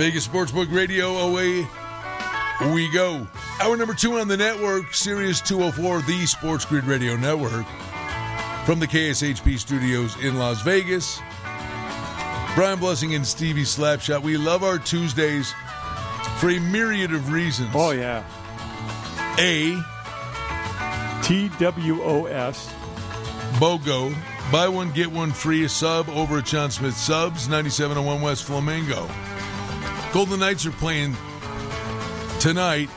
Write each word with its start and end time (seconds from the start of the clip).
Vegas 0.00 0.26
Sportsbook 0.26 0.72
Radio 0.72 1.18
away 1.18 1.68
we 2.72 2.90
go. 2.90 3.28
Hour 3.60 3.76
number 3.76 3.92
two 3.92 4.18
on 4.18 4.28
the 4.28 4.36
network, 4.36 4.94
Sirius 4.94 5.42
204, 5.42 6.00
the 6.00 6.24
Sports 6.24 6.64
Grid 6.64 6.84
Radio 6.84 7.16
Network. 7.16 7.66
From 8.64 8.80
the 8.80 8.86
KSHP 8.86 9.58
studios 9.58 10.16
in 10.24 10.38
Las 10.38 10.62
Vegas. 10.62 11.20
Brian 12.54 12.78
Blessing 12.78 13.14
and 13.14 13.26
Stevie 13.26 13.64
Slapshot. 13.64 14.22
We 14.22 14.38
love 14.38 14.62
our 14.62 14.78
Tuesdays 14.78 15.52
for 16.38 16.48
a 16.48 16.58
myriad 16.58 17.12
of 17.12 17.30
reasons. 17.30 17.68
Oh, 17.74 17.90
yeah. 17.90 18.24
A. 19.38 19.74
TWOS. 21.22 22.72
BOGO. 23.60 24.14
Buy 24.50 24.66
one, 24.66 24.92
get 24.92 25.12
one 25.12 25.30
free. 25.30 25.64
A 25.64 25.68
sub 25.68 26.08
over 26.08 26.38
at 26.38 26.46
Jon 26.46 26.70
Smith 26.70 26.96
Subs, 26.96 27.48
9701 27.48 28.22
West 28.22 28.44
Flamingo. 28.44 29.06
Golden 30.12 30.40
Knights 30.40 30.66
are 30.66 30.72
playing 30.72 31.16
tonight. 32.40 32.90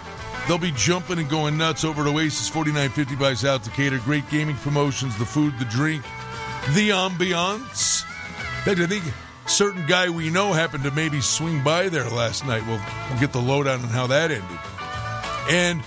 They'll 0.48 0.58
be 0.58 0.72
jumping 0.72 1.19
and 1.19 1.30
going 1.30 1.58
nuts 1.58 1.83
over 1.83 2.02
at 2.02 2.08
Oasis 2.08 2.50
4950 2.50 3.16
by 3.16 3.36
South 3.36 3.64
Decatur. 3.64 4.00
Great 4.00 4.28
gaming 4.30 4.56
promotions, 4.58 5.17
the 5.17 5.25
food, 5.25 5.53
the 5.59 5.66
drink, 5.66 6.03
the 6.73 6.89
ambiance. 6.89 8.03
I 8.66 8.73
think 8.73 9.03
certain 9.45 9.86
guy 9.86 10.09
we 10.09 10.31
know 10.31 10.53
happened 10.53 10.84
to 10.86 10.91
maybe 10.91 11.22
swing 11.22 11.64
by 11.64 11.88
there 11.88 12.09
last 12.09 12.45
night. 12.45 12.66
We'll, 12.66 12.81
we'll 13.09 13.19
get 13.19 13.31
the 13.31 13.41
lowdown 13.41 13.81
on 13.81 13.89
how 13.89 14.08
that 14.08 14.31
ended. 14.31 14.59
And 15.50 15.84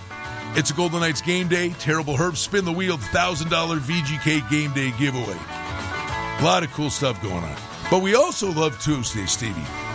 it's 0.57 0.71
a 0.71 0.75
Golden 0.75 1.01
Knights 1.01 1.23
game 1.23 1.49
day. 1.49 1.71
Terrible 1.81 2.17
Herbst 2.17 2.37
spin 2.37 2.65
the 2.65 2.73
wheel, 2.73 2.99
$1,000 2.99 3.79
VGK 3.81 4.49
game 4.49 4.73
day 4.73 4.93
giveaway. 4.97 5.37
A 6.39 6.45
lot 6.45 6.63
of 6.63 6.73
cool 6.73 6.91
stuff 6.91 7.21
going 7.21 7.43
on. 7.43 7.57
But 7.91 8.01
we 8.01 8.15
also 8.15 8.53
love 8.53 8.81
Tuesday, 8.81 9.27
Stevie. 9.27 9.86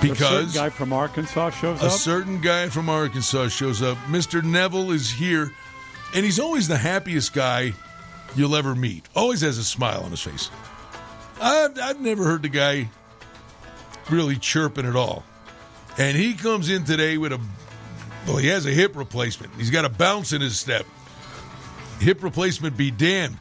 Because 0.00 0.54
a 0.54 0.58
guy 0.58 0.70
from 0.70 0.92
Arkansas 0.92 1.50
shows 1.50 1.82
a 1.82 1.86
up. 1.86 1.92
A 1.92 1.94
certain 1.94 2.40
guy 2.40 2.68
from 2.68 2.88
Arkansas 2.88 3.48
shows 3.48 3.82
up. 3.82 3.98
Mr. 4.08 4.42
Neville 4.42 4.90
is 4.92 5.10
here, 5.10 5.52
and 6.14 6.24
he's 6.24 6.40
always 6.40 6.68
the 6.68 6.78
happiest 6.78 7.32
guy 7.32 7.72
you'll 8.34 8.56
ever 8.56 8.74
meet. 8.74 9.08
Always 9.14 9.40
has 9.42 9.58
a 9.58 9.64
smile 9.64 10.02
on 10.02 10.10
his 10.10 10.22
face. 10.22 10.50
I've, 11.40 11.78
I've 11.78 12.00
never 12.00 12.24
heard 12.24 12.42
the 12.42 12.48
guy 12.48 12.88
really 14.10 14.36
chirping 14.36 14.86
at 14.86 14.96
all. 14.96 15.24
And 15.98 16.16
he 16.16 16.34
comes 16.34 16.70
in 16.70 16.84
today 16.84 17.18
with 17.18 17.32
a 17.32 17.40
well, 18.26 18.36
he 18.36 18.48
has 18.48 18.66
a 18.66 18.70
hip 18.70 18.96
replacement. 18.96 19.54
He's 19.54 19.70
got 19.70 19.84
a 19.84 19.88
bounce 19.88 20.32
in 20.32 20.40
his 20.40 20.58
step. 20.58 20.86
Hip 22.00 22.22
replacement 22.22 22.76
be 22.76 22.90
damned. 22.90 23.38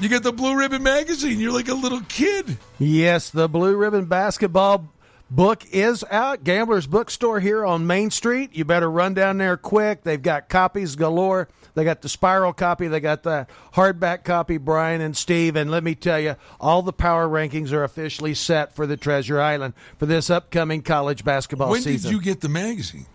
You 0.00 0.08
get 0.08 0.22
the 0.22 0.32
Blue 0.32 0.56
Ribbon 0.56 0.82
magazine. 0.82 1.38
You're 1.38 1.52
like 1.52 1.68
a 1.68 1.74
little 1.74 2.00
kid. 2.08 2.58
Yes, 2.78 3.30
the 3.30 3.48
Blue 3.48 3.76
Ribbon 3.76 4.06
basketball 4.06 4.88
book 5.30 5.64
is 5.72 6.04
out. 6.10 6.44
Gambler's 6.44 6.86
Bookstore 6.86 7.40
here 7.40 7.64
on 7.64 7.86
Main 7.86 8.10
Street. 8.10 8.54
You 8.54 8.64
better 8.64 8.90
run 8.90 9.14
down 9.14 9.38
there 9.38 9.56
quick. 9.56 10.02
They've 10.02 10.20
got 10.20 10.48
copies 10.48 10.96
galore. 10.96 11.48
They 11.74 11.82
got 11.84 12.02
the 12.02 12.08
spiral 12.08 12.52
copy. 12.52 12.86
They 12.86 13.00
got 13.00 13.24
the 13.24 13.46
hardback 13.74 14.22
copy, 14.24 14.58
Brian 14.58 15.00
and 15.00 15.16
Steve. 15.16 15.56
And 15.56 15.70
let 15.70 15.82
me 15.82 15.94
tell 15.94 16.20
you, 16.20 16.36
all 16.60 16.82
the 16.82 16.92
power 16.92 17.28
rankings 17.28 17.72
are 17.72 17.82
officially 17.82 18.34
set 18.34 18.76
for 18.76 18.86
the 18.86 18.96
Treasure 18.96 19.40
Island 19.40 19.74
for 19.98 20.06
this 20.06 20.30
upcoming 20.30 20.82
college 20.82 21.24
basketball 21.24 21.70
when 21.70 21.82
season. 21.82 22.10
When 22.10 22.18
did 22.18 22.26
you 22.26 22.32
get 22.32 22.40
the 22.40 22.48
magazine? 22.48 23.06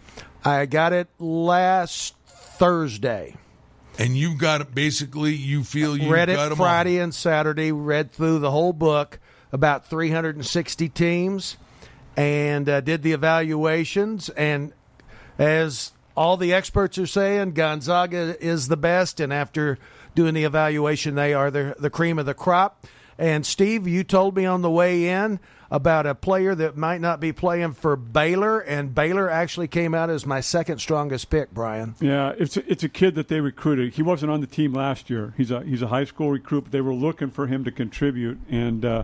I 0.43 0.65
got 0.65 0.93
it 0.93 1.07
last 1.19 2.15
Thursday. 2.25 3.35
And 3.97 4.15
you 4.15 4.37
got 4.37 4.61
it 4.61 4.73
basically, 4.73 5.33
you 5.33 5.63
feel 5.63 5.97
you 5.97 6.09
read 6.09 6.29
it 6.29 6.55
Friday 6.55 6.97
all. 6.99 7.03
and 7.05 7.13
Saturday, 7.13 7.73
read 7.73 8.11
through 8.13 8.39
the 8.39 8.51
whole 8.51 8.71
book, 8.71 9.19
about 9.51 9.89
360 9.89 10.87
teams, 10.89 11.57
and 12.19 12.67
uh, 12.67 12.81
did 12.81 13.01
the 13.01 13.13
evaluations. 13.13 14.27
And 14.29 14.73
as 15.37 15.93
all 16.17 16.35
the 16.35 16.53
experts 16.53 16.97
are 16.97 17.07
saying, 17.07 17.53
Gonzaga 17.53 18.35
is 18.45 18.67
the 18.67 18.75
best. 18.75 19.21
And 19.21 19.31
after 19.31 19.79
doing 20.15 20.33
the 20.33 20.43
evaluation, 20.43 21.15
they 21.15 21.33
are 21.33 21.49
the, 21.49 21.75
the 21.79 21.89
cream 21.89 22.19
of 22.19 22.25
the 22.25 22.33
crop. 22.33 22.85
And 23.17 23.45
Steve, 23.45 23.87
you 23.87 24.03
told 24.03 24.35
me 24.35 24.45
on 24.45 24.61
the 24.61 24.69
way 24.69 25.07
in 25.07 25.39
about 25.71 26.05
a 26.05 26.13
player 26.13 26.53
that 26.55 26.75
might 26.75 26.99
not 26.99 27.21
be 27.21 27.31
playing 27.31 27.73
for 27.73 27.95
Baylor, 27.95 28.59
and 28.59 28.95
Baylor 28.95 29.29
actually 29.29 29.67
came 29.67 29.93
out 29.93 30.09
as 30.09 30.25
my 30.25 30.41
second 30.41 30.79
strongest 30.79 31.29
pick, 31.29 31.53
Brian. 31.53 31.95
Yeah, 32.01 32.33
it's 32.37 32.57
a, 32.57 32.69
it's 32.69 32.83
a 32.83 32.89
kid 32.89 33.15
that 33.15 33.27
they 33.27 33.39
recruited. 33.39 33.93
He 33.93 34.01
wasn't 34.01 34.31
on 34.31 34.41
the 34.41 34.47
team 34.47 34.73
last 34.73 35.09
year. 35.09 35.33
He's 35.37 35.51
a 35.51 35.61
he's 35.61 35.81
a 35.81 35.87
high 35.87 36.05
school 36.05 36.31
recruit. 36.31 36.61
But 36.61 36.71
they 36.71 36.81
were 36.81 36.93
looking 36.93 37.29
for 37.29 37.47
him 37.47 37.63
to 37.65 37.71
contribute, 37.71 38.39
and 38.49 38.83
uh, 38.83 39.03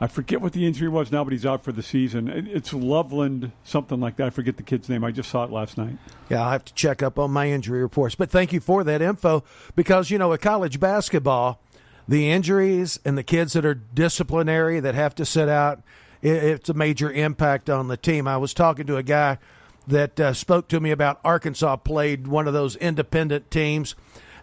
I 0.00 0.06
forget 0.06 0.40
what 0.40 0.52
the 0.52 0.64
injury 0.66 0.88
was 0.88 1.10
now, 1.10 1.24
but 1.24 1.32
he's 1.32 1.44
out 1.44 1.64
for 1.64 1.72
the 1.72 1.82
season. 1.82 2.28
It's 2.28 2.72
Loveland, 2.72 3.50
something 3.64 3.98
like 3.98 4.16
that. 4.16 4.28
I 4.28 4.30
forget 4.30 4.56
the 4.56 4.62
kid's 4.62 4.88
name. 4.88 5.02
I 5.02 5.10
just 5.10 5.28
saw 5.28 5.44
it 5.44 5.50
last 5.50 5.76
night. 5.76 5.96
Yeah, 6.28 6.42
I'll 6.42 6.50
have 6.50 6.64
to 6.66 6.74
check 6.74 7.02
up 7.02 7.18
on 7.18 7.32
my 7.32 7.50
injury 7.50 7.82
reports. 7.82 8.14
But 8.14 8.30
thank 8.30 8.52
you 8.52 8.60
for 8.60 8.84
that 8.84 9.02
info 9.02 9.42
because 9.74 10.10
you 10.10 10.18
know, 10.18 10.28
with 10.28 10.40
college 10.40 10.78
basketball 10.78 11.60
the 12.08 12.30
injuries 12.30 12.98
and 13.04 13.18
the 13.18 13.22
kids 13.22 13.52
that 13.52 13.66
are 13.66 13.74
disciplinary 13.74 14.80
that 14.80 14.94
have 14.94 15.14
to 15.16 15.26
sit 15.26 15.48
out, 15.48 15.82
it's 16.22 16.70
a 16.70 16.74
major 16.74 17.12
impact 17.12 17.68
on 17.68 17.88
the 17.88 17.98
team. 17.98 18.26
I 18.26 18.38
was 18.38 18.54
talking 18.54 18.86
to 18.86 18.96
a 18.96 19.02
guy 19.02 19.38
that 19.86 20.18
uh, 20.18 20.32
spoke 20.32 20.68
to 20.68 20.80
me 20.80 20.90
about 20.90 21.20
Arkansas 21.22 21.76
played 21.76 22.26
one 22.26 22.48
of 22.48 22.54
those 22.54 22.76
independent 22.76 23.50
teams 23.50 23.94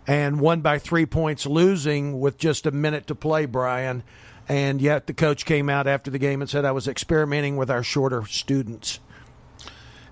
and 0.07 0.39
won 0.39 0.61
by 0.61 0.77
three 0.77 1.07
points, 1.07 1.47
losing 1.47 2.19
with 2.19 2.37
just 2.37 2.67
a 2.67 2.71
minute 2.71 3.07
to 3.07 3.15
play, 3.15 3.47
Brian. 3.47 4.03
And 4.47 4.81
yet 4.81 5.07
the 5.07 5.13
coach 5.13 5.45
came 5.45 5.69
out 5.69 5.87
after 5.87 6.11
the 6.11 6.19
game 6.19 6.41
and 6.41 6.49
said, 6.49 6.65
I 6.65 6.71
was 6.71 6.87
experimenting 6.87 7.57
with 7.57 7.71
our 7.71 7.83
shorter 7.83 8.25
students. 8.25 8.99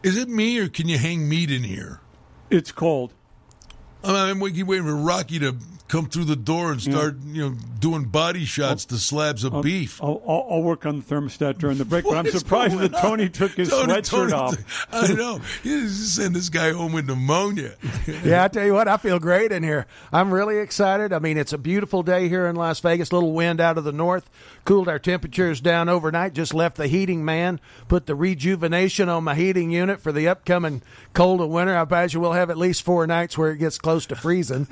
Is 0.01 0.17
it 0.17 0.27
me 0.27 0.59
or 0.59 0.67
can 0.67 0.89
you 0.89 0.97
hang 0.97 1.29
meat 1.29 1.51
in 1.51 1.63
here? 1.63 2.01
It's 2.49 2.71
cold. 2.71 3.13
I'm 4.03 4.39
waiting 4.39 4.65
for 4.65 4.95
Rocky 4.95 5.39
to 5.39 5.55
come 5.87 6.07
through 6.07 6.25
the 6.25 6.35
door 6.35 6.71
and 6.71 6.81
start, 6.81 7.17
yeah. 7.23 7.33
you 7.33 7.49
know, 7.49 7.55
doing 7.83 8.05
body 8.05 8.43
oh. 8.43 8.45
shots 8.45 8.85
I'll, 8.85 8.95
to 8.95 9.03
slabs 9.03 9.43
of 9.43 9.55
I'll, 9.55 9.61
beef. 9.61 10.01
I'll, 10.01 10.21
I'll, 10.25 10.47
I'll, 10.49 10.63
work 10.63 10.85
on 10.85 10.99
the 10.99 11.05
thermostat 11.05 11.57
during 11.57 11.77
the 11.77 11.83
break, 11.83 12.05
but 12.05 12.15
I'm 12.17 12.31
surprised 12.31 12.77
that 12.77 12.93
Tony 12.93 13.27
took 13.27 13.51
his 13.51 13.69
Tony, 13.69 13.93
sweatshirt 13.93 14.29
Tony, 14.29 14.33
off. 14.33 14.87
I 14.91 15.07
know. 15.07 15.41
You 15.63 15.81
just 15.81 16.15
send 16.15 16.35
this 16.35 16.49
guy 16.49 16.71
home 16.71 16.93
with 16.93 17.07
pneumonia. 17.07 17.75
yeah, 18.23 18.43
I 18.43 18.47
tell 18.47 18.65
you 18.65 18.73
what, 18.73 18.87
I 18.87 18.97
feel 18.97 19.19
great 19.19 19.51
in 19.51 19.63
here. 19.63 19.85
I'm 20.11 20.33
really 20.33 20.57
excited. 20.57 21.13
I 21.13 21.19
mean, 21.19 21.37
it's 21.37 21.53
a 21.53 21.57
beautiful 21.57 22.03
day 22.03 22.27
here 22.27 22.47
in 22.47 22.55
Las 22.55 22.79
Vegas. 22.79 23.11
Little 23.11 23.33
wind 23.33 23.59
out 23.59 23.77
of 23.77 23.83
the 23.83 23.91
north 23.91 24.29
cooled 24.65 24.87
our 24.87 24.99
temperatures 24.99 25.61
down 25.61 25.89
overnight. 25.89 26.33
Just 26.33 26.53
left 26.53 26.77
the 26.77 26.87
heating 26.87 27.25
man, 27.25 27.59
put 27.87 28.05
the 28.05 28.15
rejuvenation 28.15 29.09
on 29.09 29.23
my 29.23 29.35
heating 29.35 29.71
unit 29.71 30.01
for 30.01 30.11
the 30.11 30.27
upcoming 30.27 30.81
cold 31.13 31.41
of 31.41 31.49
winter. 31.49 31.75
I 31.75 31.83
imagine 31.83 32.21
we'll 32.21 32.33
have 32.33 32.49
at 32.49 32.57
least 32.57 32.83
four 32.83 33.05
nights 33.07 33.37
where 33.37 33.51
it 33.51 33.57
gets 33.57 33.77
close 33.77 34.05
to 34.07 34.15
freezing. 34.15 34.67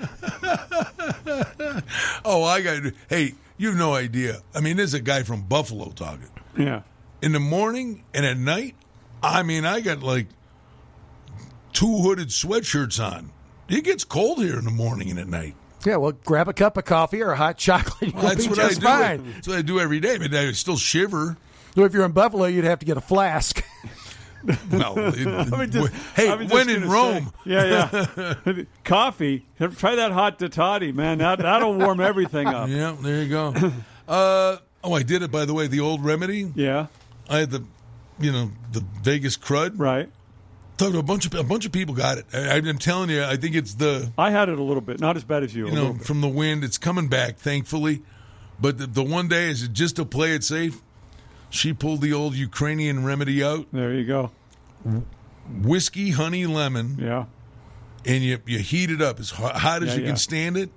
oh, 2.25 2.43
I 2.43 2.61
got. 2.61 2.93
Hey, 3.09 3.35
you 3.57 3.69
have 3.69 3.77
no 3.77 3.93
idea. 3.93 4.41
I 4.55 4.59
mean, 4.59 4.77
there's 4.77 4.93
a 4.93 5.01
guy 5.01 5.23
from 5.23 5.43
Buffalo 5.43 5.91
talking. 5.91 6.29
Yeah. 6.57 6.81
In 7.21 7.31
the 7.31 7.39
morning 7.39 8.03
and 8.13 8.25
at 8.25 8.37
night, 8.37 8.75
I 9.21 9.43
mean, 9.43 9.65
I 9.65 9.81
got 9.81 10.01
like 10.01 10.27
two 11.73 11.99
hooded 11.99 12.29
sweatshirts 12.29 13.03
on. 13.03 13.31
It 13.69 13.83
gets 13.83 14.03
cold 14.03 14.39
here 14.39 14.57
in 14.57 14.65
the 14.65 14.71
morning 14.71 15.09
and 15.09 15.19
at 15.19 15.27
night. 15.27 15.55
Yeah, 15.85 15.95
well, 15.97 16.11
grab 16.11 16.47
a 16.47 16.53
cup 16.53 16.77
of 16.77 16.85
coffee 16.85 17.21
or 17.21 17.31
a 17.31 17.37
hot 17.37 17.57
chocolate. 17.57 18.13
Well, 18.15 18.23
that's 18.23 18.47
what 18.47 18.59
I 18.59 18.69
do. 18.69 18.75
Fine. 18.81 19.33
That's 19.33 19.47
what 19.47 19.57
I 19.57 19.61
do 19.61 19.79
every 19.79 19.99
day, 19.99 20.17
but 20.17 20.33
I 20.33 20.51
still 20.51 20.77
shiver. 20.77 21.37
So 21.75 21.85
if 21.85 21.93
you're 21.93 22.05
in 22.05 22.11
Buffalo, 22.11 22.45
you'd 22.45 22.65
have 22.65 22.79
to 22.79 22.85
get 22.85 22.97
a 22.97 23.01
flask. 23.01 23.63
well, 24.71 24.95
it, 25.61 25.69
just, 25.69 25.93
hey, 26.15 26.45
when 26.45 26.69
in 26.69 26.89
Rome. 26.89 27.25
Say, 27.25 27.51
yeah, 27.51 28.07
yeah. 28.15 28.63
Coffee. 28.83 29.45
Try 29.57 29.95
that 29.95 30.11
hot 30.11 30.39
toddy, 30.51 30.91
man. 30.91 31.19
That, 31.19 31.39
that'll 31.39 31.75
warm 31.75 31.99
everything 31.99 32.47
up. 32.47 32.69
Yeah, 32.69 32.95
there 32.99 33.23
you 33.23 33.29
go. 33.29 33.53
Uh, 34.07 34.57
oh, 34.83 34.93
I 34.93 35.03
did 35.03 35.21
it, 35.21 35.31
by 35.31 35.45
the 35.45 35.53
way, 35.53 35.67
the 35.67 35.79
old 35.79 36.03
remedy. 36.03 36.51
Yeah. 36.55 36.87
I 37.29 37.39
had 37.39 37.51
the, 37.51 37.63
you 38.19 38.31
know, 38.31 38.51
the 38.71 38.83
Vegas 39.01 39.37
crud. 39.37 39.73
Right. 39.77 40.09
Talking 40.77 40.93
to 40.93 40.99
a 40.99 41.03
bunch 41.03 41.27
of 41.27 41.35
a 41.35 41.43
bunch 41.43 41.65
of 41.67 41.71
people 41.71 41.93
got 41.93 42.17
it. 42.17 42.25
I, 42.33 42.57
am 42.57 42.79
telling 42.79 43.11
you, 43.11 43.23
I 43.23 43.37
think 43.37 43.55
it's 43.55 43.75
the. 43.75 44.11
I 44.17 44.31
had 44.31 44.49
it 44.49 44.57
a 44.57 44.63
little 44.63 44.81
bit, 44.81 44.99
not 44.99 45.15
as 45.15 45.23
bad 45.23 45.43
as 45.43 45.53
you. 45.53 45.67
You 45.67 45.73
know, 45.73 45.93
from 45.93 46.21
the 46.21 46.27
wind, 46.27 46.63
it's 46.63 46.79
coming 46.79 47.07
back, 47.07 47.37
thankfully. 47.37 48.01
But 48.59 48.79
the, 48.79 48.87
the 48.87 49.03
one 49.03 49.27
day 49.27 49.49
is 49.49 49.67
just 49.67 49.97
to 49.97 50.05
play 50.05 50.31
it 50.31 50.43
safe. 50.43 50.81
She 51.51 51.73
pulled 51.73 52.01
the 52.01 52.13
old 52.13 52.33
Ukrainian 52.33 53.03
remedy 53.05 53.43
out. 53.43 53.67
There 53.71 53.93
you 53.93 54.05
go. 54.05 54.31
Whiskey, 55.61 56.11
honey, 56.11 56.47
lemon. 56.47 56.97
Yeah. 56.97 57.25
And 58.05 58.23
you 58.23 58.39
you 58.47 58.59
heat 58.59 58.89
it 58.89 59.01
up 59.01 59.19
as 59.19 59.29
hot 59.29 59.83
as 59.83 59.89
yeah, 59.89 59.95
you 59.95 60.01
yeah. 60.01 60.07
can 60.07 60.17
stand 60.17 60.57
it. 60.57 60.71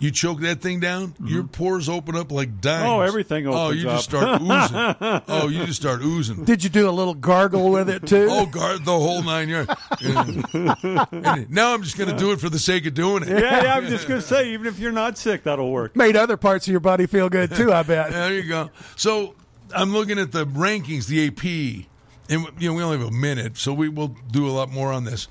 You 0.00 0.10
choke 0.10 0.40
that 0.40 0.60
thing 0.60 0.80
down, 0.80 1.10
mm-hmm. 1.10 1.28
your 1.28 1.44
pores 1.44 1.88
open 1.88 2.16
up 2.16 2.32
like 2.32 2.60
dimes. 2.60 2.88
Oh, 2.88 3.02
everything 3.02 3.46
opens 3.46 3.60
Oh, 3.60 3.70
you 3.70 3.88
up. 3.88 3.94
just 3.94 4.10
start 4.10 4.42
oozing. 4.42 5.22
oh, 5.28 5.48
you 5.48 5.64
just 5.64 5.80
start 5.80 6.02
oozing. 6.02 6.44
Did 6.44 6.64
you 6.64 6.70
do 6.70 6.88
a 6.88 6.90
little 6.90 7.14
gargle 7.14 7.70
with 7.70 7.88
it 7.88 8.04
too? 8.04 8.26
oh, 8.28 8.46
guard 8.46 8.84
the 8.84 8.90
whole 8.98 9.22
nine 9.22 9.48
yards. 9.48 9.72
and 10.02 11.48
now 11.48 11.72
I'm 11.72 11.84
just 11.84 11.96
going 11.96 12.10
to 12.10 12.16
do 12.16 12.32
it 12.32 12.40
for 12.40 12.50
the 12.50 12.58
sake 12.58 12.84
of 12.86 12.94
doing 12.94 13.22
it. 13.22 13.28
Yeah, 13.28 13.62
yeah. 13.62 13.74
I'm 13.76 13.86
just 13.86 14.08
going 14.08 14.20
to 14.20 14.26
say, 14.26 14.52
even 14.52 14.66
if 14.66 14.80
you're 14.80 14.90
not 14.90 15.18
sick, 15.18 15.44
that'll 15.44 15.70
work. 15.70 15.94
Made 15.94 16.16
other 16.16 16.36
parts 16.36 16.66
of 16.66 16.72
your 16.72 16.80
body 16.80 17.06
feel 17.06 17.28
good 17.28 17.54
too. 17.54 17.72
I 17.72 17.84
bet. 17.84 18.10
there 18.10 18.34
you 18.34 18.42
go. 18.48 18.70
So 18.96 19.36
I'm 19.74 19.92
looking 19.92 20.18
at 20.18 20.32
the 20.32 20.46
rankings, 20.46 21.06
the 21.06 21.26
AP, 21.26 21.86
and 22.28 22.46
you 22.60 22.68
know 22.68 22.74
we 22.74 22.82
only 22.82 22.98
have 22.98 23.08
a 23.08 23.10
minute, 23.10 23.56
so 23.56 23.72
we 23.72 23.88
will 23.88 24.16
do 24.30 24.46
a 24.46 24.50
lot 24.50 24.70
more 24.70 24.92
on 24.92 25.04
this. 25.04 25.28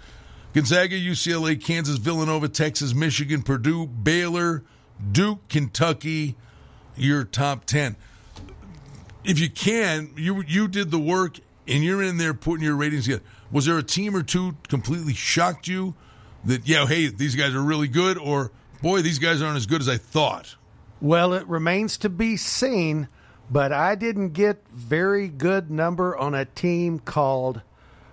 Gonzaga, 0.54 1.00
UCLA, 1.00 1.64
Kansas, 1.64 1.98
Villanova, 1.98 2.50
Texas, 2.50 2.94
Michigan, 2.94 3.42
Purdue, 3.42 3.88
Baylor, 3.88 4.64
Duke, 5.12 5.48
Kentucky. 5.48 6.36
Your 6.98 7.24
top 7.24 7.66
ten. 7.66 7.96
If 9.24 9.40
you 9.40 9.50
can, 9.50 10.14
you 10.18 10.44
you 10.48 10.68
did 10.68 10.92
the 10.92 11.00
work 11.00 11.40
and 11.68 11.84
you're 11.84 12.04
in 12.04 12.18
there 12.18 12.34
putting 12.34 12.64
your 12.64 12.76
ratings 12.76 13.06
together. 13.06 13.24
Was 13.52 13.66
there 13.66 13.78
a 13.78 13.84
team 13.84 14.16
or 14.16 14.24
two 14.24 14.56
completely 14.68 15.14
shocked 15.14 15.68
you 15.68 15.96
that 16.46 16.68
yeah, 16.68 16.86
hey, 16.86 17.08
these 17.08 17.36
guys 17.36 17.54
are 17.54 17.62
really 17.62 17.88
good, 17.88 18.18
or 18.18 18.52
boy, 18.82 19.02
these 19.02 19.20
guys 19.20 19.42
aren't 19.42 19.58
as 19.58 19.66
good 19.66 19.82
as 19.82 19.90
I 19.90 19.98
thought? 19.98 20.56
Well, 21.00 21.34
it 21.34 21.48
remains 21.48 21.98
to 22.00 22.10
be 22.10 22.38
seen, 22.38 23.08
but 23.52 23.74
I 23.74 23.96
didn't 23.96 24.30
get 24.30 24.66
very 24.72 25.28
good 25.28 25.70
number 25.70 26.18
on 26.18 26.34
a 26.34 26.46
team 26.46 27.00
called 27.00 27.62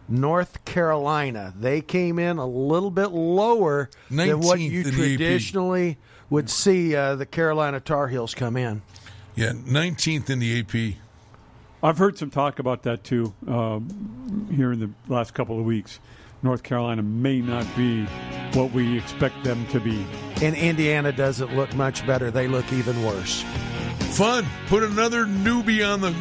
North 0.08 0.64
Carolina. 0.64 1.54
They 1.56 1.80
came 1.80 2.18
in 2.18 2.38
a 2.38 2.46
little 2.46 2.90
bit 2.90 3.12
lower 3.12 3.88
than 4.10 4.40
what 4.40 4.58
you 4.58 4.80
in 4.80 4.86
AP. 4.88 4.94
traditionally 4.94 5.96
would 6.28 6.50
see 6.50 6.94
uh, 6.96 7.14
the 7.14 7.26
Carolina 7.26 7.78
Tar 7.78 8.08
Heels 8.08 8.34
come 8.34 8.56
in. 8.56 8.82
Yeah, 9.36 9.52
19th 9.52 10.28
in 10.28 10.40
the 10.40 10.60
AP. 10.60 10.96
I've 11.82 11.98
heard 11.98 12.18
some 12.18 12.30
talk 12.30 12.58
about 12.58 12.82
that 12.82 13.04
too 13.04 13.32
um, 13.46 14.48
here 14.52 14.72
in 14.72 14.80
the 14.80 14.90
last 15.06 15.32
couple 15.34 15.58
of 15.60 15.64
weeks. 15.64 16.00
North 16.42 16.64
Carolina 16.64 17.02
may 17.02 17.40
not 17.40 17.66
be 17.76 18.04
what 18.54 18.72
we 18.72 18.98
expect 18.98 19.44
them 19.44 19.66
to 19.68 19.78
be. 19.78 20.04
And 20.42 20.56
Indiana 20.56 21.12
doesn't 21.12 21.54
look 21.54 21.72
much 21.74 22.06
better. 22.06 22.30
They 22.30 22.48
look 22.48 22.72
even 22.72 23.04
worse. 23.04 23.44
Fun. 24.10 24.46
Put 24.66 24.82
another 24.82 25.24
newbie 25.24 25.86
on 25.86 26.00
the 26.00 26.14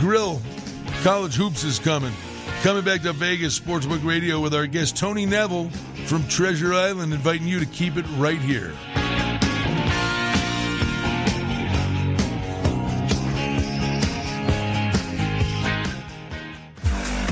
grill. 0.00 0.40
College 1.02 1.34
Hoops 1.34 1.64
is 1.64 1.78
coming. 1.78 2.12
Coming 2.62 2.84
back 2.84 3.02
to 3.02 3.12
Vegas 3.12 3.58
Sportsbook 3.58 4.04
Radio 4.04 4.40
with 4.40 4.54
our 4.54 4.66
guest 4.66 4.96
Tony 4.96 5.26
Neville 5.26 5.70
from 6.06 6.26
Treasure 6.28 6.74
Island, 6.74 7.12
inviting 7.12 7.46
you 7.46 7.60
to 7.60 7.66
keep 7.66 7.96
it 7.96 8.04
right 8.16 8.40
here. 8.40 8.72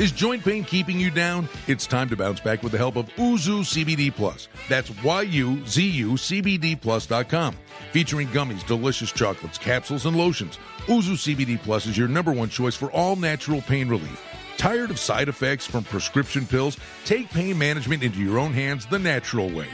Is 0.00 0.12
joint 0.12 0.42
pain 0.42 0.64
keeping 0.64 0.98
you 0.98 1.10
down? 1.10 1.46
It's 1.66 1.86
time 1.86 2.08
to 2.08 2.16
bounce 2.16 2.40
back 2.40 2.62
with 2.62 2.72
the 2.72 2.78
help 2.78 2.96
of 2.96 3.10
Yuzu 3.16 3.60
CBD 3.60 4.10
Plus. 4.10 4.48
That's 4.66 4.90
Y-U-Z-U 5.04 6.12
CBD 6.12 6.80
Plus.com. 6.80 7.54
Featuring 7.92 8.28
gummies, 8.28 8.66
delicious 8.66 9.12
chocolates, 9.12 9.58
capsules, 9.58 10.06
and 10.06 10.16
lotions. 10.16 10.58
Yuzu 10.86 11.34
CBD 11.36 11.60
Plus 11.60 11.84
is 11.84 11.98
your 11.98 12.08
number 12.08 12.32
one 12.32 12.48
choice 12.48 12.74
for 12.74 12.90
all 12.92 13.14
natural 13.14 13.60
pain 13.60 13.90
relief. 13.90 14.24
Tired 14.56 14.90
of 14.90 14.98
side 14.98 15.28
effects 15.28 15.66
from 15.66 15.84
prescription 15.84 16.46
pills? 16.46 16.78
Take 17.04 17.28
pain 17.28 17.58
management 17.58 18.02
into 18.02 18.20
your 18.20 18.38
own 18.38 18.54
hands 18.54 18.86
the 18.86 18.98
natural 18.98 19.50
way. 19.50 19.68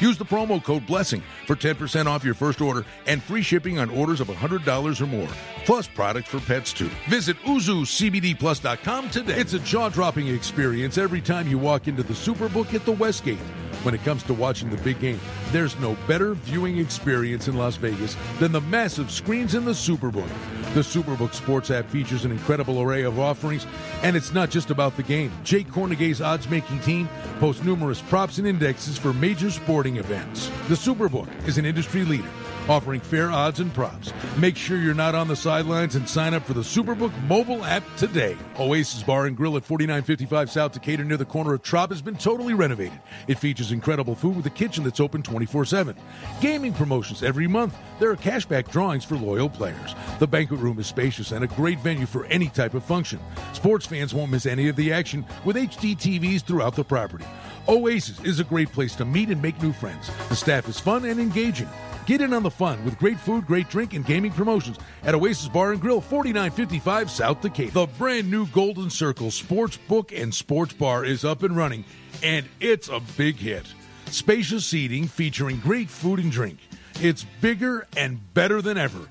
Use 0.00 0.18
the 0.18 0.24
promo 0.24 0.62
code 0.62 0.86
BLESSING 0.86 1.22
for 1.46 1.56
10% 1.56 2.06
off 2.06 2.24
your 2.24 2.34
first 2.34 2.60
order 2.60 2.84
and 3.06 3.22
free 3.22 3.42
shipping 3.42 3.78
on 3.78 3.90
orders 3.90 4.20
of 4.20 4.28
$100 4.28 5.00
or 5.00 5.06
more. 5.06 5.28
Plus 5.64 5.86
products 5.86 6.28
for 6.28 6.40
pets 6.40 6.72
too. 6.72 6.90
Visit 7.08 7.36
YuzuCBDPlus.com 7.38 9.10
today. 9.10 9.34
It's 9.34 9.52
a 9.52 9.60
jaw-dropping 9.60 10.28
experience 10.28 10.98
every 10.98 11.20
time 11.20 11.48
you 11.48 11.58
walk 11.58 11.88
into 11.88 12.02
the 12.02 12.14
Superbook 12.14 12.74
at 12.74 12.84
the 12.84 12.92
Westgate. 12.92 13.38
When 13.82 13.94
it 13.94 14.04
comes 14.04 14.22
to 14.24 14.34
watching 14.34 14.70
the 14.70 14.76
big 14.78 15.00
game, 15.00 15.20
there's 15.50 15.76
no 15.80 15.96
better 16.06 16.34
viewing 16.34 16.78
experience 16.78 17.48
in 17.48 17.56
Las 17.56 17.74
Vegas 17.76 18.16
than 18.38 18.52
the 18.52 18.60
massive 18.60 19.10
screens 19.10 19.56
in 19.56 19.64
the 19.64 19.72
Superbook. 19.72 20.28
The 20.74 20.80
Superbook 20.80 21.34
Sports 21.34 21.70
app 21.70 21.90
features 21.90 22.24
an 22.24 22.30
incredible 22.30 22.80
array 22.80 23.02
of 23.02 23.18
offerings, 23.18 23.66
and 24.02 24.16
it's 24.16 24.32
not 24.32 24.50
just 24.50 24.70
about 24.70 24.96
the 24.96 25.02
game. 25.02 25.32
Jay 25.42 25.64
Kornegay's 25.64 26.20
odds 26.22 26.48
making 26.48 26.78
team 26.80 27.08
posts 27.40 27.64
numerous 27.64 28.00
props 28.00 28.38
and 28.38 28.46
indexes 28.46 28.96
for 28.98 29.12
major 29.12 29.50
sporting 29.72 29.96
events. 29.96 30.48
The 30.68 30.74
Superbook 30.74 31.48
is 31.48 31.56
an 31.56 31.64
industry 31.64 32.04
leader 32.04 32.28
offering 32.68 33.00
fair 33.00 33.30
odds 33.30 33.60
and 33.60 33.72
props. 33.74 34.12
Make 34.38 34.56
sure 34.56 34.78
you're 34.78 34.94
not 34.94 35.14
on 35.14 35.28
the 35.28 35.36
sidelines 35.36 35.96
and 35.96 36.08
sign 36.08 36.34
up 36.34 36.44
for 36.44 36.54
the 36.54 36.60
Superbook 36.60 37.12
mobile 37.24 37.64
app 37.64 37.82
today. 37.96 38.36
Oasis 38.58 39.02
Bar 39.02 39.26
and 39.26 39.36
Grill 39.36 39.56
at 39.56 39.64
4955 39.64 40.50
South 40.50 40.72
Decatur 40.72 41.04
near 41.04 41.16
the 41.16 41.24
corner 41.24 41.54
of 41.54 41.62
Trop 41.62 41.90
has 41.90 42.02
been 42.02 42.16
totally 42.16 42.54
renovated. 42.54 43.00
It 43.26 43.38
features 43.38 43.72
incredible 43.72 44.14
food 44.14 44.36
with 44.36 44.46
a 44.46 44.50
kitchen 44.50 44.84
that's 44.84 45.00
open 45.00 45.22
24 45.22 45.64
7. 45.64 45.96
Gaming 46.40 46.72
promotions 46.72 47.22
every 47.22 47.46
month. 47.46 47.76
There 47.98 48.10
are 48.10 48.16
cashback 48.16 48.70
drawings 48.70 49.04
for 49.04 49.16
loyal 49.16 49.48
players. 49.48 49.94
The 50.18 50.26
banquet 50.26 50.60
room 50.60 50.78
is 50.78 50.86
spacious 50.86 51.32
and 51.32 51.44
a 51.44 51.48
great 51.48 51.80
venue 51.80 52.06
for 52.06 52.26
any 52.26 52.48
type 52.48 52.74
of 52.74 52.84
function. 52.84 53.18
Sports 53.52 53.86
fans 53.86 54.14
won't 54.14 54.30
miss 54.30 54.46
any 54.46 54.68
of 54.68 54.76
the 54.76 54.92
action 54.92 55.24
with 55.44 55.56
HD 55.56 55.96
TVs 55.96 56.42
throughout 56.42 56.76
the 56.76 56.84
property. 56.84 57.24
Oasis 57.68 58.20
is 58.24 58.40
a 58.40 58.44
great 58.44 58.72
place 58.72 58.96
to 58.96 59.04
meet 59.04 59.28
and 59.28 59.40
make 59.40 59.60
new 59.62 59.72
friends. 59.72 60.10
The 60.28 60.34
staff 60.34 60.68
is 60.68 60.80
fun 60.80 61.04
and 61.04 61.20
engaging. 61.20 61.68
Get 62.06 62.20
in 62.20 62.32
on 62.32 62.42
the 62.42 62.50
fun 62.50 62.84
with 62.84 62.98
great 62.98 63.20
food, 63.20 63.46
great 63.46 63.70
drink, 63.70 63.94
and 63.94 64.04
gaming 64.04 64.32
promotions 64.32 64.78
at 65.04 65.14
Oasis 65.14 65.48
Bar 65.48 65.72
and 65.72 65.80
Grill, 65.80 66.00
4955 66.00 67.10
South 67.10 67.40
Decatur. 67.40 67.70
The 67.70 67.86
brand 67.86 68.28
new 68.28 68.46
Golden 68.48 68.90
Circle 68.90 69.30
Sports 69.30 69.76
Book 69.76 70.10
and 70.10 70.34
Sports 70.34 70.74
Bar 70.74 71.04
is 71.04 71.24
up 71.24 71.44
and 71.44 71.56
running, 71.56 71.84
and 72.22 72.48
it's 72.58 72.88
a 72.88 73.00
big 73.16 73.36
hit. 73.36 73.66
Spacious 74.06 74.66
seating 74.66 75.06
featuring 75.06 75.60
great 75.60 75.88
food 75.88 76.18
and 76.18 76.32
drink. 76.32 76.58
It's 77.00 77.24
bigger 77.40 77.86
and 77.96 78.34
better 78.34 78.60
than 78.60 78.76
ever. 78.76 79.08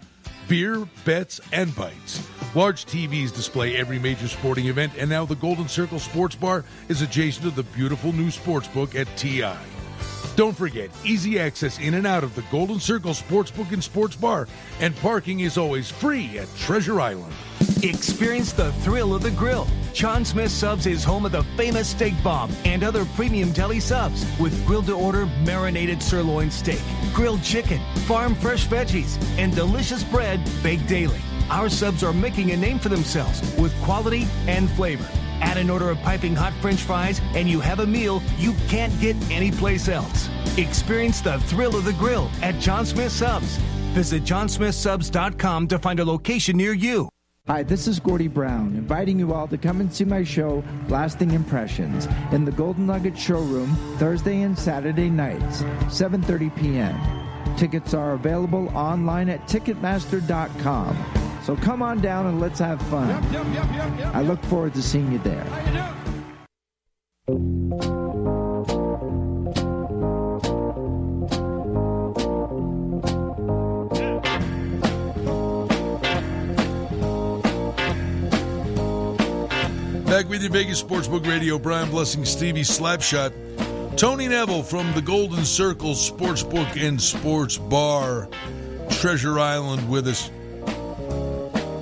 Beer, 0.47 0.87
bets, 1.05 1.39
and 1.51 1.75
bites. 1.75 2.27
Large 2.53 2.85
TVs 2.85 3.33
display 3.33 3.77
every 3.77 3.99
major 3.99 4.27
sporting 4.27 4.67
event, 4.67 4.93
and 4.97 5.09
now 5.09 5.25
the 5.25 5.35
Golden 5.35 5.67
Circle 5.67 5.99
Sports 5.99 6.35
Bar 6.35 6.65
is 6.89 7.01
adjacent 7.01 7.45
to 7.45 7.51
the 7.51 7.63
beautiful 7.63 8.11
new 8.11 8.29
sports 8.29 8.67
book 8.67 8.95
at 8.95 9.07
TI. 9.17 9.55
Don't 10.35 10.55
forget, 10.55 10.89
easy 11.03 11.39
access 11.39 11.79
in 11.79 11.93
and 11.93 12.07
out 12.07 12.23
of 12.23 12.35
the 12.35 12.43
Golden 12.51 12.79
Circle 12.79 13.13
Sportsbook 13.13 13.71
and 13.71 13.83
Sports 13.83 14.15
Bar, 14.15 14.47
and 14.79 14.95
parking 14.97 15.41
is 15.41 15.57
always 15.57 15.89
free 15.91 16.37
at 16.37 16.47
Treasure 16.57 16.99
Island. 16.99 17.33
Experience 17.83 18.53
the 18.53 18.71
thrill 18.83 19.15
of 19.15 19.23
the 19.23 19.31
grill. 19.31 19.67
Jon 19.91 20.23
Smith 20.23 20.51
Subs 20.51 20.85
is 20.85 21.03
home 21.03 21.25
of 21.25 21.31
the 21.31 21.41
famous 21.57 21.89
steak 21.89 22.13
bomb 22.23 22.51
and 22.63 22.83
other 22.83 23.05
premium 23.15 23.51
deli 23.51 23.79
subs 23.79 24.23
with 24.39 24.65
grilled 24.67 24.85
to 24.85 24.93
order 24.93 25.25
marinated 25.43 26.01
sirloin 26.01 26.51
steak, 26.51 26.81
grilled 27.11 27.41
chicken, 27.41 27.81
farm 28.05 28.35
fresh 28.35 28.67
veggies, 28.67 29.19
and 29.39 29.55
delicious 29.55 30.03
bread 30.03 30.39
baked 30.61 30.87
daily. 30.87 31.19
Our 31.49 31.69
subs 31.69 32.03
are 32.03 32.13
making 32.13 32.51
a 32.51 32.57
name 32.57 32.77
for 32.77 32.89
themselves 32.89 33.41
with 33.57 33.73
quality 33.81 34.27
and 34.47 34.69
flavor. 34.71 35.07
Add 35.41 35.57
an 35.57 35.71
order 35.71 35.89
of 35.89 35.99
piping 36.01 36.35
hot 36.35 36.53
french 36.61 36.81
fries, 36.81 37.19
and 37.33 37.49
you 37.49 37.59
have 37.61 37.79
a 37.79 37.87
meal 37.87 38.21
you 38.37 38.53
can't 38.67 38.97
get 39.01 39.15
anyplace 39.31 39.89
else. 39.89 40.29
Experience 40.57 41.19
the 41.21 41.39
thrill 41.41 41.75
of 41.75 41.85
the 41.85 41.93
grill 41.93 42.29
at 42.43 42.59
Jon 42.59 42.85
Smith 42.85 43.11
Subs. 43.11 43.57
Visit 43.95 44.23
jonsmithsubs.com 44.23 45.67
to 45.67 45.79
find 45.79 45.99
a 45.99 46.05
location 46.05 46.57
near 46.57 46.73
you. 46.73 47.09
Hi, 47.51 47.63
this 47.63 47.85
is 47.85 47.99
Gordie 47.99 48.29
Brown, 48.29 48.75
inviting 48.77 49.19
you 49.19 49.33
all 49.33 49.45
to 49.49 49.57
come 49.57 49.81
and 49.81 49.93
see 49.93 50.05
my 50.05 50.23
show, 50.23 50.63
Lasting 50.87 51.31
Impressions, 51.31 52.07
in 52.31 52.45
the 52.45 52.51
Golden 52.53 52.85
Nugget 52.87 53.17
Showroom 53.17 53.75
Thursday 53.97 54.43
and 54.43 54.57
Saturday 54.57 55.09
nights, 55.09 55.61
7:30 55.91 56.55
p.m. 56.55 57.57
Tickets 57.57 57.93
are 57.93 58.13
available 58.13 58.69
online 58.69 59.27
at 59.27 59.45
Ticketmaster.com. 59.49 60.95
So 61.43 61.57
come 61.57 61.81
on 61.81 61.99
down 61.99 62.27
and 62.27 62.39
let's 62.39 62.59
have 62.59 62.81
fun. 62.83 63.11
I 64.15 64.21
look 64.21 64.41
forward 64.45 64.73
to 64.75 64.81
seeing 64.81 65.11
you 65.11 65.19
there. 65.19 65.45
Back 80.11 80.27
with 80.27 80.43
you, 80.43 80.49
Vegas 80.49 80.83
Sportsbook 80.83 81.25
Radio. 81.25 81.57
Brian 81.57 81.89
Blessing, 81.89 82.25
Stevie 82.25 82.63
Slapshot. 82.63 83.31
Tony 83.95 84.27
Neville 84.27 84.61
from 84.61 84.91
the 84.91 85.01
Golden 85.01 85.45
Circle 85.45 85.93
Sportsbook 85.93 86.75
and 86.75 87.01
Sports 87.01 87.57
Bar, 87.57 88.27
Treasure 88.89 89.39
Island, 89.39 89.89
with 89.89 90.09
us. 90.09 90.29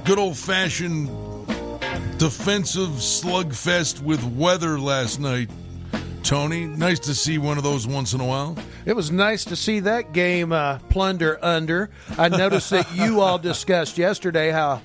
Good 0.05 0.19
old 0.19 0.37
fashioned 0.37 1.07
defensive 2.19 2.89
slugfest 2.89 4.03
with 4.03 4.23
weather 4.35 4.79
last 4.79 5.19
night. 5.19 5.49
Tony, 6.21 6.67
nice 6.67 6.99
to 6.99 7.15
see 7.15 7.39
one 7.39 7.57
of 7.57 7.63
those 7.63 7.87
once 7.87 8.13
in 8.13 8.21
a 8.21 8.25
while. 8.25 8.55
It 8.85 8.95
was 8.95 9.11
nice 9.11 9.43
to 9.45 9.55
see 9.55 9.79
that 9.79 10.13
game 10.13 10.51
uh, 10.51 10.77
plunder 10.89 11.43
under. 11.43 11.89
I 12.15 12.29
noticed 12.29 12.69
that 12.69 12.95
you 12.95 13.21
all 13.21 13.39
discussed 13.39 13.97
yesterday 13.97 14.51
how 14.51 14.83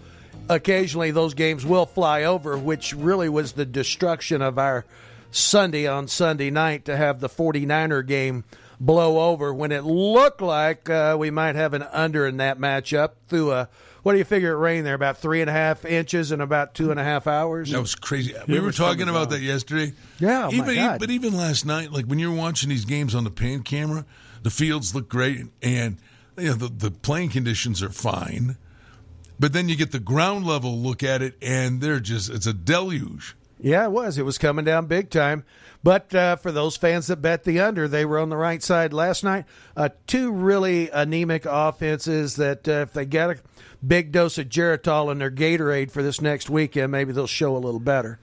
occasionally 0.49 1.11
those 1.11 1.35
games 1.35 1.65
will 1.65 1.87
fly 1.87 2.25
over, 2.25 2.57
which 2.57 2.93
really 2.95 3.29
was 3.29 3.53
the 3.53 3.67
destruction 3.67 4.43
of 4.43 4.59
our 4.59 4.85
Sunday 5.31 5.87
on 5.87 6.09
Sunday 6.09 6.51
night 6.51 6.85
to 6.85 6.97
have 6.97 7.21
the 7.21 7.29
49er 7.29 8.07
game 8.07 8.45
blow 8.79 9.31
over 9.31 9.55
when 9.55 9.73
it 9.73 9.85
looked 9.85 10.41
like 10.41 10.91
uh, 10.91 11.17
we 11.19 11.31
might 11.31 11.55
have 11.55 11.75
an 11.75 11.83
under 11.83 12.27
in 12.27 12.39
that 12.39 12.59
matchup 12.59 13.13
through 13.29 13.53
a 13.53 13.69
what 14.03 14.13
do 14.13 14.19
you 14.19 14.25
figure 14.25 14.53
it 14.53 14.59
rained 14.59 14.85
there? 14.85 14.95
About 14.95 15.17
three 15.17 15.41
and 15.41 15.49
a 15.49 15.53
half 15.53 15.87
inches 15.87 16.31
in 16.31 16.43
about 16.43 16.75
two 16.75 16.91
and 16.91 17.01
a 17.01 17.05
half 17.05 17.27
hours. 17.27 17.71
That 17.71 17.81
was 17.81 17.95
crazy. 17.95 18.35
We 18.47 18.61
were 18.61 18.71
talking 18.71 19.09
about 19.09 19.31
that 19.31 19.41
yesterday. 19.41 19.95
Yeah, 20.19 20.49
oh 20.49 20.51
my 20.51 20.57
even 20.59 20.75
God. 20.75 21.01
but 21.01 21.11
even 21.11 21.35
last 21.35 21.65
night, 21.65 21.91
like 21.91 22.05
when 22.05 22.19
you're 22.19 22.35
watching 22.35 22.69
these 22.69 22.85
games 22.85 23.15
on 23.15 23.25
the 23.25 23.31
pan 23.31 23.63
camera, 23.63 24.05
the 24.43 24.51
fields 24.51 24.95
look 24.95 25.09
great, 25.09 25.47
and 25.63 25.97
you 26.37 26.49
know 26.49 26.55
the 26.55 26.69
the 26.69 26.91
playing 26.91 27.31
conditions 27.31 27.83
are 27.83 27.89
fine. 27.89 28.59
But 29.39 29.53
then 29.53 29.69
you 29.69 29.77
get 29.77 29.93
the 29.93 29.99
ground 29.99 30.47
level 30.47 30.77
look 30.79 31.03
at 31.03 31.21
it, 31.23 31.35
and 31.43 31.81
they're 31.81 32.01
just 32.01 32.31
it's 32.31 32.47
a 32.47 32.53
deluge. 32.53 33.37
Yeah, 33.61 33.85
it 33.85 33.93
was. 33.93 34.19
It 34.19 34.25
was 34.25 34.37
coming 34.39 34.65
down 34.65 34.87
big 34.87 35.11
time. 35.11 35.45
But 35.83 36.15
uh, 36.15 36.37
for 36.37 36.53
those 36.53 36.77
fans 36.77 37.07
that 37.09 37.17
bet 37.23 37.45
the 37.45 37.61
under, 37.61 37.89
they 37.89 38.05
were 38.05 38.19
on 38.19 38.29
the 38.29 38.37
right 38.37 38.63
side 38.63 38.93
last 38.93 39.23
night. 39.25 39.45
Uh, 39.77 39.91
two 40.07 40.33
really 40.33 40.89
anemic 40.91 41.47
offenses 41.47 42.37
that 42.37 42.67
uh, 42.69 42.73
if 42.83 42.93
they 42.93 43.05
get 43.07 43.31
a 43.31 43.37
big 43.87 44.13
dose 44.13 44.39
of 44.39 44.49
Geritol 44.49 45.11
in 45.13 45.19
their 45.19 45.31
Gatorade 45.31 45.91
for 45.91 46.03
this 46.03 46.21
next 46.21 46.49
weekend, 46.51 46.91
maybe 46.93 47.13
they'll 47.13 47.27
show 47.27 47.57
a 47.57 47.59
little 47.59 47.81
better. 47.81 48.19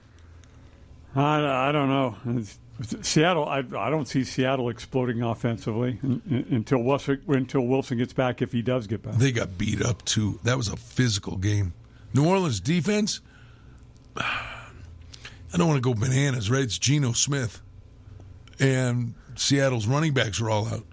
I, 1.14 1.68
I 1.68 1.72
don't 1.72 1.88
know. 1.88 2.16
It's- 2.38 2.58
Seattle, 3.02 3.46
I, 3.48 3.58
I 3.76 3.90
don't 3.90 4.06
see 4.06 4.24
Seattle 4.24 4.68
exploding 4.68 5.22
offensively 5.22 5.98
un- 6.02 6.22
un- 6.30 6.46
until 6.50 6.82
Wilson, 6.82 7.20
until 7.28 7.62
Wilson 7.62 7.98
gets 7.98 8.12
back, 8.12 8.40
if 8.42 8.52
he 8.52 8.62
does 8.62 8.86
get 8.86 9.02
back. 9.02 9.14
They 9.14 9.32
got 9.32 9.56
beat 9.58 9.82
up 9.82 10.04
too. 10.04 10.40
That 10.44 10.56
was 10.56 10.68
a 10.68 10.76
physical 10.76 11.36
game. 11.36 11.72
New 12.14 12.26
Orleans 12.26 12.60
defense. 12.60 13.20
I 14.16 15.58
don't 15.58 15.68
want 15.68 15.82
to 15.82 15.86
go 15.86 15.94
bananas, 15.98 16.50
right? 16.50 16.62
It's 16.62 16.78
Geno 16.78 17.12
Smith, 17.12 17.60
and 18.58 19.14
Seattle's 19.34 19.86
running 19.86 20.14
backs 20.14 20.40
were 20.40 20.48
all 20.50 20.66
out. 20.68 20.86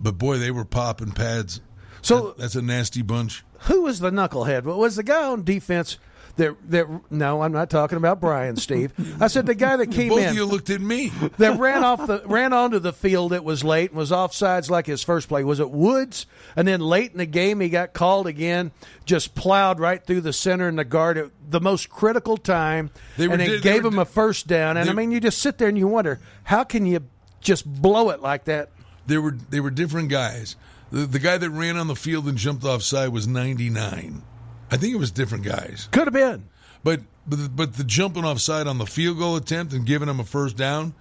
But 0.00 0.18
boy, 0.18 0.38
they 0.38 0.50
were 0.50 0.64
popping 0.64 1.12
pads. 1.12 1.60
So 2.02 2.28
That- 2.28 2.38
that's 2.38 2.54
a 2.56 2.62
nasty 2.62 3.02
bunch. 3.02 3.44
who 3.60 3.82
was 3.82 4.00
the 4.00 4.10
knucklehead? 4.10 4.64
What 4.64 4.78
was 4.78 4.96
the 4.96 5.02
guy 5.02 5.24
on 5.24 5.44
defense? 5.44 5.98
That, 6.36 6.54
that 6.70 6.86
no, 7.10 7.40
I'm 7.40 7.52
not 7.52 7.70
talking 7.70 7.96
about 7.96 8.20
Brian, 8.20 8.56
Steve. 8.56 8.92
I 9.22 9.28
said 9.28 9.46
the 9.46 9.54
guy 9.54 9.76
that 9.78 9.90
came 9.90 10.10
Both 10.10 10.20
in. 10.20 10.28
of 10.28 10.34
you 10.34 10.44
looked 10.44 10.68
at 10.68 10.82
me. 10.82 11.08
that 11.38 11.58
ran 11.58 11.82
off 11.82 12.06
the 12.06 12.22
ran 12.26 12.52
onto 12.52 12.78
the 12.78 12.92
field. 12.92 13.32
It 13.32 13.42
was 13.42 13.64
late 13.64 13.90
and 13.90 13.96
was 13.98 14.10
offsides 14.10 14.68
like 14.68 14.86
his 14.86 15.02
first 15.02 15.28
play. 15.28 15.44
Was 15.44 15.60
it 15.60 15.70
Woods? 15.70 16.26
And 16.54 16.68
then 16.68 16.80
late 16.80 17.12
in 17.12 17.18
the 17.18 17.24
game, 17.26 17.60
he 17.60 17.70
got 17.70 17.94
called 17.94 18.26
again. 18.26 18.70
Just 19.06 19.34
plowed 19.34 19.80
right 19.80 20.04
through 20.04 20.20
the 20.20 20.32
center 20.34 20.68
and 20.68 20.78
the 20.78 20.84
guard 20.84 21.16
at 21.16 21.30
the 21.48 21.60
most 21.60 21.88
critical 21.88 22.36
time, 22.36 22.90
They 23.16 23.28
were 23.28 23.34
and 23.34 23.42
it 23.42 23.48
they 23.48 23.60
gave 23.60 23.84
were 23.84 23.88
him 23.88 23.98
a 23.98 24.04
first 24.04 24.46
down. 24.46 24.76
And 24.76 24.90
I 24.90 24.92
mean, 24.92 25.10
you 25.12 25.20
just 25.20 25.38
sit 25.38 25.56
there 25.56 25.68
and 25.68 25.78
you 25.78 25.88
wonder 25.88 26.20
how 26.44 26.64
can 26.64 26.84
you 26.84 27.00
just 27.40 27.64
blow 27.64 28.10
it 28.10 28.20
like 28.20 28.44
that. 28.44 28.68
They 29.06 29.16
were 29.16 29.30
they 29.30 29.60
were 29.60 29.70
different 29.70 30.10
guys. 30.10 30.56
The, 30.92 31.06
the 31.06 31.18
guy 31.18 31.38
that 31.38 31.48
ran 31.50 31.78
on 31.78 31.86
the 31.86 31.96
field 31.96 32.28
and 32.28 32.36
jumped 32.36 32.64
offside 32.64 33.08
was 33.08 33.26
99. 33.26 34.22
I 34.70 34.76
think 34.76 34.94
it 34.94 34.98
was 34.98 35.10
different 35.10 35.44
guys. 35.44 35.88
Could 35.92 36.06
have 36.06 36.14
been. 36.14 36.48
But 36.82 37.00
but 37.26 37.36
the, 37.36 37.48
but 37.48 37.74
the 37.74 37.84
jumping 37.84 38.24
offside 38.24 38.66
on 38.66 38.78
the 38.78 38.86
field 38.86 39.18
goal 39.18 39.36
attempt 39.36 39.72
and 39.72 39.84
giving 39.84 40.08
him 40.08 40.20
a 40.20 40.24
first 40.24 40.56
down, 40.56 40.94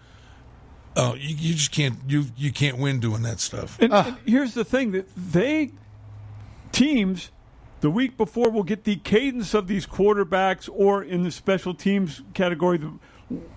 oh, 0.95 1.13
you, 1.15 1.35
you 1.35 1.53
just 1.53 1.71
can't 1.71 1.97
you 2.07 2.25
you 2.35 2.51
can't 2.51 2.77
win 2.77 2.99
doing 2.99 3.21
that 3.23 3.39
stuff. 3.39 3.77
And, 3.79 3.93
ah. 3.93 4.05
and 4.07 4.17
here's 4.25 4.53
the 4.53 4.65
thing 4.65 4.91
that 4.91 5.07
they 5.15 5.71
teams 6.71 7.31
the 7.81 7.89
week 7.89 8.17
before 8.17 8.49
will 8.49 8.63
get 8.63 8.83
the 8.83 8.95
cadence 8.95 9.53
of 9.53 9.67
these 9.67 9.85
quarterbacks, 9.85 10.67
or 10.73 11.03
in 11.03 11.23
the 11.23 11.31
special 11.31 11.73
teams 11.73 12.23
category, 12.33 12.77
the, 12.77 12.91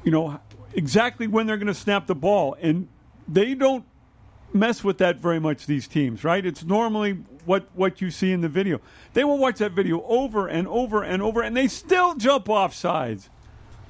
you 0.04 0.10
know 0.10 0.38
exactly 0.74 1.26
when 1.26 1.46
they're 1.46 1.56
going 1.56 1.66
to 1.66 1.74
snap 1.74 2.06
the 2.06 2.14
ball, 2.14 2.56
and 2.60 2.88
they 3.26 3.54
don't 3.54 3.84
mess 4.52 4.82
with 4.82 4.98
that 4.98 5.16
very 5.16 5.40
much. 5.40 5.66
These 5.66 5.88
teams, 5.88 6.24
right? 6.24 6.44
It's 6.44 6.64
normally 6.64 7.12
what 7.44 7.68
what 7.74 8.00
you 8.00 8.10
see 8.10 8.32
in 8.32 8.40
the 8.40 8.48
video. 8.48 8.80
They 9.14 9.24
will 9.24 9.38
watch 9.38 9.58
that 9.58 9.72
video 9.72 10.02
over 10.04 10.46
and 10.46 10.68
over 10.68 11.02
and 11.02 11.22
over, 11.22 11.42
and 11.42 11.56
they 11.56 11.68
still 11.68 12.14
jump 12.14 12.48
off 12.48 12.74
sides. 12.74 13.30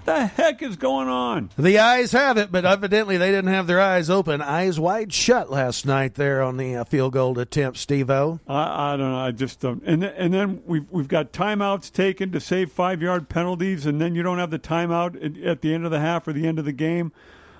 The 0.04 0.26
heck 0.26 0.62
is 0.62 0.76
going 0.76 1.08
on? 1.08 1.50
The 1.58 1.78
eyes 1.80 2.12
have 2.12 2.38
it, 2.38 2.50
but 2.50 2.64
evidently 2.64 3.18
they 3.18 3.30
didn't 3.30 3.52
have 3.52 3.66
their 3.66 3.80
eyes 3.80 4.08
open, 4.08 4.40
eyes 4.40 4.80
wide 4.80 5.12
shut 5.12 5.50
last 5.50 5.84
night 5.84 6.14
there 6.14 6.40
on 6.40 6.56
the 6.56 6.76
uh, 6.76 6.84
field 6.84 7.12
goal 7.12 7.38
attempt, 7.38 7.76
Steve 7.76 8.08
O. 8.08 8.40
I, 8.48 8.94
I 8.94 8.96
don't 8.96 9.12
know. 9.12 9.18
I 9.18 9.32
just 9.32 9.60
don't. 9.60 9.82
And 9.84 10.00
th- 10.00 10.14
and 10.16 10.32
then 10.32 10.62
we've 10.64 10.90
we've 10.90 11.08
got 11.08 11.32
timeouts 11.32 11.92
taken 11.92 12.32
to 12.32 12.40
save 12.40 12.72
five 12.72 13.02
yard 13.02 13.28
penalties, 13.28 13.84
and 13.84 14.00
then 14.00 14.14
you 14.14 14.22
don't 14.22 14.38
have 14.38 14.50
the 14.50 14.58
timeout 14.58 15.22
at, 15.22 15.44
at 15.44 15.60
the 15.60 15.74
end 15.74 15.84
of 15.84 15.90
the 15.90 16.00
half 16.00 16.26
or 16.26 16.32
the 16.32 16.46
end 16.46 16.58
of 16.58 16.64
the 16.64 16.72
game. 16.72 17.12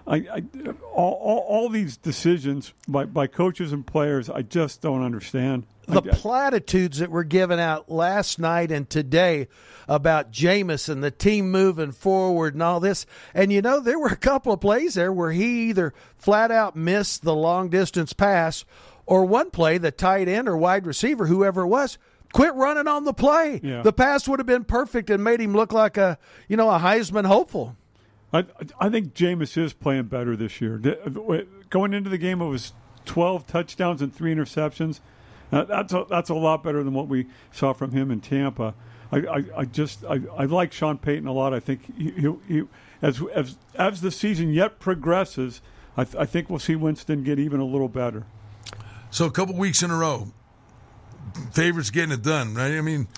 I, 0.09 0.17
I 0.17 0.43
all, 0.93 1.13
all, 1.23 1.39
all 1.47 1.69
these 1.69 1.97
decisions 1.99 2.73
by, 2.89 3.05
by 3.05 3.27
coaches 3.27 3.73
and 3.73 3.87
players, 3.87 4.31
I 4.31 4.41
just 4.43 4.81
don't 4.81 5.05
understand. 5.05 5.67
the 5.87 6.03
I- 6.03 6.15
platitudes 6.15 6.99
that 6.99 7.11
were 7.11 7.25
given 7.25 7.59
out 7.59 7.91
last 7.91 8.39
night 8.39 8.71
and 8.73 8.89
today 8.89 9.49
about 9.87 10.31
Jameson, 10.31 10.95
and 10.95 11.05
the 11.05 11.11
team 11.11 11.51
moving 11.51 11.93
forward 11.93 12.55
and 12.55 12.63
all 12.63 12.81
this. 12.81 13.07
And 13.35 13.53
you 13.53 13.63
know, 13.63 13.81
there 13.81 13.99
were 13.99 14.09
a 14.09 14.17
couple 14.17 14.53
of 14.53 14.61
plays 14.61 14.95
there 14.95 15.13
where 15.13 15.33
he 15.33 15.69
either 15.69 15.93
flat 16.17 16.51
out 16.51 16.75
missed 16.75 17.23
the 17.23 17.35
long 17.35 17.69
distance 17.69 18.13
pass 18.13 18.65
or 19.07 19.25
one 19.25 19.51
play, 19.51 19.79
the 19.79 19.91
tight 19.91 20.29
end 20.29 20.49
or 20.49 20.57
wide 20.57 20.87
receiver, 20.87 21.27
whoever 21.27 21.63
it 21.63 21.69
was, 21.69 21.97
quit 22.33 22.55
running 22.55 22.87
on 22.89 23.05
the 23.05 23.15
play. 23.15 23.61
Yeah. 23.63 23.83
The 23.83 23.93
pass 23.93 24.29
would 24.29 24.39
have 24.41 24.47
been 24.47 24.65
perfect 24.65 25.09
and 25.09 25.25
made 25.25 25.41
him 25.41 25.55
look 25.55 25.73
like 25.73 25.97
a, 25.97 26.19
you 26.49 26.57
know, 26.59 26.69
a 26.71 26.79
Heisman 26.79 27.27
hopeful. 27.27 27.77
I, 28.33 28.45
I 28.79 28.89
think 28.91 29.15
Jameis 29.15 29.57
is 29.57 29.73
playing 29.73 30.05
better 30.05 30.37
this 30.37 30.61
year. 30.61 30.79
Going 31.71 31.95
into 31.95 32.11
the 32.11 32.19
game, 32.19 32.41
it 32.43 32.49
was 32.49 32.73
12 33.07 33.47
touchdowns 33.47 34.03
and 34.03 34.15
three 34.15 34.35
interceptions. 34.35 35.01
Uh, 35.51 35.65
that's 35.65 35.95
a, 35.95 36.05
that's 36.11 36.29
a 36.29 36.35
lot 36.35 36.63
better 36.63 36.83
than 36.83 36.93
what 36.93 37.09
we 37.09 37.27
saw 37.53 37.73
from 37.73 37.93
him 37.93 38.11
in 38.11 38.21
Tampa. 38.21 38.75
I, 39.11 39.17
I, 39.19 39.45
I 39.57 39.65
just 39.65 40.05
I, 40.05 40.21
I 40.37 40.45
like 40.45 40.73
Sean 40.73 40.99
Payton 40.99 41.27
a 41.27 41.33
lot. 41.33 41.55
I 41.55 41.61
think 41.61 41.97
he, 41.97 42.11
he, 42.11 42.35
he 42.47 42.63
as 43.01 43.23
as 43.35 43.57
as 43.75 44.03
the 44.03 44.11
season 44.11 44.53
yet 44.53 44.79
progresses, 44.79 45.63
I, 45.97 46.05
th- 46.05 46.17
I 46.17 46.27
think 46.27 46.51
we'll 46.51 46.59
see 46.59 46.77
Winston 46.77 47.23
get 47.25 47.39
even 47.39 47.61
a 47.61 47.65
little 47.65 47.89
better. 47.89 48.27
So 49.11 49.25
a 49.25 49.31
couple 49.31 49.55
weeks 49.55 49.83
in 49.83 49.91
a 49.91 49.97
row, 49.97 50.29
favorites 51.53 51.89
getting 51.89 52.13
it 52.13 52.23
done, 52.23 52.55
right? 52.55 52.73
I 52.73 52.83
mean, 52.83 53.09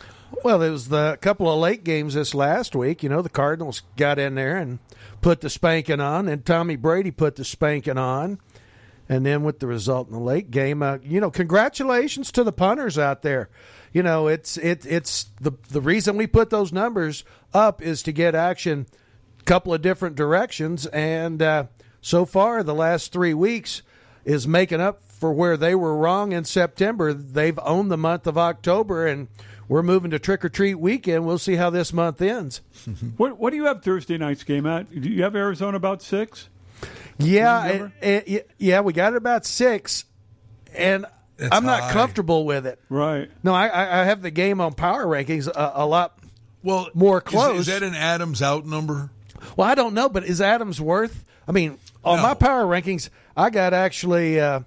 Well, 0.45 0.63
it 0.63 0.71
was 0.71 0.89
the 0.89 1.19
couple 1.21 1.53
of 1.53 1.59
late 1.59 1.83
games 1.83 2.15
this 2.15 2.33
last 2.33 2.77
week. 2.77 3.03
You 3.03 3.09
know, 3.09 3.23
the 3.23 3.29
Cardinals 3.29 3.83
got 3.97 4.21
in 4.21 4.37
there 4.37 4.57
and 4.57 4.79
put 5.21 5.41
the 5.41 5.51
spanking 5.51 6.01
on, 6.01 6.29
and 6.29 6.45
Tommy 6.45 6.77
Brady 6.77 7.11
put 7.11 7.37
the 7.37 7.45
spanking 7.45 7.99
on. 7.99 8.39
And 9.09 9.27
then 9.27 9.43
with 9.43 9.59
the 9.59 9.67
result 9.67 10.07
in 10.07 10.15
the 10.15 10.21
late 10.21 10.53
game, 10.53 10.85
uh, 10.85 10.99
you 11.03 11.21
know, 11.21 11.33
congratulations 11.33 12.31
to 12.33 12.45
the 12.45 12.53
punters 12.53 12.97
out 12.97 13.23
there. 13.23 13.49
You 13.93 14.05
know, 14.05 14.29
it's 14.29 14.57
it 14.57 14.87
it's 14.87 15.27
the 15.41 15.53
the 15.71 15.81
reason 15.81 16.17
we 16.17 16.29
put 16.29 16.51
those 16.51 16.73
numbers 16.73 17.25
up 17.53 17.83
is 17.83 18.05
to 18.05 18.13
get 18.13 18.37
action 18.37 18.87
a 19.41 19.43
couple 19.43 19.75
of 19.75 19.83
different 19.83 20.15
directions, 20.15 20.87
and 20.87 21.43
uh, 21.43 21.65
so 22.01 22.25
far 22.25 22.63
the 22.63 22.75
last 22.75 23.13
three 23.13 23.35
weeks 23.35 23.83
is 24.25 24.47
making 24.47 24.81
up 24.81 25.03
for 25.03 25.33
where 25.33 25.57
they 25.57 25.75
were 25.75 25.97
wrong 25.97 26.31
in 26.31 26.45
September. 26.45 27.13
They've 27.13 27.59
owned 27.65 27.91
the 27.91 27.99
month 27.99 28.29
of 28.29 28.39
October, 28.39 29.09
and 29.09 29.27
we're 29.71 29.83
moving 29.85 30.11
to 30.11 30.19
trick 30.19 30.45
or 30.45 30.49
treat 30.49 30.75
weekend. 30.75 31.25
We'll 31.25 31.39
see 31.39 31.55
how 31.55 31.71
this 31.71 31.93
month 31.93 32.21
ends. 32.21 32.61
What 33.17 33.39
what 33.39 33.51
do 33.51 33.57
you 33.57 33.67
have 33.67 33.83
Thursday 33.83 34.19
night's 34.19 34.43
game 34.43 34.67
at? 34.67 34.91
Do 34.91 35.09
you 35.09 35.23
have 35.23 35.37
Arizona 35.37 35.77
about 35.77 36.03
six? 36.03 36.49
Yeah, 37.19 37.67
Remember? 37.67 37.93
it- 38.03 38.25
it- 38.29 38.51
yeah, 38.59 38.81
we 38.81 38.93
got 38.93 39.13
it 39.13 39.17
about 39.17 39.47
six, 39.47 40.05
and 40.75 41.07
That's 41.37 41.55
I'm 41.55 41.65
not 41.65 41.83
high. 41.83 41.93
comfortable 41.93 42.45
with 42.45 42.67
it. 42.67 42.79
Right. 42.89 43.31
No, 43.45 43.55
I, 43.55 43.69
I 43.69 44.01
I 44.01 44.05
have 44.05 44.23
the 44.23 44.31
game 44.31 44.61
on 44.61 44.73
power 44.75 45.05
rankings 45.07 45.47
a, 45.47 45.73
a 45.77 45.87
lot. 45.87 46.19
well, 46.63 46.89
More 46.95 47.19
is- 47.19 47.25
close. 47.25 47.61
Is, 47.61 47.67
that 47.67 47.83
an 47.83 47.95
Adams 47.95 48.43
out 48.43 48.67
number? 48.67 49.11
Well, 49.57 49.69
I 49.69 49.75
don't 49.75 49.95
know, 49.95 50.09
but 50.09 50.25
is 50.25 50.41
Adams 50.41 50.81
worth? 50.81 51.25
I 51.47 51.53
mean, 51.53 51.79
on 52.05 52.17
No. 52.17 52.23
my 52.23 52.35
power 52.35 52.65
rankings, 52.65 53.09
I 53.37 53.51
got 53.51 53.73
actually 53.75 54.41
uh, 54.41 54.61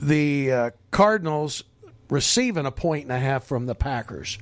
the 0.00 0.52
uh, 0.52 0.70
Cardinals 0.90 1.64
receiving 2.08 2.66
a 2.66 2.70
point 2.70 3.04
and 3.04 3.12
a 3.12 3.18
half 3.18 3.44
from 3.44 3.66
the 3.66 3.74
Packers. 3.74 4.38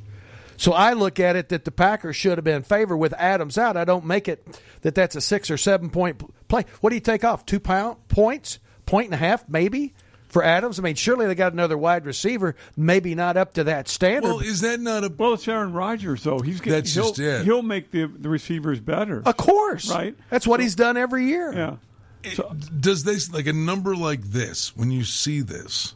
So 0.57 0.73
I 0.73 0.93
look 0.93 1.19
at 1.19 1.37
it 1.37 1.49
that 1.49 1.65
the 1.65 1.73
Packers 1.73 2.17
should 2.17 2.39
have 2.39 2.45
been 2.45 2.63
favored 2.63 2.97
with 2.97 3.13
Adams 3.15 3.59
out. 3.59 3.77
I 3.77 3.85
don't 3.85 4.05
make 4.05 4.29
it 4.29 4.47
that 4.83 4.95
that's 4.95 5.17
a 5.17 5.21
six 5.21 5.51
or 5.51 5.57
seven 5.57 5.91
point 5.91 6.23
play. 6.49 6.65
What 6.81 6.91
do 6.91 6.97
you 6.97 7.01
take 7.01 7.25
off? 7.25 7.45
Two 7.45 7.61
pound 7.61 8.07
points, 8.09 8.59
point 8.87 9.07
and 9.07 9.15
a 9.15 9.19
half, 9.19 9.49
maybe 9.49 9.95
for 10.29 10.45
Adams. 10.45 10.79
I 10.79 10.83
mean, 10.83 10.95
surely 10.95 11.27
they 11.27 11.35
got 11.35 11.53
another 11.53 11.77
wide 11.77 12.07
receiver, 12.07 12.55
maybe 12.77 13.15
not 13.15 13.37
up 13.37 13.55
to 13.55 13.65
that 13.65 13.89
standard. 13.89 14.29
Well, 14.29 14.41
is 14.41 14.61
that 14.61 14.81
not 14.81 15.03
a? 15.05 15.09
Well, 15.09 15.35
it's 15.35 15.49
Aaron 15.49 15.73
Rodgers, 15.73 16.23
though. 16.23 16.39
He's 16.39 16.61
getting, 16.61 16.73
That's 16.73 16.95
he'll, 16.95 17.09
just 17.09 17.19
it. 17.19 17.45
He'll 17.45 17.63
make 17.63 17.91
the 17.91 18.07
the 18.07 18.29
receivers 18.29 18.79
better. 18.81 19.23
of 19.25 19.37
course, 19.37 19.91
Right. 19.91 20.17
That's 20.31 20.47
what 20.47 20.61
he's 20.61 20.77
done 20.77 20.97
every 20.97 21.27
year. 21.27 21.53
Yeah. 21.53 22.33
So, 22.35 22.55
Does 22.81 23.05
this 23.05 23.33
like 23.33 23.47
a 23.47 23.53
number 23.53 23.95
like 23.97 24.23
this 24.23 24.77
when 24.77 24.91
you 24.91 25.05
see 25.05 25.41
this? 25.41 25.95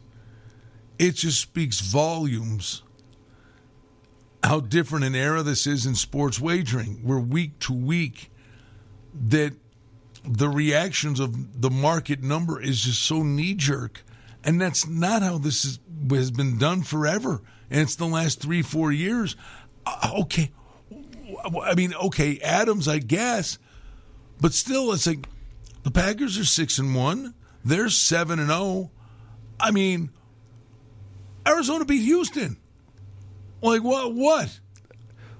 It 0.99 1.15
just 1.15 1.39
speaks 1.39 1.79
volumes. 1.79 2.83
How 4.43 4.59
different 4.59 5.05
an 5.05 5.15
era 5.15 5.41
this 5.43 5.65
is 5.65 5.85
in 5.85 5.95
sports 5.95 6.39
wagering. 6.39 7.01
We're 7.03 7.19
week 7.19 7.57
to 7.59 7.73
week 7.73 8.31
that 9.27 9.53
the 10.23 10.49
reactions 10.49 11.19
of 11.19 11.61
the 11.61 11.69
market 11.69 12.21
number 12.21 12.61
is 12.61 12.83
just 12.83 13.01
so 13.01 13.23
knee 13.23 13.53
jerk, 13.53 14.03
and 14.43 14.59
that's 14.59 14.87
not 14.87 15.21
how 15.21 15.37
this 15.37 15.65
is, 15.65 15.79
has 16.11 16.31
been 16.31 16.57
done 16.57 16.83
forever. 16.83 17.41
And 17.69 17.81
it's 17.81 17.95
the 17.95 18.05
last 18.05 18.41
three 18.41 18.61
four 18.61 18.91
years. 18.91 19.35
Uh, 19.85 20.11
okay, 20.21 20.51
I 21.63 21.75
mean, 21.75 21.93
okay, 21.93 22.39
Adams, 22.39 22.87
I 22.87 22.99
guess, 22.99 23.57
but 24.41 24.53
still, 24.53 24.91
it's 24.91 25.07
like 25.07 25.27
the 25.83 25.91
Packers 25.91 26.37
are 26.37 26.45
six 26.45 26.77
and 26.77 26.95
one. 26.95 27.33
They're 27.63 27.89
seven 27.89 28.39
and 28.39 28.49
zero. 28.49 28.91
I 29.59 29.71
mean, 29.71 30.11
Arizona 31.49 31.85
beat 31.85 32.03
Houston. 32.03 32.57
Like 33.61 33.83
what? 33.83 34.13
What? 34.13 34.59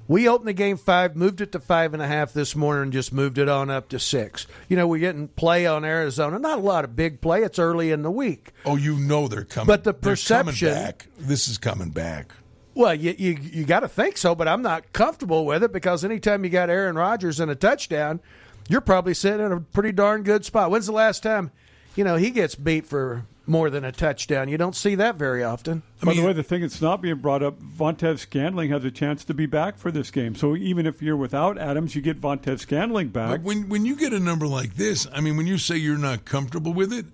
We 0.07 0.27
opened 0.27 0.47
the 0.47 0.53
game 0.53 0.77
five, 0.77 1.15
moved 1.15 1.39
it 1.39 1.51
to 1.51 1.59
five 1.59 1.93
and 1.93 2.01
a 2.01 2.07
half 2.07 2.33
this 2.33 2.55
morning, 2.55 2.83
and 2.83 2.93
just 2.93 3.13
moved 3.13 3.37
it 3.37 3.47
on 3.47 3.69
up 3.69 3.89
to 3.89 3.99
six. 3.99 4.47
You 4.67 4.75
know, 4.75 4.87
we're 4.87 4.99
getting 4.99 5.27
play 5.27 5.67
on 5.67 5.85
Arizona. 5.85 6.39
Not 6.39 6.57
a 6.57 6.61
lot 6.61 6.83
of 6.83 6.95
big 6.95 7.21
play. 7.21 7.43
It's 7.43 7.59
early 7.59 7.91
in 7.91 8.01
the 8.01 8.09
week. 8.09 8.51
Oh, 8.65 8.75
you 8.75 8.95
know 8.97 9.27
they're 9.27 9.43
coming. 9.43 9.67
But 9.67 9.83
the 9.83 9.93
perception- 9.93 10.69
back. 10.69 11.07
This 11.19 11.47
is 11.47 11.59
coming 11.59 11.91
back. 11.91 12.31
Well, 12.73 12.95
you 12.95 13.13
you, 13.17 13.37
you 13.39 13.65
got 13.65 13.81
to 13.81 13.87
think 13.87 14.17
so, 14.17 14.33
but 14.33 14.47
I'm 14.47 14.63
not 14.63 14.93
comfortable 14.93 15.45
with 15.45 15.63
it 15.63 15.71
because 15.71 16.03
anytime 16.03 16.43
you 16.43 16.49
got 16.49 16.69
Aaron 16.71 16.95
Rodgers 16.95 17.39
and 17.39 17.51
a 17.51 17.55
touchdown, 17.55 18.19
you're 18.67 18.81
probably 18.81 19.13
sitting 19.13 19.45
in 19.45 19.51
a 19.51 19.59
pretty 19.59 19.91
darn 19.91 20.23
good 20.23 20.43
spot. 20.43 20.71
When's 20.71 20.87
the 20.87 20.91
last 20.91 21.21
time, 21.21 21.51
you 21.95 22.03
know, 22.03 22.15
he 22.15 22.31
gets 22.31 22.55
beat 22.55 22.85
for 22.87 23.25
more 23.49 23.69
than 23.69 23.83
a 23.83 23.91
touchdown? 23.91 24.47
You 24.47 24.57
don't 24.57 24.75
see 24.75 24.95
that 24.95 25.15
very 25.15 25.43
often. 25.43 25.81
by 26.01 26.13
the 26.13 26.23
way, 26.23 26.33
the 26.33 26.43
thing 26.43 26.61
that's 26.61 26.81
not 26.81 27.01
being 27.01 27.17
brought 27.17 27.43
up, 27.43 27.59
Valdes-Scantling 27.59 28.69
has 28.69 28.85
a 28.85 28.91
chance 28.91 29.25
to 29.25 29.33
be 29.33 29.45
back 29.45 29.77
for 29.77 29.91
this 29.91 30.11
game. 30.11 30.35
So 30.35 30.55
even 30.55 30.85
if 30.85 31.01
you're 31.01 31.17
without 31.17 31.57
Adams, 31.57 31.95
you 31.95 32.01
get 32.01 32.17
Valdes-Scantling 32.17 33.09
back. 33.09 33.29
But 33.31 33.41
when 33.41 33.67
when 33.67 33.85
you 33.85 33.95
get 33.95 34.13
a 34.13 34.19
number 34.19 34.47
like 34.47 34.75
this, 34.75 35.07
I 35.11 35.19
mean, 35.21 35.35
when 35.35 35.47
you 35.47 35.57
say 35.57 35.75
you're 35.77 35.97
not 35.97 36.25
comfortable 36.25 36.73
with 36.73 36.93
it, 36.93 37.05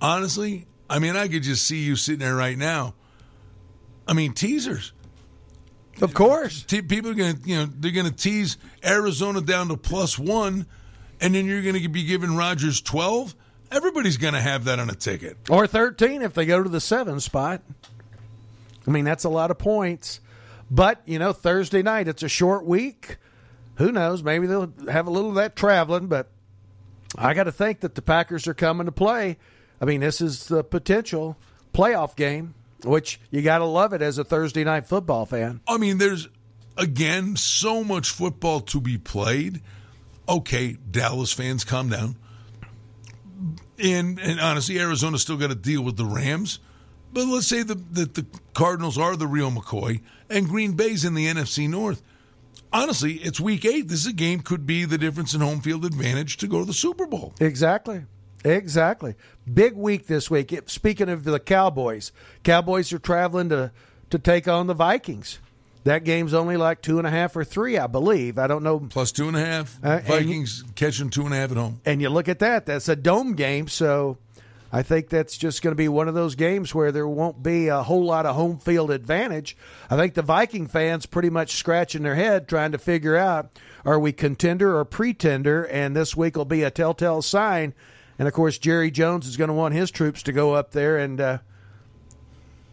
honestly, 0.00 0.66
I 0.88 0.98
mean, 0.98 1.16
I 1.16 1.28
could 1.28 1.42
just 1.42 1.66
see 1.66 1.82
you 1.82 1.96
sitting 1.96 2.20
there 2.20 2.34
right 2.34 2.58
now. 2.58 2.94
I 4.08 4.12
mean, 4.12 4.32
teasers. 4.32 4.92
Of 6.02 6.12
course. 6.12 6.62
Te- 6.64 6.82
people 6.82 7.10
are 7.10 7.14
going 7.14 7.36
to, 7.36 7.48
you 7.48 7.56
know, 7.56 7.66
they're 7.66 7.92
going 7.92 8.06
to 8.06 8.12
tease 8.12 8.58
Arizona 8.84 9.40
down 9.40 9.68
to 9.68 9.76
plus 9.76 10.18
one, 10.18 10.66
and 11.20 11.34
then 11.34 11.46
you're 11.46 11.62
going 11.62 11.80
to 11.80 11.88
be 11.88 12.04
giving 12.04 12.36
Rodgers 12.36 12.80
twelve. 12.80 13.34
Everybody's 13.74 14.16
going 14.16 14.34
to 14.34 14.40
have 14.40 14.64
that 14.64 14.78
on 14.78 14.88
a 14.88 14.94
ticket. 14.94 15.36
Or 15.50 15.66
13 15.66 16.22
if 16.22 16.32
they 16.34 16.46
go 16.46 16.62
to 16.62 16.68
the 16.68 16.80
seven 16.80 17.18
spot. 17.18 17.60
I 18.86 18.90
mean, 18.90 19.04
that's 19.04 19.24
a 19.24 19.28
lot 19.28 19.50
of 19.50 19.58
points. 19.58 20.20
But, 20.70 21.02
you 21.06 21.18
know, 21.18 21.32
Thursday 21.32 21.82
night, 21.82 22.06
it's 22.06 22.22
a 22.22 22.28
short 22.28 22.64
week. 22.64 23.16
Who 23.76 23.90
knows? 23.90 24.22
Maybe 24.22 24.46
they'll 24.46 24.72
have 24.88 25.08
a 25.08 25.10
little 25.10 25.30
of 25.30 25.36
that 25.36 25.56
traveling, 25.56 26.06
but 26.06 26.30
I 27.18 27.34
got 27.34 27.44
to 27.44 27.52
think 27.52 27.80
that 27.80 27.96
the 27.96 28.02
Packers 28.02 28.46
are 28.46 28.54
coming 28.54 28.86
to 28.86 28.92
play. 28.92 29.38
I 29.80 29.84
mean, 29.84 30.00
this 30.00 30.20
is 30.20 30.46
the 30.46 30.62
potential 30.62 31.36
playoff 31.72 32.14
game, 32.14 32.54
which 32.84 33.20
you 33.30 33.42
got 33.42 33.58
to 33.58 33.64
love 33.64 33.92
it 33.92 34.02
as 34.02 34.18
a 34.18 34.24
Thursday 34.24 34.62
night 34.62 34.86
football 34.86 35.26
fan. 35.26 35.60
I 35.66 35.78
mean, 35.78 35.98
there's 35.98 36.28
again 36.76 37.36
so 37.36 37.82
much 37.82 38.10
football 38.10 38.60
to 38.60 38.80
be 38.80 38.98
played. 38.98 39.60
Okay, 40.28 40.76
Dallas 40.90 41.32
fans, 41.32 41.64
calm 41.64 41.88
down. 41.88 42.16
And 43.78 44.18
and 44.20 44.40
honestly, 44.40 44.78
Arizona's 44.78 45.22
still 45.22 45.36
got 45.36 45.48
to 45.48 45.54
deal 45.54 45.82
with 45.82 45.96
the 45.96 46.04
Rams. 46.04 46.58
But 47.12 47.26
let's 47.26 47.46
say 47.46 47.62
that 47.62 47.94
the 47.94 48.26
Cardinals 48.54 48.98
are 48.98 49.16
the 49.16 49.28
real 49.28 49.50
McCoy 49.50 50.00
and 50.28 50.48
Green 50.48 50.72
Bay's 50.72 51.04
in 51.04 51.14
the 51.14 51.26
NFC 51.26 51.68
North. 51.68 52.02
Honestly, 52.72 53.14
it's 53.14 53.38
week 53.38 53.64
eight. 53.64 53.86
This 53.86 54.00
is 54.00 54.06
a 54.08 54.12
game 54.12 54.40
could 54.40 54.66
be 54.66 54.84
the 54.84 54.98
difference 54.98 55.32
in 55.32 55.40
home 55.40 55.60
field 55.60 55.84
advantage 55.84 56.38
to 56.38 56.48
go 56.48 56.58
to 56.58 56.64
the 56.64 56.72
Super 56.72 57.06
Bowl. 57.06 57.32
Exactly. 57.40 58.02
Exactly. 58.44 59.14
Big 59.52 59.74
week 59.74 60.08
this 60.08 60.28
week. 60.28 60.52
Speaking 60.66 61.08
of 61.08 61.22
the 61.22 61.38
Cowboys, 61.38 62.10
Cowboys 62.42 62.92
are 62.92 62.98
traveling 62.98 63.48
to, 63.50 63.70
to 64.10 64.18
take 64.18 64.48
on 64.48 64.66
the 64.66 64.74
Vikings. 64.74 65.38
That 65.84 66.04
game's 66.04 66.32
only 66.32 66.56
like 66.56 66.80
two 66.80 66.98
and 66.98 67.06
a 67.06 67.10
half 67.10 67.36
or 67.36 67.44
three, 67.44 67.76
I 67.78 67.86
believe. 67.86 68.38
I 68.38 68.46
don't 68.46 68.62
know. 68.62 68.80
Plus 68.80 69.12
two 69.12 69.28
and 69.28 69.36
a 69.36 69.44
half. 69.44 69.78
Uh, 69.84 69.88
and- 69.88 70.06
Vikings 70.06 70.64
catching 70.74 71.10
two 71.10 71.24
and 71.24 71.32
a 71.34 71.36
half 71.36 71.50
at 71.50 71.56
home. 71.58 71.80
And 71.84 72.00
you 72.00 72.08
look 72.08 72.28
at 72.28 72.38
that, 72.38 72.66
that's 72.66 72.88
a 72.88 72.96
dome 72.96 73.34
game. 73.34 73.68
So 73.68 74.16
I 74.72 74.82
think 74.82 75.10
that's 75.10 75.36
just 75.36 75.60
going 75.62 75.72
to 75.72 75.76
be 75.76 75.88
one 75.88 76.08
of 76.08 76.14
those 76.14 76.34
games 76.34 76.74
where 76.74 76.90
there 76.90 77.06
won't 77.06 77.42
be 77.42 77.68
a 77.68 77.82
whole 77.82 78.04
lot 78.04 78.24
of 78.24 78.34
home 78.34 78.58
field 78.58 78.90
advantage. 78.90 79.56
I 79.90 79.96
think 79.96 80.14
the 80.14 80.22
Viking 80.22 80.66
fans 80.66 81.04
pretty 81.04 81.30
much 81.30 81.52
scratching 81.56 82.02
their 82.02 82.14
head 82.14 82.48
trying 82.48 82.72
to 82.72 82.78
figure 82.78 83.16
out 83.16 83.50
are 83.84 83.98
we 84.00 84.12
contender 84.12 84.78
or 84.78 84.86
pretender? 84.86 85.64
And 85.64 85.94
this 85.94 86.16
week 86.16 86.36
will 86.36 86.46
be 86.46 86.62
a 86.62 86.70
telltale 86.70 87.20
sign. 87.20 87.74
And 88.18 88.26
of 88.26 88.32
course, 88.32 88.56
Jerry 88.56 88.90
Jones 88.90 89.26
is 89.26 89.36
going 89.36 89.48
to 89.48 89.54
want 89.54 89.74
his 89.74 89.90
troops 89.90 90.22
to 90.22 90.32
go 90.32 90.54
up 90.54 90.70
there 90.70 90.96
and 90.96 91.20
uh, 91.20 91.38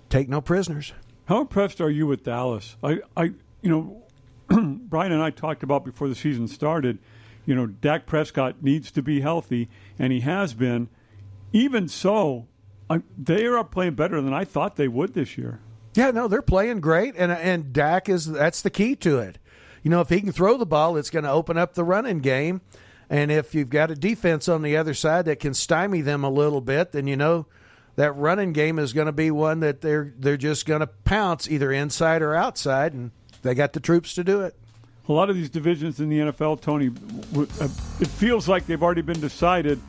take 0.09 0.29
no 0.29 0.39
prisoners. 0.39 0.93
How 1.25 1.41
impressed 1.41 1.81
are 1.81 1.89
you 1.89 2.07
with 2.07 2.23
Dallas? 2.23 2.75
I, 2.83 2.99
I 3.15 3.33
you 3.61 3.69
know, 3.69 4.03
Brian 4.49 5.11
and 5.11 5.21
I 5.21 5.29
talked 5.29 5.63
about 5.63 5.85
before 5.85 6.07
the 6.07 6.15
season 6.15 6.47
started. 6.47 6.99
You 7.45 7.55
know, 7.55 7.67
Dak 7.67 8.05
Prescott 8.05 8.61
needs 8.61 8.91
to 8.91 9.01
be 9.01 9.21
healthy, 9.21 9.69
and 9.97 10.11
he 10.11 10.21
has 10.21 10.53
been. 10.53 10.89
Even 11.53 11.87
so, 11.87 12.47
I, 12.89 13.01
they 13.17 13.45
are 13.45 13.63
playing 13.63 13.95
better 13.95 14.21
than 14.21 14.33
I 14.33 14.45
thought 14.45 14.75
they 14.75 14.87
would 14.87 15.13
this 15.13 15.37
year. 15.37 15.59
Yeah, 15.93 16.11
no, 16.11 16.27
they're 16.27 16.41
playing 16.41 16.79
great, 16.79 17.15
and 17.17 17.31
and 17.31 17.73
Dak 17.73 18.07
is 18.07 18.25
that's 18.25 18.61
the 18.61 18.69
key 18.69 18.95
to 18.97 19.19
it. 19.19 19.37
You 19.83 19.91
know, 19.91 20.01
if 20.01 20.09
he 20.09 20.21
can 20.21 20.31
throw 20.31 20.57
the 20.57 20.65
ball, 20.65 20.95
it's 20.95 21.09
going 21.09 21.25
to 21.25 21.31
open 21.31 21.57
up 21.57 21.73
the 21.73 21.83
running 21.83 22.19
game, 22.19 22.61
and 23.09 23.31
if 23.31 23.53
you've 23.53 23.69
got 23.69 23.91
a 23.91 23.95
defense 23.95 24.47
on 24.47 24.61
the 24.61 24.77
other 24.77 24.93
side 24.93 25.25
that 25.25 25.39
can 25.39 25.53
stymie 25.53 26.01
them 26.01 26.23
a 26.23 26.29
little 26.29 26.61
bit, 26.61 26.93
then 26.93 27.07
you 27.07 27.17
know 27.17 27.45
that 27.95 28.13
running 28.13 28.53
game 28.53 28.79
is 28.79 28.93
going 28.93 29.07
to 29.07 29.11
be 29.11 29.31
one 29.31 29.59
that 29.61 29.81
they're 29.81 30.13
they're 30.17 30.37
just 30.37 30.65
going 30.65 30.79
to 30.79 30.87
pounce 30.87 31.49
either 31.49 31.71
inside 31.71 32.21
or 32.21 32.35
outside, 32.35 32.93
and 32.93 33.11
they 33.41 33.53
got 33.53 33.73
the 33.73 33.79
troops 33.79 34.13
to 34.15 34.23
do 34.23 34.41
it. 34.41 34.55
A 35.09 35.11
lot 35.11 35.29
of 35.29 35.35
these 35.35 35.49
divisions 35.49 35.99
in 35.99 36.09
the 36.09 36.19
NFL, 36.19 36.61
Tony, 36.61 36.89
uh, 37.35 37.67
it 37.99 38.07
feels 38.07 38.47
like 38.47 38.65
they've 38.65 38.81
already 38.81 39.01
been 39.01 39.19
decided. 39.19 39.81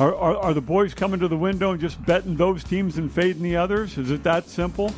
Are, 0.00 0.14
are, 0.14 0.36
are 0.36 0.54
the 0.54 0.62
boys 0.62 0.94
coming 0.94 1.20
to 1.20 1.28
the 1.28 1.36
window 1.36 1.70
and 1.70 1.80
just 1.80 2.04
betting 2.04 2.36
those 2.36 2.64
teams 2.64 2.98
and 2.98 3.12
fading 3.12 3.42
the 3.42 3.56
others? 3.56 3.96
Is 3.96 4.10
it 4.10 4.24
that 4.24 4.48
simple? 4.48 4.92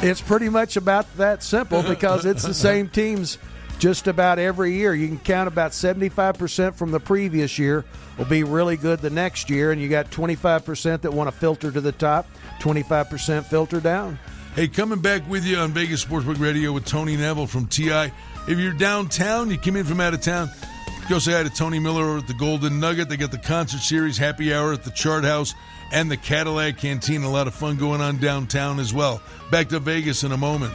It's 0.00 0.22
pretty 0.22 0.48
much 0.48 0.76
about 0.76 1.14
that 1.16 1.42
simple 1.42 1.82
because 1.82 2.24
it's 2.24 2.44
the 2.44 2.54
same 2.54 2.88
teams 2.88 3.36
just 3.78 4.06
about 4.06 4.38
every 4.38 4.74
year. 4.74 4.94
You 4.94 5.08
can 5.08 5.18
count 5.18 5.48
about 5.48 5.72
75% 5.72 6.74
from 6.74 6.92
the 6.92 7.00
previous 7.00 7.58
year 7.58 7.84
will 8.18 8.24
be 8.24 8.42
really 8.42 8.76
good 8.76 8.98
the 9.00 9.10
next 9.10 9.48
year, 9.48 9.70
and 9.72 9.80
you 9.80 9.88
got 9.88 10.10
25% 10.10 11.00
that 11.02 11.12
want 11.12 11.30
to 11.32 11.36
filter 11.36 11.70
to 11.70 11.80
the 11.80 11.92
top, 11.92 12.26
25% 12.60 13.44
filter 13.44 13.80
down. 13.80 14.18
Hey, 14.54 14.66
coming 14.66 14.98
back 14.98 15.26
with 15.28 15.44
you 15.44 15.56
on 15.56 15.72
Vegas 15.72 16.04
Sportsbook 16.04 16.40
Radio 16.40 16.72
with 16.72 16.84
Tony 16.84 17.16
Neville 17.16 17.46
from 17.46 17.66
TI. 17.66 18.10
If 18.48 18.58
you're 18.58 18.72
downtown, 18.72 19.50
you 19.50 19.58
come 19.58 19.76
in 19.76 19.84
from 19.84 20.00
out 20.00 20.14
of 20.14 20.20
town, 20.20 20.50
go 21.08 21.18
say 21.20 21.32
hi 21.32 21.44
to 21.44 21.50
Tony 21.50 21.78
Miller 21.78 22.18
at 22.18 22.26
the 22.26 22.34
Golden 22.34 22.80
Nugget. 22.80 23.08
They 23.08 23.16
got 23.16 23.30
the 23.30 23.38
concert 23.38 23.78
series, 23.78 24.18
happy 24.18 24.52
hour 24.52 24.72
at 24.72 24.82
the 24.82 24.90
Chart 24.90 25.22
House, 25.22 25.54
and 25.92 26.10
the 26.10 26.16
Cadillac 26.16 26.78
Canteen. 26.78 27.22
A 27.22 27.30
lot 27.30 27.46
of 27.46 27.54
fun 27.54 27.76
going 27.76 28.00
on 28.00 28.18
downtown 28.18 28.80
as 28.80 28.92
well. 28.92 29.22
Back 29.50 29.68
to 29.68 29.78
Vegas 29.78 30.24
in 30.24 30.32
a 30.32 30.36
moment. 30.36 30.74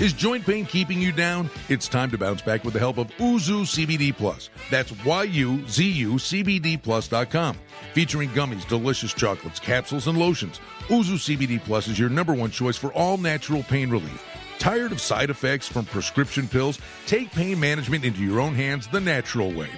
Is 0.00 0.12
joint 0.12 0.44
pain 0.44 0.66
keeping 0.66 1.00
you 1.00 1.12
down? 1.12 1.48
It's 1.68 1.86
time 1.86 2.10
to 2.10 2.18
bounce 2.18 2.42
back 2.42 2.64
with 2.64 2.72
the 2.74 2.80
help 2.80 2.98
of 2.98 3.06
Yuzu 3.12 3.62
CBD 3.62 4.14
Plus. 4.14 4.50
That's 4.68 4.90
Y-U-Z-U 5.04 6.14
CBD 6.14 6.82
Plus.com. 6.82 7.56
Featuring 7.92 8.30
gummies, 8.30 8.68
delicious 8.68 9.14
chocolates, 9.14 9.60
capsules, 9.60 10.08
and 10.08 10.18
lotions. 10.18 10.60
Yuzu 10.88 11.36
CBD 11.36 11.62
Plus 11.62 11.86
is 11.86 11.96
your 11.96 12.10
number 12.10 12.34
one 12.34 12.50
choice 12.50 12.76
for 12.76 12.92
all 12.92 13.18
natural 13.18 13.62
pain 13.62 13.88
relief. 13.88 14.26
Tired 14.58 14.90
of 14.90 15.00
side 15.00 15.30
effects 15.30 15.68
from 15.68 15.84
prescription 15.84 16.48
pills? 16.48 16.80
Take 17.06 17.30
pain 17.30 17.60
management 17.60 18.04
into 18.04 18.20
your 18.20 18.40
own 18.40 18.54
hands 18.56 18.88
the 18.88 19.00
natural 19.00 19.52
way. 19.52 19.70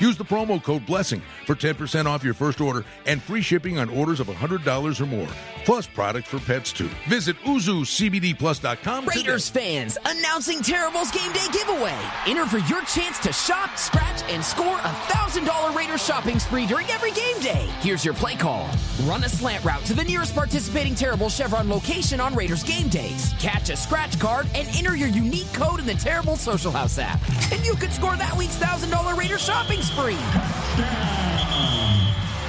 Use 0.00 0.16
the 0.16 0.24
promo 0.24 0.62
code 0.62 0.86
BLESSING 0.86 1.22
for 1.46 1.54
10% 1.54 2.06
off 2.06 2.24
your 2.24 2.34
first 2.34 2.60
order 2.60 2.84
and 3.06 3.22
free 3.22 3.42
shipping 3.42 3.78
on 3.78 3.88
orders 3.88 4.20
of 4.20 4.26
$100 4.26 5.00
or 5.00 5.06
more. 5.06 5.28
Plus 5.64 5.86
products 5.86 6.28
for 6.28 6.38
pets 6.40 6.72
too. 6.72 6.90
Visit 7.08 7.36
YuzuCBDPlus.com. 7.44 9.06
Raiders 9.06 9.48
fans, 9.48 9.96
announcing 10.04 10.60
Terrible's 10.60 11.10
Game 11.10 11.32
Day 11.32 11.46
giveaway. 11.52 11.98
Enter 12.26 12.46
for 12.46 12.58
your 12.58 12.82
chance 12.84 13.18
to 13.20 13.32
shop, 13.32 13.76
scratch, 13.78 14.22
and 14.24 14.44
score 14.44 14.76
a 14.76 14.92
$1,000 15.08 15.74
Raiders 15.74 16.04
shopping 16.04 16.38
spree 16.38 16.66
during 16.66 16.86
every 16.90 17.12
game 17.12 17.38
day. 17.40 17.66
Here's 17.80 18.04
your 18.04 18.14
play 18.14 18.36
call. 18.36 18.68
Run 19.04 19.24
a 19.24 19.28
slant 19.28 19.64
route 19.64 19.84
to 19.86 19.94
the 19.94 20.04
nearest 20.04 20.34
participating 20.34 20.94
Terrible 20.94 21.28
Chevron 21.30 21.68
location 21.68 22.20
on 22.20 22.34
Raiders 22.34 22.62
game 22.62 22.88
days. 22.88 23.32
Catch 23.38 23.70
a 23.70 23.76
scratch 23.76 24.18
card 24.18 24.46
and 24.54 24.68
enter 24.76 24.96
your 24.96 25.08
unique 25.08 25.50
code 25.54 25.80
in 25.80 25.86
the 25.86 25.94
Terrible 25.94 26.36
Social 26.36 26.72
House 26.72 26.98
app. 26.98 27.20
And 27.52 27.64
you 27.64 27.74
could 27.74 27.92
score 27.92 28.16
that 28.16 28.36
week's 28.36 28.58
$1,000 28.58 29.16
Raiders 29.16 29.42
shopping 29.42 29.73
spree. 29.82 30.16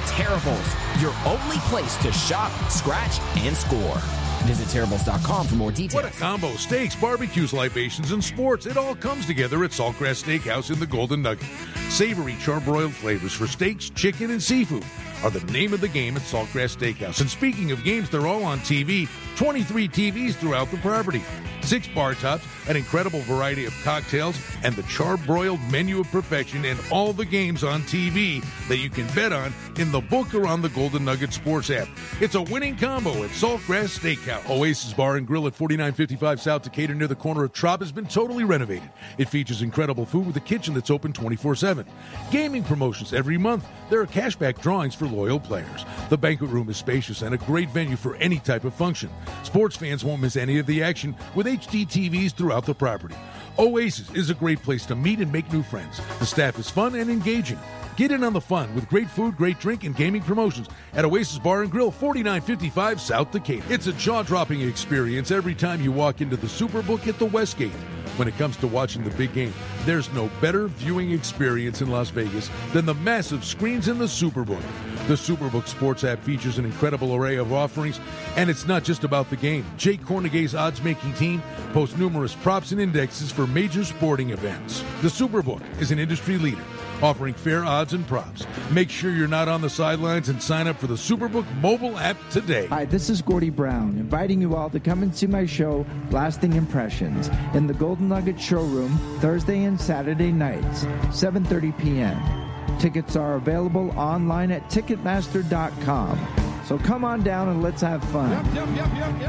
Terribles, 0.06 0.74
your 1.00 1.14
only 1.24 1.58
place 1.68 1.96
to 1.98 2.12
shop, 2.12 2.50
scratch, 2.70 3.20
and 3.36 3.56
score. 3.56 3.98
Visit 4.46 4.68
Terribles.com 4.68 5.46
for 5.48 5.54
more 5.56 5.72
details. 5.72 6.04
What 6.04 6.12
a 6.12 6.16
combo. 6.16 6.52
Steaks, 6.52 6.94
barbecues, 6.94 7.52
libations, 7.52 8.12
and 8.12 8.22
sports. 8.22 8.66
It 8.66 8.76
all 8.76 8.94
comes 8.94 9.26
together 9.26 9.64
at 9.64 9.70
Saltgrass 9.72 10.22
Steakhouse 10.22 10.72
in 10.72 10.78
the 10.78 10.86
Golden 10.86 11.22
Nugget. 11.22 11.48
Savory 11.88 12.34
charbroiled 12.34 12.92
flavors 12.92 13.32
for 13.32 13.46
steaks, 13.46 13.90
chicken, 13.90 14.30
and 14.30 14.42
seafood 14.42 14.84
are 15.24 15.30
the 15.30 15.44
name 15.52 15.72
of 15.72 15.80
the 15.80 15.88
game 15.88 16.16
at 16.16 16.22
Saltgrass 16.22 16.76
Steakhouse. 16.76 17.20
And 17.20 17.28
speaking 17.28 17.72
of 17.72 17.82
games, 17.82 18.08
they're 18.08 18.26
all 18.26 18.44
on 18.44 18.60
TV. 18.60 19.08
23 19.36 19.88
TVs 19.88 20.34
throughout 20.34 20.70
the 20.70 20.78
property. 20.78 21.22
Six 21.66 21.88
bar 21.88 22.14
tops, 22.14 22.46
an 22.68 22.76
incredible 22.76 23.20
variety 23.22 23.64
of 23.64 23.74
cocktails, 23.82 24.40
and 24.62 24.76
the 24.76 24.82
charbroiled 24.82 25.58
menu 25.68 25.98
of 25.98 26.06
perfection, 26.12 26.64
and 26.64 26.78
all 26.92 27.12
the 27.12 27.24
games 27.24 27.64
on 27.64 27.80
TV 27.82 28.40
that 28.68 28.76
you 28.76 28.88
can 28.88 29.04
bet 29.16 29.32
on 29.32 29.52
in 29.76 29.90
the 29.90 30.00
book 30.00 30.32
or 30.32 30.46
on 30.46 30.62
the 30.62 30.68
Golden 30.68 31.04
Nugget 31.04 31.32
Sports 31.32 31.70
app. 31.70 31.88
It's 32.20 32.36
a 32.36 32.42
winning 32.42 32.76
combo 32.76 33.24
at 33.24 33.30
Saltgrass 33.30 33.98
Steakhouse. 33.98 34.48
Oasis 34.48 34.92
Bar 34.92 35.16
and 35.16 35.26
Grill 35.26 35.48
at 35.48 35.56
4955 35.56 36.40
South 36.40 36.62
Decatur 36.62 36.94
near 36.94 37.08
the 37.08 37.16
corner 37.16 37.42
of 37.42 37.52
Trop 37.52 37.80
has 37.80 37.90
been 37.90 38.06
totally 38.06 38.44
renovated. 38.44 38.88
It 39.18 39.28
features 39.28 39.60
incredible 39.60 40.06
food 40.06 40.28
with 40.28 40.36
a 40.36 40.40
kitchen 40.40 40.72
that's 40.72 40.90
open 40.90 41.12
24 41.12 41.56
7. 41.56 41.84
Gaming 42.30 42.62
promotions 42.62 43.12
every 43.12 43.38
month. 43.38 43.66
There 43.90 44.00
are 44.00 44.06
cashback 44.06 44.60
drawings 44.60 44.94
for 44.94 45.06
loyal 45.06 45.40
players. 45.40 45.84
The 46.10 46.18
banquet 46.18 46.50
room 46.50 46.68
is 46.68 46.76
spacious 46.76 47.22
and 47.22 47.34
a 47.34 47.38
great 47.38 47.70
venue 47.70 47.96
for 47.96 48.14
any 48.16 48.38
type 48.38 48.62
of 48.62 48.72
function. 48.72 49.10
Sports 49.42 49.76
fans 49.76 50.04
won't 50.04 50.22
miss 50.22 50.36
any 50.36 50.58
of 50.58 50.66
the 50.66 50.82
action 50.82 51.14
with 51.34 51.46
HD 51.46 51.86
TVs 51.86 52.32
throughout 52.32 52.66
the 52.66 52.74
property. 52.74 53.14
Oasis 53.58 54.10
is 54.12 54.30
a 54.30 54.34
great 54.34 54.62
place 54.62 54.84
to 54.86 54.94
meet 54.94 55.18
and 55.20 55.32
make 55.32 55.50
new 55.52 55.62
friends. 55.62 56.00
The 56.18 56.26
staff 56.26 56.58
is 56.58 56.68
fun 56.68 56.94
and 56.94 57.10
engaging. 57.10 57.58
Get 57.96 58.12
in 58.12 58.22
on 58.22 58.34
the 58.34 58.40
fun 58.40 58.74
with 58.74 58.88
great 58.88 59.08
food, 59.08 59.36
great 59.36 59.58
drink, 59.58 59.84
and 59.84 59.96
gaming 59.96 60.20
promotions 60.20 60.68
at 60.92 61.06
Oasis 61.06 61.38
Bar 61.38 61.62
and 61.62 61.70
Grill, 61.70 61.90
4955 61.90 63.00
South 63.00 63.30
Decatur. 63.30 63.64
It's 63.70 63.86
a 63.86 63.92
jaw 63.94 64.22
dropping 64.22 64.60
experience 64.60 65.30
every 65.30 65.54
time 65.54 65.80
you 65.80 65.92
walk 65.92 66.20
into 66.20 66.36
the 66.36 66.46
Superbook 66.46 67.08
at 67.08 67.18
the 67.18 67.24
Westgate. 67.24 67.72
When 68.16 68.28
it 68.28 68.38
comes 68.38 68.56
to 68.58 68.66
watching 68.66 69.04
the 69.04 69.10
big 69.10 69.34
game, 69.34 69.52
there's 69.84 70.10
no 70.14 70.30
better 70.40 70.68
viewing 70.68 71.12
experience 71.12 71.82
in 71.82 71.90
Las 71.90 72.08
Vegas 72.08 72.50
than 72.72 72.86
the 72.86 72.94
massive 72.94 73.44
screens 73.44 73.88
in 73.88 73.98
the 73.98 74.06
Superbook. 74.06 74.62
The 75.06 75.14
Superbook 75.14 75.68
Sports 75.68 76.02
app 76.02 76.22
features 76.24 76.56
an 76.56 76.64
incredible 76.64 77.14
array 77.14 77.36
of 77.36 77.52
offerings, 77.52 78.00
and 78.36 78.48
it's 78.48 78.66
not 78.66 78.84
just 78.84 79.04
about 79.04 79.28
the 79.28 79.36
game. 79.36 79.66
Jay 79.76 79.98
Kornegay's 79.98 80.54
odds 80.54 80.82
making 80.82 81.12
team 81.12 81.42
posts 81.74 81.98
numerous 81.98 82.34
props 82.34 82.72
and 82.72 82.80
indexes 82.80 83.30
for 83.30 83.46
major 83.46 83.84
sporting 83.84 84.30
events. 84.30 84.82
The 85.02 85.08
Superbook 85.08 85.62
is 85.78 85.90
an 85.90 85.98
industry 85.98 86.38
leader 86.38 86.64
offering 87.02 87.34
fair 87.34 87.64
odds 87.64 87.92
and 87.92 88.06
props. 88.06 88.46
Make 88.70 88.90
sure 88.90 89.10
you're 89.10 89.28
not 89.28 89.48
on 89.48 89.60
the 89.60 89.70
sidelines 89.70 90.28
and 90.28 90.42
sign 90.42 90.66
up 90.66 90.76
for 90.76 90.86
the 90.86 90.94
Superbook 90.94 91.46
mobile 91.60 91.98
app 91.98 92.16
today. 92.30 92.66
Hi, 92.66 92.84
this 92.84 93.10
is 93.10 93.22
Gordie 93.22 93.50
Brown, 93.50 93.96
inviting 93.98 94.40
you 94.40 94.54
all 94.54 94.70
to 94.70 94.80
come 94.80 95.02
and 95.02 95.14
see 95.14 95.26
my 95.26 95.46
show, 95.46 95.84
Lasting 96.10 96.54
Impressions, 96.54 97.28
in 97.54 97.66
the 97.66 97.74
Golden 97.74 98.08
Nugget 98.08 98.40
Showroom 98.40 98.96
Thursday 99.20 99.64
and 99.64 99.80
Saturday 99.80 100.32
nights, 100.32 100.84
7:30 101.10 101.78
p.m. 101.78 102.78
Tickets 102.78 103.16
are 103.16 103.34
available 103.34 103.90
online 103.98 104.50
at 104.50 104.68
Ticketmaster.com. 104.70 106.18
So 106.66 106.78
come 106.78 107.04
on 107.04 107.22
down 107.22 107.48
and 107.48 107.62
let's 107.62 107.80
have 107.80 108.02
fun. 108.04 108.32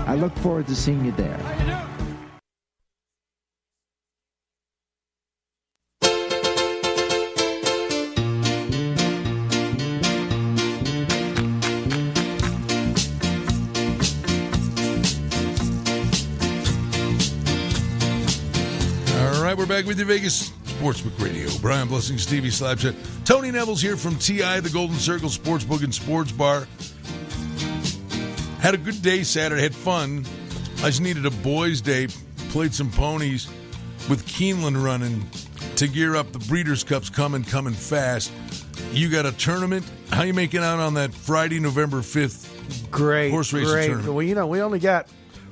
I 0.07 0.15
look 0.15 0.35
forward 0.37 0.67
to 0.67 0.75
seeing 0.75 1.05
you 1.05 1.11
there. 1.11 1.96
We're 19.57 19.65
back 19.65 19.85
with 19.85 19.97
you, 19.97 20.05
Vegas 20.05 20.51
Sportsbook 20.65 21.19
Radio. 21.19 21.49
Brian 21.61 21.87
Blessing, 21.87 22.19
Stevie 22.19 22.49
Slapshot. 22.49 22.95
Tony 23.25 23.49
Neville's 23.49 23.81
here 23.81 23.97
from 23.97 24.15
TI, 24.17 24.59
the 24.59 24.69
Golden 24.71 24.95
Circle 24.97 25.29
Sportsbook 25.29 25.83
and 25.83 25.93
Sports 25.93 26.31
Bar. 26.31 26.67
Had 28.59 28.75
a 28.75 28.77
good 28.77 29.01
day 29.01 29.23
Saturday, 29.23 29.63
had 29.63 29.73
fun. 29.73 30.25
I 30.77 30.89
just 30.89 31.01
needed 31.01 31.25
a 31.25 31.31
boys' 31.31 31.81
day. 31.81 32.07
Played 32.49 32.75
some 32.75 32.91
ponies 32.91 33.47
with 34.07 34.27
Keeneland 34.27 34.83
running 34.83 35.27
to 35.77 35.87
gear 35.87 36.15
up. 36.15 36.31
The 36.31 36.39
Breeders' 36.39 36.83
Cup's 36.83 37.09
coming, 37.09 37.43
coming 37.43 37.73
fast. 37.73 38.31
You 38.91 39.09
got 39.09 39.25
a 39.25 39.31
tournament. 39.31 39.89
How 40.11 40.21
you 40.21 40.35
making 40.35 40.61
out 40.61 40.79
on 40.79 40.93
that 40.93 41.11
Friday, 41.11 41.59
November 41.59 42.01
5th? 42.01 42.91
Great, 42.91 43.31
Horse 43.31 43.51
racing 43.53 43.71
great. 43.71 43.87
tournament. 43.87 44.13
Well, 44.13 44.23
you 44.23 44.35
know, 44.35 44.45
we 44.45 44.61
only 44.61 44.79
got 44.79 45.07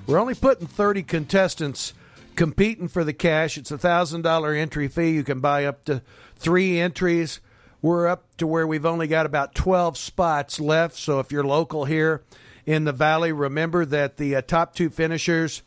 we're 0.05 0.19
only 0.19 0.35
putting 0.35 0.67
thirty 0.67 1.01
contestants 1.01 1.93
competing 2.35 2.87
for 2.87 3.03
the 3.03 3.13
cash. 3.13 3.57
It's 3.57 3.71
a 3.71 3.77
thousand 3.77 4.21
dollar 4.21 4.53
entry 4.53 4.87
fee. 4.87 5.11
You 5.11 5.23
can 5.23 5.39
buy 5.39 5.65
up 5.65 5.85
to 5.85 6.01
three 6.35 6.79
entries. 6.79 7.39
We're 7.81 8.07
up 8.07 8.25
to 8.37 8.47
where 8.47 8.67
we've 8.67 8.85
only 8.85 9.07
got 9.07 9.25
about 9.25 9.55
twelve 9.55 9.97
spots 9.97 10.59
left. 10.59 10.95
So 10.95 11.19
if 11.19 11.31
you're 11.31 11.43
local 11.43 11.85
here 11.85 12.23
in 12.65 12.83
the 12.83 12.91
valley, 12.91 13.31
remember 13.31 13.85
that 13.85 14.17
the 14.17 14.35
uh, 14.35 14.41
top 14.41 14.75
two 14.75 14.89
finishers 14.89 15.61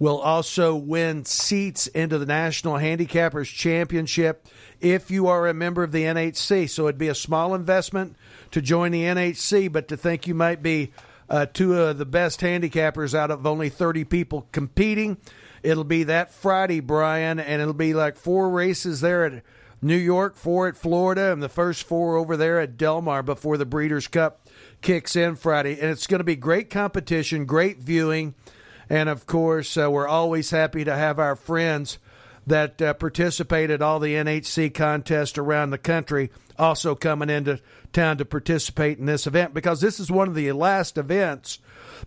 will 0.00 0.18
also 0.18 0.74
win 0.74 1.24
seats 1.26 1.86
into 1.88 2.18
the 2.18 2.26
National 2.26 2.74
Handicappers 2.74 3.54
Championship 3.54 4.46
if 4.80 5.10
you 5.10 5.26
are 5.28 5.46
a 5.46 5.54
member 5.54 5.82
of 5.82 5.92
the 5.92 6.04
NHC. 6.04 6.68
So 6.68 6.84
it'd 6.84 6.98
be 6.98 7.08
a 7.08 7.14
small 7.14 7.54
investment 7.54 8.16
to 8.50 8.62
join 8.62 8.92
the 8.92 9.02
NHC, 9.02 9.70
but 9.70 9.88
to 9.88 9.96
think 9.98 10.26
you 10.26 10.34
might 10.34 10.62
be 10.62 10.90
uh, 11.28 11.46
two 11.46 11.78
of 11.78 11.98
the 11.98 12.06
best 12.06 12.40
handicappers 12.40 13.14
out 13.14 13.30
of 13.30 13.46
only 13.46 13.68
30 13.68 14.04
people 14.04 14.48
competing. 14.52 15.18
It'll 15.62 15.84
be 15.84 16.04
that 16.04 16.32
Friday, 16.32 16.80
Brian, 16.80 17.38
and 17.38 17.60
it'll 17.60 17.74
be 17.74 17.94
like 17.94 18.16
four 18.16 18.50
races 18.50 19.00
there 19.00 19.24
at 19.24 19.42
New 19.82 19.96
York, 19.96 20.36
four 20.36 20.68
at 20.68 20.76
Florida, 20.76 21.32
and 21.32 21.42
the 21.42 21.48
first 21.48 21.84
four 21.84 22.16
over 22.16 22.36
there 22.36 22.60
at 22.60 22.76
Del 22.76 23.00
Mar 23.02 23.22
before 23.22 23.56
the 23.56 23.66
Breeders' 23.66 24.06
Cup 24.06 24.46
kicks 24.82 25.16
in 25.16 25.36
Friday. 25.36 25.78
And 25.80 25.90
it's 25.90 26.06
going 26.06 26.20
to 26.20 26.24
be 26.24 26.36
great 26.36 26.70
competition, 26.70 27.46
great 27.46 27.78
viewing. 27.78 28.34
And 28.88 29.08
of 29.08 29.26
course, 29.26 29.76
uh, 29.76 29.90
we're 29.90 30.08
always 30.08 30.50
happy 30.50 30.84
to 30.84 30.94
have 30.94 31.18
our 31.18 31.36
friends 31.36 31.98
that 32.46 32.80
uh, 32.82 32.94
participate 32.94 33.70
at 33.70 33.82
all 33.82 34.00
the 34.00 34.14
NHC 34.14 34.72
contests 34.74 35.38
around 35.38 35.70
the 35.70 35.78
country 35.78 36.30
also 36.58 36.94
coming 36.94 37.30
into 37.30 37.60
town 37.92 38.18
to 38.18 38.24
participate 38.24 38.98
in 38.98 39.06
this 39.06 39.26
event 39.26 39.54
because 39.54 39.80
this 39.80 40.00
is 40.00 40.10
one 40.10 40.28
of 40.28 40.34
the 40.34 40.52
last 40.52 40.98
events 40.98 41.58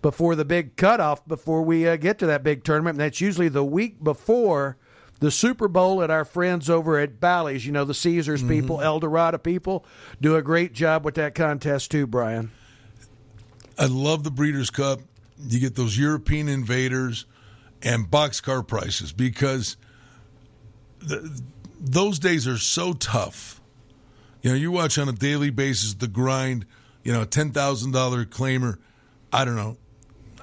before 0.01 0.35
the 0.35 0.45
big 0.45 0.75
cutoff 0.75 1.25
before 1.27 1.61
we 1.61 1.87
uh, 1.87 1.95
get 1.95 2.19
to 2.19 2.25
that 2.25 2.43
big 2.43 2.63
tournament. 2.63 2.95
And 2.95 3.01
that's 3.01 3.21
usually 3.21 3.49
the 3.49 3.63
week 3.63 4.03
before 4.03 4.77
the 5.19 5.31
Super 5.31 5.67
Bowl 5.67 6.03
at 6.03 6.11
our 6.11 6.25
friends 6.25 6.69
over 6.69 6.99
at 6.99 7.19
Bally's. 7.19 7.65
You 7.65 7.71
know, 7.71 7.85
the 7.85 7.93
Caesars 7.93 8.43
people, 8.43 8.81
El 8.81 8.99
Dorado 8.99 9.37
people 9.37 9.85
do 10.19 10.35
a 10.35 10.41
great 10.41 10.73
job 10.73 11.05
with 11.05 11.15
that 11.15 11.35
contest 11.35 11.91
too, 11.91 12.05
Brian. 12.07 12.51
I 13.77 13.85
love 13.85 14.23
the 14.23 14.31
Breeders' 14.31 14.69
Cup. 14.69 14.99
You 15.39 15.59
get 15.59 15.75
those 15.75 15.97
European 15.97 16.47
invaders 16.47 17.25
and 17.81 18.09
boxcar 18.09 18.65
prices 18.67 19.11
because 19.11 19.77
the, 20.99 21.41
those 21.79 22.19
days 22.19 22.47
are 22.47 22.57
so 22.57 22.93
tough. 22.93 23.61
You 24.41 24.51
know, 24.51 24.55
you 24.55 24.71
watch 24.71 24.97
on 24.97 25.09
a 25.09 25.13
daily 25.13 25.49
basis 25.49 25.93
the 25.93 26.07
grind. 26.07 26.65
You 27.03 27.13
know, 27.13 27.21
a 27.23 27.25
ten 27.25 27.51
thousand 27.51 27.91
dollar 27.91 28.25
claimer. 28.25 28.77
I 29.31 29.45
don't 29.45 29.55
know. 29.55 29.77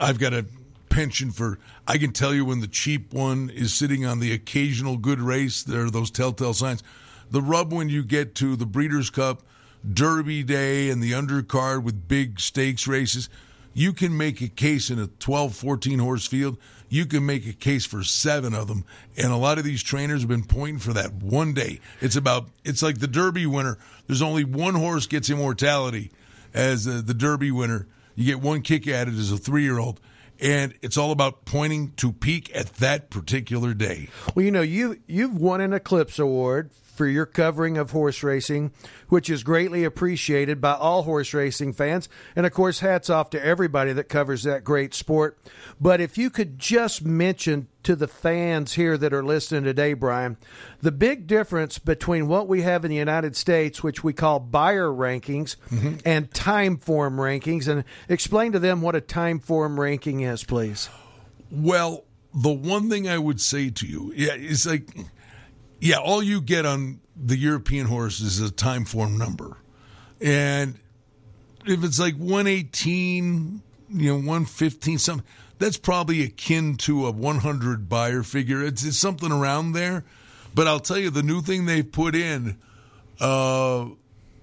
I've 0.01 0.19
got 0.19 0.33
a 0.33 0.47
penchant 0.89 1.35
for. 1.35 1.59
I 1.87 1.99
can 1.99 2.13
tell 2.13 2.35
you 2.35 2.45
when 2.45 2.61
the 2.61 2.67
cheap 2.67 3.13
one 3.13 3.51
is 3.51 3.75
sitting 3.75 4.07
on 4.07 4.19
the 4.19 4.33
occasional 4.33 4.97
good 4.97 5.21
race. 5.21 5.63
There 5.63 5.85
are 5.85 5.91
those 5.91 6.11
telltale 6.11 6.55
signs. 6.55 6.83
The 7.31 7.43
rub 7.43 7.73
when 7.73 7.91
you 7.91 8.03
get 8.03 8.35
to 8.37 8.57
the 8.57 8.67
Breeders' 8.67 9.11
Cup, 9.11 9.43
Derby 9.89 10.43
Day, 10.43 10.91
and 10.91 11.03
the 11.03 11.13
undercard 11.13 11.85
with 11.85 12.09
big 12.09 12.41
stakes 12.41 12.89
races, 12.89 13.29
you 13.73 13.93
can 13.93 14.17
make 14.17 14.41
a 14.41 14.49
case 14.49 14.91
in 14.91 14.99
a 14.99 15.07
12, 15.07 15.55
14 15.55 15.99
horse 16.01 16.27
field. 16.27 16.59
You 16.89 17.07
can 17.07 17.25
make 17.25 17.47
a 17.47 17.53
case 17.53 17.87
for 17.87 18.03
seven 18.03 18.53
of 18.53 18.67
them. 18.67 18.85
And 19.17 19.31
a 19.31 19.37
lot 19.37 19.59
of 19.59 19.65
these 19.65 19.83
trainers 19.83 20.23
have 20.23 20.29
been 20.29 20.43
pointing 20.43 20.81
for 20.81 20.93
that 20.95 21.13
one 21.13 21.55
day. 21.55 21.79
It's 22.01 22.17
about, 22.17 22.49
it's 22.65 22.83
like 22.83 22.99
the 22.99 23.07
Derby 23.07 23.47
winner. 23.47 23.79
There's 24.09 24.23
only 24.23 24.43
one 24.43 24.75
horse 24.75 25.07
gets 25.07 25.31
immortality 25.31 26.11
as 26.53 26.89
uh, 26.89 27.01
the 27.05 27.15
Derby 27.15 27.53
winner. 27.53 27.87
You 28.21 28.27
get 28.27 28.41
one 28.41 28.61
kick 28.61 28.87
at 28.87 29.09
it 29.09 29.15
as 29.15 29.33
a 29.33 29.39
three 29.39 29.63
year 29.63 29.79
old 29.79 29.99
and 30.39 30.75
it's 30.83 30.99
all 30.99 31.11
about 31.11 31.47
pointing 31.47 31.93
to 31.93 32.13
peak 32.13 32.55
at 32.55 32.75
that 32.77 33.09
particular 33.09 33.73
day. 33.73 34.09
Well, 34.35 34.45
you 34.45 34.51
know, 34.51 34.61
you 34.61 35.01
you've 35.07 35.37
won 35.37 35.63
an 35.63 35.73
Eclipse 35.73 36.19
Award 36.19 36.71
for 37.01 37.09
your 37.09 37.25
covering 37.25 37.79
of 37.79 37.93
horse 37.93 38.23
racing, 38.23 38.73
which 39.09 39.31
is 39.31 39.43
greatly 39.43 39.85
appreciated 39.85 40.61
by 40.61 40.75
all 40.75 41.05
horse 41.05 41.33
racing 41.33 41.73
fans. 41.73 42.11
And 42.37 42.45
of 42.45 42.53
course, 42.53 42.81
hats 42.81 43.09
off 43.09 43.31
to 43.31 43.43
everybody 43.43 43.95
that 43.95 44.11
covers 44.11 44.43
that 44.43 44.65
great 44.65 44.93
sport. 44.93 45.39
But 45.81 46.03
if 46.03 46.19
you 46.19 46.29
could 46.29 46.59
just 46.59 47.03
mention 47.03 47.69
to 47.85 47.97
the 47.97 48.07
fans 48.07 48.75
here 48.75 48.99
that 48.99 49.15
are 49.15 49.25
listening 49.25 49.65
today, 49.65 49.95
Brian, 49.95 50.37
the 50.83 50.93
big 50.93 51.27
difference 51.27 51.79
between 51.79 52.29
what 52.29 52.49
we 52.49 52.61
have 52.61 52.85
in 52.85 52.91
the 52.91 52.99
United 52.99 53.35
States, 53.35 53.83
which 53.83 54.05
we 54.05 54.13
call 54.13 54.39
Beyer 54.39 54.89
rankings, 54.89 55.57
mm-hmm. 55.71 55.95
and 56.05 56.31
Timeform 56.33 57.17
rankings, 57.17 57.67
and 57.67 57.83
explain 58.11 58.53
to 58.53 58.59
them 58.59 58.83
what 58.83 58.95
a 58.95 59.01
Timeform 59.01 59.79
ranking 59.79 60.21
is, 60.21 60.45
please. 60.45 60.91
Well, 61.51 62.05
the 62.35 62.53
one 62.53 62.91
thing 62.91 63.09
I 63.09 63.17
would 63.17 63.41
say 63.41 63.71
to 63.71 63.87
you, 63.87 64.13
yeah, 64.15 64.35
is 64.35 64.67
like 64.67 64.87
yeah, 65.81 65.97
all 65.97 66.23
you 66.23 66.41
get 66.41 66.67
on 66.67 67.01
the 67.17 67.37
European 67.37 67.87
horse 67.87 68.21
is 68.21 68.41
a 68.41 68.53
Timeform 68.53 69.17
number. 69.17 69.57
And 70.21 70.79
if 71.67 71.83
it's 71.83 71.99
like 71.99 72.15
118, 72.17 73.63
you 73.91 74.09
know, 74.09 74.17
115, 74.17 74.99
something, 74.99 75.27
that's 75.59 75.79
probably 75.79 76.23
akin 76.23 76.77
to 76.77 77.07
a 77.07 77.11
100 77.11 77.89
Beyer 77.89 78.23
figure. 78.23 78.63
It's, 78.63 78.85
it's 78.85 78.99
something 78.99 79.33
around 79.33 79.73
there. 79.73 80.05
But 80.55 80.67
I'll 80.67 80.81
tell 80.81 80.99
you, 80.99 81.11
the 81.11 81.23
new 81.23 81.41
thing 81.43 81.67
they've 81.67 81.91
put 81.91 82.15
in 82.15 82.59
uh, 83.21 83.87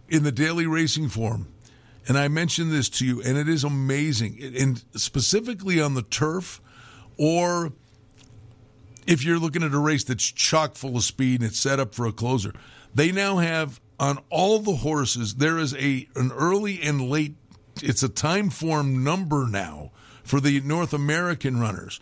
in 0.09 0.23
the 0.23 0.31
daily 0.31 0.65
racing 0.65 1.09
form, 1.09 1.47
and 2.07 2.17
I 2.17 2.29
mentioned 2.29 2.71
this 2.71 2.87
to 2.89 3.05
you, 3.05 3.21
and 3.21 3.37
it 3.37 3.49
is 3.49 3.63
amazing. 3.63 4.39
And 4.57 4.81
specifically 4.95 5.81
on 5.81 5.93
the 5.93 6.03
turf 6.03 6.61
or– 7.17 7.73
if 9.07 9.23
you're 9.23 9.39
looking 9.39 9.63
at 9.63 9.73
a 9.73 9.79
race 9.79 10.03
that's 10.03 10.29
chock 10.29 10.75
full 10.75 10.97
of 10.97 11.03
speed 11.03 11.39
and 11.39 11.49
it's 11.49 11.59
set 11.59 11.79
up 11.79 11.95
for 11.95 12.05
a 12.05 12.11
closer, 12.11 12.53
they 12.93 13.11
now 13.11 13.37
have 13.37 13.79
on 13.99 14.19
all 14.29 14.59
the 14.59 14.75
horses 14.75 15.35
there 15.35 15.57
is 15.57 15.73
a 15.75 16.07
an 16.15 16.31
early 16.33 16.81
and 16.81 17.09
late. 17.09 17.35
It's 17.81 18.03
a 18.03 18.09
Timeform 18.09 19.03
number 19.03 19.47
now 19.47 19.91
for 20.23 20.39
the 20.39 20.59
North 20.61 20.93
American 20.93 21.59
runners, 21.59 21.99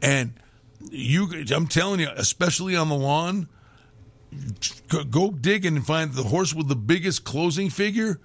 and 0.00 0.34
you. 0.90 1.28
I'm 1.54 1.66
telling 1.66 2.00
you, 2.00 2.08
especially 2.16 2.76
on 2.76 2.88
the 2.88 2.94
lawn. 2.94 3.48
Go, 5.10 5.30
digging 5.30 5.76
and 5.76 5.86
find 5.86 6.12
the 6.12 6.22
horse 6.22 6.52
with 6.52 6.68
the 6.68 6.76
biggest 6.76 7.24
closing 7.24 7.70
figure. 7.70 8.20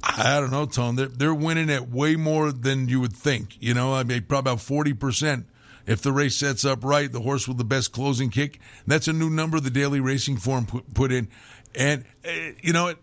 I 0.00 0.38
don't 0.38 0.52
know, 0.52 0.66
Tom. 0.66 0.94
They're 0.94 1.08
they're 1.08 1.34
winning 1.34 1.70
at 1.70 1.88
way 1.88 2.14
more 2.14 2.52
than 2.52 2.88
you 2.88 3.00
would 3.00 3.12
think. 3.12 3.56
You 3.60 3.74
know, 3.74 3.92
I 3.92 4.04
mean, 4.04 4.22
probably 4.22 4.52
about 4.52 4.60
forty 4.60 4.92
percent 4.92 5.46
if 5.86 6.02
the 6.02 6.12
race 6.12 6.36
sets 6.36 6.64
up 6.64 6.84
right, 6.84 7.10
the 7.10 7.20
horse 7.20 7.46
with 7.46 7.58
the 7.58 7.64
best 7.64 7.92
closing 7.92 8.30
kick. 8.30 8.58
That's 8.86 9.08
a 9.08 9.12
new 9.12 9.30
number 9.30 9.60
the 9.60 9.70
daily 9.70 10.00
racing 10.00 10.38
form 10.38 10.66
put, 10.66 11.12
in. 11.12 11.28
And, 11.74 12.04
uh, 12.26 12.30
you 12.60 12.72
know, 12.72 12.88
it, 12.88 12.98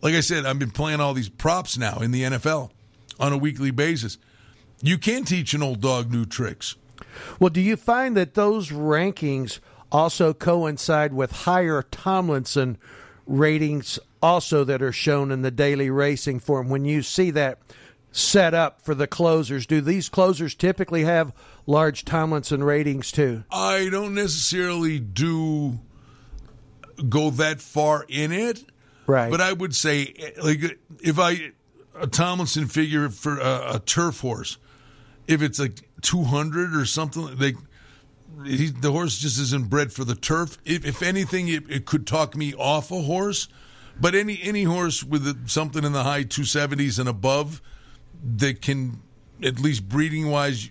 like 0.00 0.14
I 0.14 0.20
said, 0.20 0.46
I've 0.46 0.58
been 0.58 0.70
playing 0.70 1.00
all 1.00 1.14
these 1.14 1.28
props 1.28 1.76
now 1.76 1.98
in 1.98 2.12
the 2.12 2.22
NFL 2.22 2.70
on 3.18 3.32
a 3.32 3.38
weekly 3.38 3.72
basis. 3.72 4.18
You 4.80 4.98
can 4.98 5.24
teach 5.24 5.54
an 5.54 5.62
old 5.62 5.80
dog 5.80 6.12
new 6.12 6.24
tricks. 6.24 6.76
Well, 7.40 7.50
do 7.50 7.60
you 7.60 7.76
find 7.76 8.16
that 8.16 8.34
those 8.34 8.70
rankings 8.70 9.58
also 9.90 10.32
coincide 10.32 11.12
with 11.12 11.32
higher 11.32 11.82
Tomlinson 11.82 12.78
ratings 13.26 13.98
also 14.22 14.64
that 14.64 14.82
are 14.82 14.92
shown 14.92 15.32
in 15.32 15.42
the 15.42 15.50
daily 15.50 15.90
racing 15.90 16.38
form? 16.38 16.68
When 16.68 16.84
you 16.84 17.02
see 17.02 17.30
that 17.32 17.58
set 18.12 18.54
up 18.54 18.82
for 18.82 18.94
the 18.94 19.06
closers, 19.06 19.66
do 19.66 19.80
these 19.80 20.08
closers 20.08 20.54
typically 20.54 21.04
have 21.04 21.32
large 21.66 22.04
Tomlinson 22.04 22.64
ratings 22.64 23.12
too? 23.12 23.44
I 23.50 23.88
don't 23.90 24.14
necessarily 24.14 24.98
do 24.98 25.78
go 27.08 27.30
that 27.30 27.60
far 27.60 28.04
in 28.08 28.32
it. 28.32 28.64
Right. 29.06 29.30
But 29.30 29.40
I 29.40 29.52
would 29.52 29.74
say, 29.74 30.14
like, 30.42 30.78
if 31.00 31.18
I, 31.18 31.52
a 31.98 32.06
Tomlinson 32.06 32.66
figure 32.66 33.08
for 33.08 33.38
a, 33.38 33.76
a 33.76 33.82
turf 33.84 34.20
horse, 34.20 34.58
if 35.26 35.40
it's 35.40 35.58
like 35.58 35.88
200 36.02 36.74
or 36.74 36.84
something, 36.84 37.38
like, 37.38 37.56
he, 38.44 38.68
the 38.68 38.92
horse 38.92 39.18
just 39.18 39.40
isn't 39.40 39.68
bred 39.68 39.92
for 39.92 40.04
the 40.04 40.14
turf. 40.14 40.58
If, 40.64 40.84
if 40.84 41.02
anything, 41.02 41.48
it, 41.48 41.68
it, 41.70 41.86
could 41.86 42.06
talk 42.06 42.36
me 42.36 42.54
off 42.54 42.90
a 42.90 43.02
horse. 43.02 43.48
But 44.00 44.14
any 44.14 44.38
any 44.42 44.62
horse 44.62 45.02
with 45.02 45.48
something 45.48 45.82
in 45.82 45.92
the 45.92 46.04
high 46.04 46.22
270s 46.22 47.00
and 47.00 47.08
above 47.08 47.60
that 48.22 48.62
can, 48.62 49.00
at 49.42 49.60
least 49.60 49.88
breeding 49.88 50.30
wise, 50.30 50.70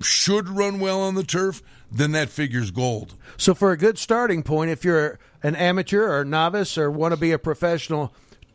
should 0.00 0.48
run 0.48 0.80
well 0.80 1.00
on 1.00 1.14
the 1.14 1.22
turf, 1.22 1.62
then 1.90 2.12
that 2.12 2.28
figures 2.28 2.70
gold. 2.70 3.14
So, 3.36 3.54
for 3.54 3.72
a 3.72 3.76
good 3.76 3.98
starting 3.98 4.42
point, 4.42 4.70
if 4.70 4.84
you're 4.84 5.18
an 5.42 5.54
amateur 5.56 6.18
or 6.18 6.24
novice 6.24 6.76
or 6.78 6.90
want 6.90 7.12
to 7.12 7.20
be 7.20 7.32
a 7.32 7.38
professional 7.38 8.12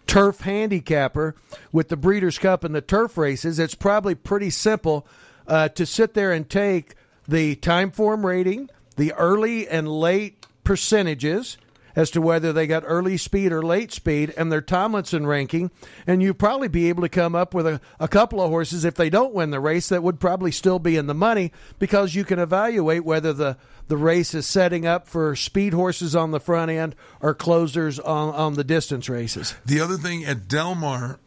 turf 0.07 0.41
handicapper 0.41 1.35
with 1.71 1.89
the 1.89 1.97
Breeders' 1.97 2.39
Cup 2.39 2.63
and 2.63 2.73
the 2.73 2.81
turf 2.81 3.17
races, 3.17 3.59
it's 3.59 3.75
probably 3.75 4.15
pretty 4.15 4.49
simple 4.49 5.05
uh, 5.47 5.69
to 5.69 5.85
sit 5.85 6.13
there 6.13 6.31
and 6.31 6.49
take 6.49 6.95
the 7.27 7.55
Timeform 7.57 8.23
rating, 8.23 8.69
the 8.95 9.13
early 9.13 9.67
and 9.67 9.87
late 9.87 10.45
percentages 10.63 11.57
as 11.97 12.11
to 12.11 12.21
whether 12.21 12.53
they 12.53 12.67
got 12.67 12.83
early 12.85 13.17
speed 13.17 13.51
or 13.51 13.63
late 13.63 13.91
speed 13.91 14.31
and 14.37 14.51
their 14.51 14.61
Tomlinson 14.61 15.25
ranking. 15.25 15.71
And 16.05 16.21
you'd 16.21 16.37
probably 16.37 16.67
be 16.67 16.89
able 16.89 17.01
to 17.01 17.09
come 17.09 17.33
up 17.35 17.55
with 17.55 17.65
a, 17.65 17.81
a 17.99 18.07
couple 18.07 18.39
of 18.39 18.51
horses 18.51 18.85
if 18.85 18.93
they 18.93 19.09
don't 19.09 19.33
win 19.33 19.49
the 19.49 19.59
race 19.59 19.89
that 19.89 20.03
would 20.03 20.19
probably 20.19 20.51
still 20.51 20.77
be 20.77 20.95
in 20.95 21.07
the 21.07 21.15
money 21.15 21.51
because 21.79 22.13
you 22.13 22.23
can 22.23 22.37
evaluate 22.37 23.03
whether 23.03 23.33
the, 23.33 23.57
the 23.87 23.97
race 23.97 24.35
is 24.35 24.45
setting 24.45 24.85
up 24.85 25.07
for 25.07 25.35
speed 25.35 25.73
horses 25.73 26.15
on 26.15 26.29
the 26.29 26.39
front 26.39 26.69
end 26.69 26.95
or 27.19 27.33
closers 27.33 27.99
on, 27.99 28.33
on 28.35 28.53
the 28.53 28.63
distance 28.63 29.09
races. 29.09 29.55
The 29.65 29.79
other 29.79 29.97
thing 29.97 30.23
at 30.23 30.47
Del 30.47 30.75
Mar, 30.75 31.19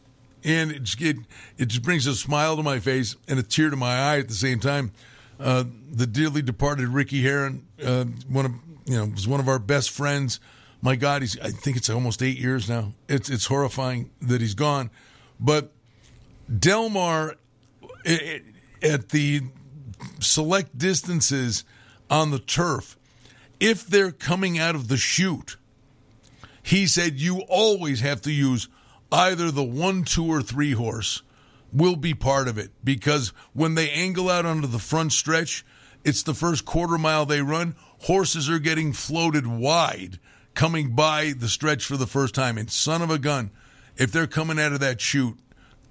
and 0.44 0.70
it, 0.70 0.94
it, 1.00 1.16
it 1.58 1.66
just 1.66 1.82
brings 1.82 2.06
a 2.06 2.14
smile 2.14 2.56
to 2.56 2.62
my 2.62 2.78
face 2.78 3.16
and 3.26 3.40
a 3.40 3.42
tear 3.42 3.70
to 3.70 3.76
my 3.76 3.96
eye 3.96 4.20
at 4.20 4.28
the 4.28 4.34
same 4.34 4.60
time. 4.60 4.92
Uh, 5.40 5.64
the 5.90 6.06
dearly 6.06 6.42
departed 6.42 6.86
Ricky 6.88 7.22
Heron, 7.22 7.66
uh, 7.84 8.04
one 8.28 8.46
of 8.46 8.52
you 8.86 8.96
know, 8.96 9.06
was 9.06 9.26
one 9.26 9.40
of 9.40 9.48
our 9.48 9.58
best 9.58 9.90
friends 9.90 10.38
my 10.82 10.96
God, 10.96 11.22
he's 11.22 11.38
I 11.38 11.50
think 11.50 11.76
it's 11.76 11.90
almost 11.90 12.22
eight 12.22 12.38
years 12.38 12.68
now. 12.68 12.92
It's 13.08 13.28
it's 13.28 13.46
horrifying 13.46 14.10
that 14.22 14.40
he's 14.40 14.54
gone. 14.54 14.90
But 15.38 15.72
Del 16.58 16.88
Mar 16.88 17.36
it, 18.04 18.44
at 18.82 19.10
the 19.10 19.42
select 20.20 20.76
distances 20.76 21.64
on 22.08 22.30
the 22.30 22.38
turf, 22.38 22.98
if 23.58 23.86
they're 23.86 24.12
coming 24.12 24.58
out 24.58 24.74
of 24.74 24.88
the 24.88 24.96
chute, 24.96 25.56
he 26.62 26.86
said 26.86 27.20
you 27.20 27.40
always 27.48 28.00
have 28.00 28.22
to 28.22 28.32
use 28.32 28.68
either 29.12 29.50
the 29.50 29.64
one, 29.64 30.04
two, 30.04 30.26
or 30.26 30.42
three 30.42 30.72
horse 30.72 31.22
will 31.72 31.96
be 31.96 32.14
part 32.14 32.48
of 32.48 32.58
it 32.58 32.70
because 32.82 33.32
when 33.52 33.74
they 33.74 33.90
angle 33.90 34.28
out 34.28 34.46
onto 34.46 34.66
the 34.66 34.78
front 34.78 35.12
stretch, 35.12 35.64
it's 36.04 36.22
the 36.22 36.34
first 36.34 36.64
quarter 36.64 36.98
mile 36.98 37.26
they 37.26 37.42
run. 37.42 37.76
Horses 38.02 38.48
are 38.48 38.58
getting 38.58 38.92
floated 38.92 39.46
wide 39.46 40.18
coming 40.60 40.90
by 40.90 41.32
the 41.34 41.48
stretch 41.48 41.86
for 41.86 41.96
the 41.96 42.06
first 42.06 42.34
time. 42.34 42.58
And 42.58 42.70
son 42.70 43.00
of 43.00 43.08
a 43.08 43.18
gun, 43.18 43.50
if 43.96 44.12
they're 44.12 44.26
coming 44.26 44.60
out 44.60 44.74
of 44.74 44.80
that 44.80 45.00
chute, 45.00 45.38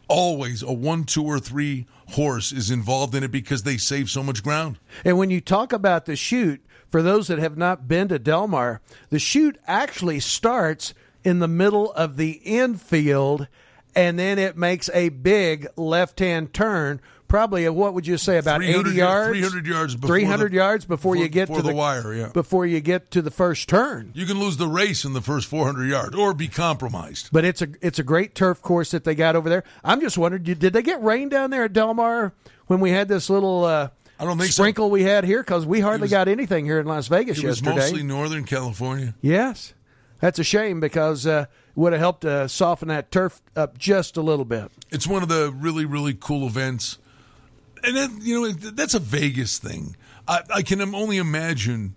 always 0.07 0.61
a 0.61 0.71
one, 0.71 1.05
two, 1.05 1.25
or 1.25 1.39
three 1.39 1.87
horse 2.09 2.51
is 2.51 2.69
involved 2.69 3.15
in 3.15 3.23
it 3.23 3.31
because 3.31 3.63
they 3.63 3.77
save 3.77 4.11
so 4.11 4.21
much 4.21 4.43
ground. 4.43 4.77
And 5.03 5.17
when 5.17 5.31
you 5.31 5.41
talk 5.41 5.73
about 5.73 6.05
the 6.05 6.15
chute, 6.15 6.63
for 6.91 7.01
those 7.01 7.29
that 7.29 7.39
have 7.39 7.57
not 7.57 7.87
been 7.87 8.09
to 8.09 8.19
Del 8.19 8.47
Mar, 8.47 8.79
the 9.09 9.17
chute 9.17 9.57
actually 9.65 10.19
starts 10.19 10.93
in 11.23 11.39
the 11.39 11.47
middle 11.47 11.91
of 11.93 12.17
the 12.17 12.33
infield 12.43 13.47
and 13.95 14.19
then 14.19 14.37
it 14.37 14.55
makes 14.55 14.87
a 14.93 15.09
big 15.09 15.67
left 15.77 16.19
hand 16.19 16.53
turn 16.53 17.01
probably 17.29 17.65
uh, 17.65 17.71
what 17.71 17.93
would 17.93 18.05
you 18.05 18.17
say 18.17 18.37
about 18.37 18.61
80 18.61 18.91
yards 18.91 19.29
300 19.39 19.65
yards 19.65 19.95
before 19.95 20.15
300 20.17 20.51
the- 20.51 20.55
yards 20.55 20.85
before, 20.85 21.15
you 21.15 21.29
get 21.29 21.47
before 21.47 21.61
to 21.61 21.67
the 21.67 21.73
wire, 21.73 22.13
yeah. 22.13 22.27
before 22.33 22.65
you 22.65 22.81
get 22.81 23.11
to 23.11 23.21
the 23.21 23.31
first 23.31 23.69
turn 23.69 24.11
You 24.13 24.25
can 24.25 24.39
lose 24.39 24.57
the 24.57 24.67
race 24.67 25.05
in 25.05 25.13
the 25.13 25.21
first 25.21 25.47
400 25.47 25.85
yards 25.87 26.15
or 26.15 26.33
be 26.33 26.49
compromised. 26.49 27.29
but 27.31 27.45
it's 27.45 27.61
a 27.61 27.69
it's 27.81 27.99
a 27.99 28.03
great 28.03 28.35
turf 28.35 28.61
course 28.61 28.91
that 28.91 29.05
they 29.05 29.15
got 29.15 29.35
over 29.37 29.47
there 29.47 29.63
i'm 29.85 30.01
just 30.01 30.17
wondering 30.17 30.43
did, 30.43 30.59
did 30.59 30.73
they 30.73 30.81
get 30.81 31.01
rain 31.01 31.29
down 31.29 31.49
there 31.51 31.63
at 31.63 31.73
del 31.73 31.93
mar 31.93 32.33
when 32.67 32.79
we 32.81 32.91
had 32.91 33.07
this 33.07 33.29
little 33.29 33.63
uh 33.63 33.87
I 34.19 34.25
don't 34.25 34.37
think 34.37 34.51
so. 34.51 34.63
sprinkle 34.63 34.89
we 34.89 35.03
had 35.03 35.23
here 35.23 35.41
because 35.41 35.65
we 35.65 35.79
hardly 35.79 36.03
was- 36.05 36.11
got 36.11 36.27
anything 36.27 36.65
here 36.65 36.79
in 36.79 36.85
las 36.87 37.07
vegas 37.07 37.37
It 37.41 37.45
was 37.45 37.63
mostly 37.63 38.03
Northern 38.03 38.43
California. 38.43 39.13
yes 39.21 39.73
that's 40.19 40.39
a 40.39 40.43
shame 40.43 40.79
because 40.81 41.25
uh 41.25 41.45
would 41.75 41.93
have 41.93 42.01
helped 42.01 42.25
uh, 42.25 42.45
soften 42.45 42.89
that 42.89 43.09
turf 43.09 43.41
up 43.55 43.77
just 43.77 44.17
a 44.17 44.21
little 44.21 44.43
bit 44.43 44.69
It's 44.89 45.07
one 45.07 45.23
of 45.23 45.29
the 45.29 45.53
really, 45.55 45.85
really 45.85 46.13
cool 46.13 46.45
events. 46.45 46.97
And 47.83 47.95
then, 47.95 48.19
you 48.21 48.41
know, 48.41 48.51
that's 48.51 48.93
a 48.93 48.99
Vegas 48.99 49.57
thing. 49.57 49.95
I, 50.27 50.41
I 50.55 50.61
can 50.61 50.81
only 50.93 51.17
imagine 51.17 51.95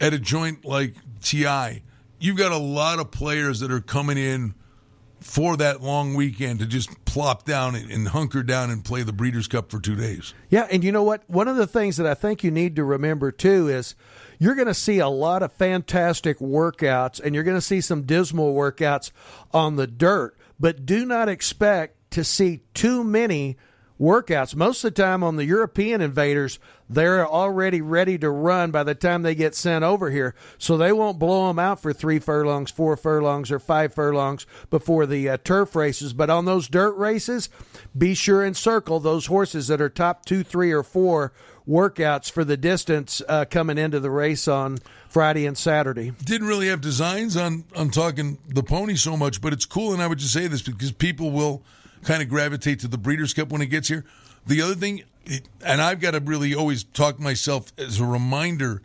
at 0.00 0.12
a 0.12 0.18
joint 0.18 0.64
like 0.64 0.94
TI, 1.22 1.82
you've 2.18 2.36
got 2.36 2.52
a 2.52 2.58
lot 2.58 2.98
of 2.98 3.10
players 3.10 3.60
that 3.60 3.70
are 3.70 3.80
coming 3.80 4.18
in 4.18 4.54
for 5.20 5.56
that 5.56 5.82
long 5.82 6.14
weekend 6.14 6.60
to 6.60 6.66
just 6.66 7.04
plop 7.04 7.44
down 7.44 7.74
and, 7.74 7.90
and 7.90 8.08
hunker 8.08 8.42
down 8.42 8.70
and 8.70 8.84
play 8.84 9.02
the 9.02 9.12
Breeders' 9.12 9.48
Cup 9.48 9.70
for 9.70 9.80
two 9.80 9.96
days. 9.96 10.32
Yeah, 10.48 10.68
and 10.70 10.84
you 10.84 10.92
know 10.92 11.02
what? 11.02 11.28
One 11.28 11.48
of 11.48 11.56
the 11.56 11.66
things 11.66 11.96
that 11.96 12.06
I 12.06 12.14
think 12.14 12.44
you 12.44 12.50
need 12.50 12.76
to 12.76 12.84
remember 12.84 13.32
too 13.32 13.68
is 13.68 13.94
you're 14.38 14.54
going 14.54 14.68
to 14.68 14.74
see 14.74 15.00
a 15.00 15.08
lot 15.08 15.42
of 15.42 15.52
fantastic 15.52 16.38
workouts 16.38 17.20
and 17.20 17.34
you're 17.34 17.44
going 17.44 17.56
to 17.56 17.60
see 17.60 17.80
some 17.80 18.02
dismal 18.02 18.54
workouts 18.54 19.10
on 19.52 19.76
the 19.76 19.86
dirt, 19.86 20.36
but 20.60 20.86
do 20.86 21.04
not 21.04 21.28
expect 21.28 21.96
to 22.12 22.22
see 22.22 22.60
too 22.74 23.02
many 23.02 23.56
workouts. 24.00 24.54
Most 24.54 24.84
of 24.84 24.94
the 24.94 25.02
time 25.02 25.22
on 25.22 25.36
the 25.36 25.44
European 25.44 26.00
invaders, 26.00 26.58
they're 26.88 27.26
already 27.26 27.80
ready 27.80 28.16
to 28.18 28.30
run 28.30 28.70
by 28.70 28.82
the 28.82 28.94
time 28.94 29.22
they 29.22 29.34
get 29.34 29.54
sent 29.54 29.84
over 29.84 30.10
here. 30.10 30.34
So 30.56 30.76
they 30.76 30.92
won't 30.92 31.18
blow 31.18 31.48
them 31.48 31.58
out 31.58 31.80
for 31.80 31.92
three 31.92 32.18
furlongs, 32.18 32.70
four 32.70 32.96
furlongs, 32.96 33.50
or 33.50 33.58
five 33.58 33.94
furlongs 33.94 34.46
before 34.70 35.06
the 35.06 35.28
uh, 35.28 35.38
turf 35.42 35.74
races. 35.74 36.12
But 36.12 36.30
on 36.30 36.44
those 36.44 36.68
dirt 36.68 36.96
races, 36.96 37.48
be 37.96 38.14
sure 38.14 38.44
and 38.44 38.56
circle 38.56 39.00
those 39.00 39.26
horses 39.26 39.68
that 39.68 39.80
are 39.80 39.88
top 39.88 40.24
two, 40.24 40.42
three, 40.42 40.72
or 40.72 40.82
four 40.82 41.32
workouts 41.68 42.30
for 42.30 42.44
the 42.44 42.56
distance 42.56 43.20
uh, 43.28 43.44
coming 43.44 43.76
into 43.76 44.00
the 44.00 44.10
race 44.10 44.48
on 44.48 44.78
Friday 45.08 45.46
and 45.46 45.58
Saturday. 45.58 46.12
didn't 46.24 46.46
really 46.46 46.68
have 46.68 46.80
designs 46.80 47.36
on 47.36 47.64
on 47.76 47.90
talking 47.90 48.38
the 48.48 48.62
pony 48.62 48.94
so 48.94 49.16
much, 49.16 49.40
but 49.40 49.52
it's 49.52 49.66
cool. 49.66 49.92
And 49.92 50.02
I 50.02 50.06
would 50.06 50.18
just 50.18 50.32
say 50.32 50.46
this 50.46 50.62
because 50.62 50.92
people 50.92 51.30
will 51.30 51.62
kind 52.02 52.22
of 52.22 52.28
gravitate 52.28 52.80
to 52.80 52.88
the 52.88 52.98
Breeders' 52.98 53.34
Cup 53.34 53.50
when 53.50 53.62
it 53.62 53.66
gets 53.66 53.88
here. 53.88 54.04
The 54.46 54.62
other 54.62 54.74
thing, 54.74 55.02
and 55.64 55.80
I've 55.80 56.00
got 56.00 56.12
to 56.12 56.20
really 56.20 56.54
always 56.54 56.84
talk 56.84 57.18
myself 57.18 57.72
as 57.76 58.00
a 58.00 58.04
reminder 58.04 58.82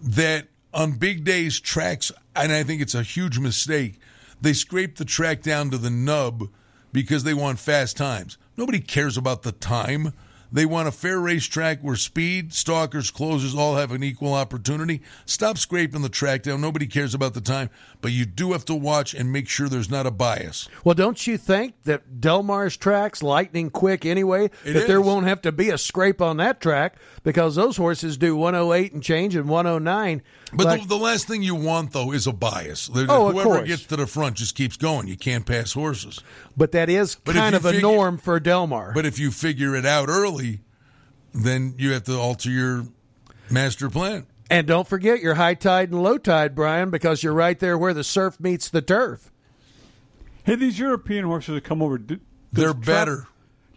that 0.00 0.48
on 0.72 0.92
big 0.92 1.24
days, 1.24 1.60
tracks, 1.60 2.12
and 2.36 2.52
I 2.52 2.62
think 2.62 2.82
it's 2.82 2.94
a 2.94 3.02
huge 3.02 3.38
mistake. 3.38 3.98
They 4.40 4.52
scrape 4.52 4.96
the 4.96 5.04
track 5.04 5.42
down 5.42 5.70
to 5.70 5.78
the 5.78 5.90
nub 5.90 6.48
because 6.92 7.24
they 7.24 7.34
want 7.34 7.58
fast 7.58 7.96
times. 7.96 8.38
Nobody 8.56 8.80
cares 8.80 9.16
about 9.16 9.42
the 9.42 9.52
time. 9.52 10.12
They 10.50 10.66
want 10.66 10.88
a 10.88 10.92
fair 10.92 11.18
racetrack 11.18 11.80
where 11.80 11.96
speed, 11.96 12.52
stalkers, 12.52 13.10
closers 13.10 13.54
all 13.54 13.76
have 13.76 13.92
an 13.92 14.02
equal 14.02 14.34
opportunity. 14.34 15.02
Stop 15.26 15.58
scraping 15.58 16.02
the 16.02 16.08
track 16.08 16.42
down. 16.42 16.60
Nobody 16.60 16.86
cares 16.86 17.14
about 17.14 17.34
the 17.34 17.40
time, 17.40 17.70
but 18.00 18.12
you 18.12 18.24
do 18.24 18.52
have 18.52 18.64
to 18.66 18.74
watch 18.74 19.14
and 19.14 19.32
make 19.32 19.48
sure 19.48 19.68
there's 19.68 19.90
not 19.90 20.06
a 20.06 20.10
bias. 20.10 20.68
Well, 20.84 20.94
don't 20.94 21.26
you 21.26 21.36
think 21.36 21.74
that 21.84 22.20
Del 22.20 22.42
Mar's 22.42 22.76
track's 22.76 23.22
lightning 23.22 23.70
quick 23.70 24.06
anyway? 24.06 24.50
It 24.64 24.72
that 24.72 24.86
there 24.86 25.00
won't 25.00 25.26
have 25.26 25.42
to 25.42 25.52
be 25.52 25.70
a 25.70 25.78
scrape 25.78 26.22
on 26.22 26.38
that 26.38 26.60
track 26.60 26.96
because 27.28 27.56
those 27.56 27.76
horses 27.76 28.16
do 28.16 28.34
108 28.34 28.94
and 28.94 29.02
change 29.02 29.36
and 29.36 29.50
109. 29.50 30.22
But 30.54 30.66
Like- 30.66 30.80
the, 30.80 30.86
the 30.88 30.96
last 30.96 31.28
thing 31.28 31.42
you 31.42 31.54
want, 31.54 31.92
though, 31.92 32.10
is 32.10 32.26
a 32.26 32.32
bias. 32.32 32.86
The- 32.88 33.04
Oh, 33.06 33.26
of 33.26 33.34
Whoever 33.34 33.48
course. 33.50 33.68
gets 33.68 33.82
to 33.84 33.96
the 33.96 34.06
front 34.06 34.36
just 34.36 34.54
keeps 34.54 34.78
going. 34.78 35.08
You 35.08 35.16
can't 35.18 35.44
pass 35.44 35.74
horses. 35.74 36.20
but 36.56 36.72
that 36.72 36.88
is 36.88 37.16
But 37.16 37.34
kind 37.34 37.52
you 37.52 37.58
of 37.58 37.66
a 37.66 37.78
norm 37.82 38.16
for 38.16 38.40
Del 38.40 38.66
Mar. 38.66 38.92
But 38.94 39.04
if 39.04 39.18
you 39.18 39.30
figure 39.30 39.76
it 39.76 39.84
out 39.84 40.08
early, 40.08 40.60
then 41.34 41.74
you 41.76 41.92
have 41.92 42.04
to 42.04 42.16
alter 42.18 42.48
your 42.48 42.86
master 43.50 43.90
plan. 43.90 44.26
and 44.50 44.66
don't 44.66 44.88
forget 44.88 45.20
your 45.20 45.34
high 45.34 45.52
tide 45.52 45.90
and 45.90 46.02
low 46.02 46.16
tide, 46.16 46.54
Brian, 46.54 46.88
because 46.88 47.22
you're 47.22 47.34
right 47.34 47.58
there 47.58 47.76
where 47.76 47.92
the 47.92 48.02
surf 48.04 48.40
meets 48.40 48.70
the 48.70 48.80
turf. 48.80 49.30
Hey, 50.44 50.54
these 50.54 50.78
European 50.78 51.26
horses 51.26 51.56
that 51.56 51.64
come 51.64 51.82
over, 51.82 51.98
do, 51.98 52.20
they're 52.50 52.72
tra- 52.72 52.80
better. 52.80 53.26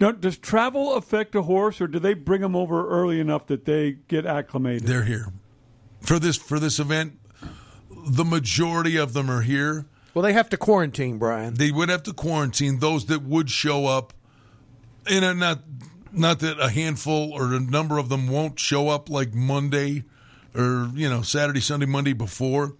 No, 0.02 0.12
does 0.12 0.40
travel 0.40 0.96
affect 0.96 1.36
a 1.36 1.44
horse, 1.44 1.80
or 1.80 1.86
do 1.86 2.00
they 2.00 2.16
bring 2.16 2.42
them 2.42 2.56
over 2.56 2.90
early 2.90 3.20
enough 3.20 3.46
that 3.48 3.66
they 3.66 3.92
get 4.08 4.26
acclimated? 4.26 4.88
They're 4.88 5.04
here 5.04 5.32
for 6.02 6.18
this 6.18 6.38
for 6.38 6.60
this 6.60 6.80
event. 6.80 7.20
The 8.08 8.26
majority 8.26 8.98
of 8.98 9.14
them 9.14 9.30
are 9.30 9.42
here. 9.42 9.86
Well, 10.16 10.24
they 10.24 10.34
have 10.34 10.50
to 10.50 10.58
quarantine, 10.58 11.20
Brian. 11.20 11.54
They 11.54 11.72
would 11.72 11.90
have 11.90 12.02
to 12.04 12.14
quarantine 12.14 12.80
those 12.80 13.06
that 13.06 13.22
would 13.22 13.52
show 13.52 13.86
up. 13.86 14.14
And 15.08 15.24
uh, 15.24 15.34
not 15.34 15.60
not 16.12 16.40
that 16.40 16.60
a 16.60 16.70
handful 16.70 17.32
or 17.32 17.54
a 17.54 17.60
number 17.60 18.00
of 18.00 18.10
them 18.10 18.28
won't 18.28 18.60
show 18.60 18.90
up 18.90 19.08
like 19.08 19.36
Monday 19.36 20.04
or 20.56 20.90
you 20.96 21.08
know 21.08 21.22
Saturday, 21.22 21.62
Sunday, 21.62 21.86
Monday 21.86 22.14
before. 22.14 22.76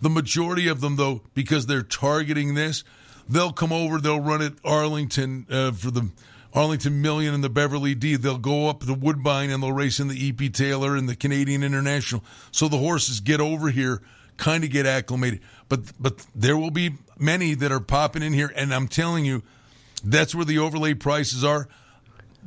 The 0.00 0.10
majority 0.10 0.68
of 0.68 0.80
them, 0.80 0.94
though, 0.94 1.22
because 1.34 1.66
they're 1.66 1.82
targeting 1.82 2.54
this, 2.54 2.84
they'll 3.28 3.52
come 3.52 3.72
over. 3.72 3.98
They'll 3.98 4.20
run 4.20 4.42
at 4.42 4.54
Arlington 4.64 5.46
uh, 5.50 5.72
for 5.72 5.90
the 5.90 6.10
Arlington 6.54 7.00
Million 7.00 7.34
and 7.34 7.42
the 7.42 7.48
Beverly 7.48 7.94
D. 7.94 8.16
They'll 8.16 8.38
go 8.38 8.68
up 8.68 8.84
to 8.84 8.94
Woodbine 8.94 9.50
and 9.50 9.62
they'll 9.62 9.72
race 9.72 10.00
in 10.00 10.08
the 10.08 10.28
EP 10.28 10.52
Taylor 10.52 10.96
and 10.96 11.08
the 11.08 11.16
Canadian 11.16 11.62
International. 11.62 12.22
So 12.50 12.68
the 12.68 12.78
horses 12.78 13.20
get 13.20 13.40
over 13.40 13.70
here, 13.70 14.02
kind 14.36 14.64
of 14.64 14.70
get 14.70 14.86
acclimated. 14.86 15.40
But 15.68 15.92
but 16.00 16.26
there 16.34 16.56
will 16.56 16.70
be 16.70 16.94
many 17.18 17.54
that 17.54 17.72
are 17.72 17.80
popping 17.80 18.22
in 18.22 18.32
here, 18.32 18.52
and 18.54 18.74
I'm 18.74 18.88
telling 18.88 19.24
you, 19.24 19.42
that's 20.04 20.34
where 20.34 20.44
the 20.44 20.58
overlay 20.58 20.94
prices 20.94 21.44
are. 21.44 21.68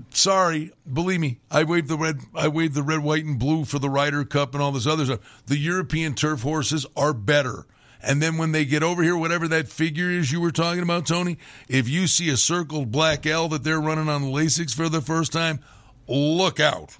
Sorry, 0.09 0.73
believe 0.91 1.21
me, 1.21 1.39
I 1.49 1.63
waved 1.63 1.87
the 1.87 1.97
red, 1.97 2.19
I 2.35 2.49
waved 2.49 2.75
the 2.75 2.83
red, 2.83 2.99
white, 2.99 3.23
and 3.23 3.39
blue 3.39 3.63
for 3.63 3.79
the 3.79 3.89
Ryder 3.89 4.25
Cup 4.25 4.53
and 4.53 4.61
all 4.61 4.73
this 4.73 4.85
other 4.85 5.05
stuff. 5.05 5.43
The 5.47 5.57
European 5.57 6.15
turf 6.15 6.41
horses 6.41 6.85
are 6.97 7.13
better. 7.13 7.65
And 8.05 8.21
then 8.21 8.37
when 8.37 8.51
they 8.51 8.65
get 8.65 8.83
over 8.83 9.01
here, 9.01 9.17
whatever 9.17 9.47
that 9.47 9.67
figure 9.67 10.09
is 10.09 10.31
you 10.31 10.39
were 10.39 10.51
talking 10.51 10.83
about, 10.83 11.05
Tony, 11.07 11.37
if 11.67 11.89
you 11.89 12.07
see 12.07 12.29
a 12.29 12.37
circled 12.37 12.91
black 12.91 13.25
L 13.25 13.47
that 13.49 13.63
they're 13.63 13.81
running 13.81 14.09
on 14.09 14.21
the 14.21 14.27
Lasix 14.27 14.75
for 14.75 14.89
the 14.89 15.01
first 15.01 15.33
time, 15.33 15.59
look 16.07 16.59
out. 16.59 16.97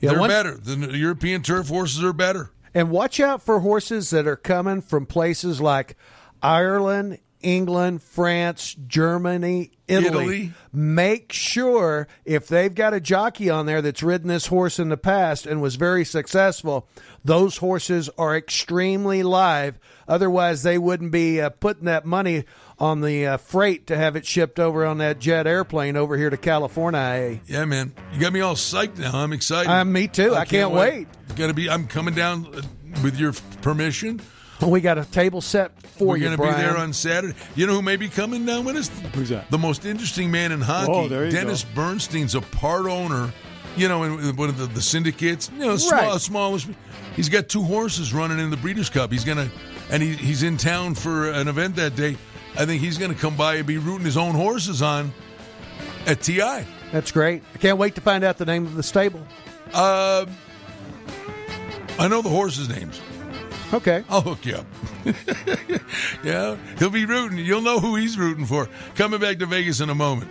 Yeah, 0.00 0.10
they're 0.10 0.20
one- 0.20 0.28
better. 0.28 0.56
The 0.56 0.96
European 0.96 1.42
turf 1.42 1.68
horses 1.68 2.04
are 2.04 2.12
better. 2.12 2.50
And 2.74 2.90
watch 2.90 3.20
out 3.20 3.42
for 3.42 3.60
horses 3.60 4.10
that 4.10 4.26
are 4.26 4.36
coming 4.36 4.80
from 4.82 5.06
places 5.06 5.60
like 5.60 5.96
Ireland, 6.42 7.20
England, 7.40 8.02
France, 8.02 8.74
Germany, 8.86 9.70
Italy. 9.86 10.08
Italy. 10.08 10.52
Make 10.72 11.32
sure 11.32 12.08
if 12.24 12.48
they've 12.48 12.74
got 12.74 12.92
a 12.94 13.00
jockey 13.00 13.48
on 13.48 13.66
there 13.66 13.80
that's 13.80 14.02
ridden 14.02 14.28
this 14.28 14.46
horse 14.46 14.78
in 14.78 14.88
the 14.88 14.96
past 14.96 15.46
and 15.46 15.62
was 15.62 15.76
very 15.76 16.04
successful, 16.04 16.88
those 17.24 17.56
horses 17.56 18.10
are 18.18 18.36
extremely 18.36 19.22
live. 19.22 19.78
Otherwise, 20.06 20.62
they 20.62 20.76
wouldn't 20.78 21.10
be 21.10 21.40
uh, 21.40 21.48
putting 21.48 21.86
that 21.86 22.04
money 22.04 22.44
on 22.78 23.00
the 23.00 23.26
uh, 23.26 23.36
freight 23.38 23.86
to 23.86 23.96
have 23.96 24.16
it 24.16 24.26
shipped 24.26 24.60
over 24.60 24.84
on 24.84 24.98
that 24.98 25.18
jet 25.18 25.46
airplane 25.46 25.96
over 25.96 26.16
here 26.16 26.28
to 26.28 26.36
California. 26.36 27.40
Yeah, 27.46 27.64
man. 27.64 27.94
You 28.12 28.20
got 28.20 28.32
me 28.32 28.40
all 28.40 28.56
psyched 28.56 28.98
now. 28.98 29.12
I'm 29.14 29.32
excited. 29.32 29.70
Uh, 29.70 29.84
me 29.84 30.08
too. 30.08 30.34
I 30.34 30.44
can't 30.44 30.72
wait. 30.72 31.08
Gonna 31.36 31.54
be. 31.54 31.70
I'm 31.70 31.86
coming 31.86 32.14
down 32.14 32.46
uh, 32.54 32.62
with 33.02 33.18
your 33.18 33.32
permission. 33.62 34.20
We 34.64 34.80
got 34.80 34.98
a 34.98 35.04
table 35.04 35.40
set 35.40 35.80
for 35.82 36.16
you. 36.16 36.28
We're 36.28 36.36
going 36.36 36.52
to 36.52 36.56
be 36.56 36.62
there 36.62 36.76
on 36.76 36.92
Saturday. 36.92 37.34
You 37.54 37.66
know 37.66 37.74
who 37.74 37.82
may 37.82 37.96
be 37.96 38.08
coming 38.08 38.46
down 38.46 38.64
with 38.64 38.76
us? 38.76 38.88
Who's 39.12 39.28
that? 39.28 39.50
The 39.50 39.58
most 39.58 39.84
interesting 39.84 40.30
man 40.30 40.52
in 40.52 40.60
hockey. 40.60 40.92
Oh, 40.92 41.08
there 41.08 41.26
you 41.26 41.30
Dennis 41.30 41.64
go. 41.64 41.74
Bernstein's 41.74 42.34
a 42.34 42.40
part 42.40 42.86
owner. 42.86 43.32
You 43.76 43.88
know, 43.88 44.04
in 44.04 44.36
one 44.36 44.48
of 44.48 44.56
the, 44.58 44.66
the 44.66 44.80
syndicates. 44.82 45.50
You 45.52 45.58
know, 45.66 45.76
small, 45.76 46.12
Right. 46.12 46.20
smallish. 46.20 46.66
He's 47.16 47.28
got 47.28 47.48
two 47.48 47.62
horses 47.62 48.12
running 48.14 48.38
in 48.38 48.50
the 48.50 48.56
Breeders' 48.56 48.88
Cup. 48.90 49.10
He's 49.10 49.24
gonna, 49.24 49.48
and 49.90 50.02
he, 50.02 50.12
he's 50.14 50.42
in 50.42 50.56
town 50.56 50.94
for 50.94 51.30
an 51.30 51.48
event 51.48 51.76
that 51.76 51.96
day. 51.96 52.16
I 52.56 52.66
think 52.66 52.80
he's 52.82 52.98
gonna 52.98 53.14
come 53.16 53.36
by 53.36 53.56
and 53.56 53.66
be 53.66 53.78
rooting 53.78 54.04
his 54.04 54.16
own 54.16 54.34
horses 54.34 54.80
on 54.82 55.12
at 56.06 56.20
TI. 56.22 56.64
That's 56.92 57.10
great. 57.10 57.42
I 57.54 57.58
can't 57.58 57.78
wait 57.78 57.96
to 57.96 58.00
find 58.00 58.22
out 58.22 58.38
the 58.38 58.44
name 58.44 58.64
of 58.66 58.74
the 58.76 58.82
stable. 58.84 59.26
Uh, 59.72 60.26
I 61.98 62.06
know 62.08 62.22
the 62.22 62.28
horses' 62.28 62.68
names. 62.68 63.00
Okay. 63.72 64.04
I'll 64.08 64.20
hook 64.20 64.44
you 64.46 64.56
up. 64.56 64.66
yeah, 66.24 66.56
he'll 66.78 66.90
be 66.90 67.06
rooting. 67.06 67.38
You'll 67.38 67.60
know 67.62 67.80
who 67.80 67.96
he's 67.96 68.16
rooting 68.16 68.46
for. 68.46 68.68
Coming 68.94 69.18
back 69.20 69.38
to 69.40 69.46
Vegas 69.46 69.80
in 69.80 69.90
a 69.90 69.94
moment. 69.94 70.30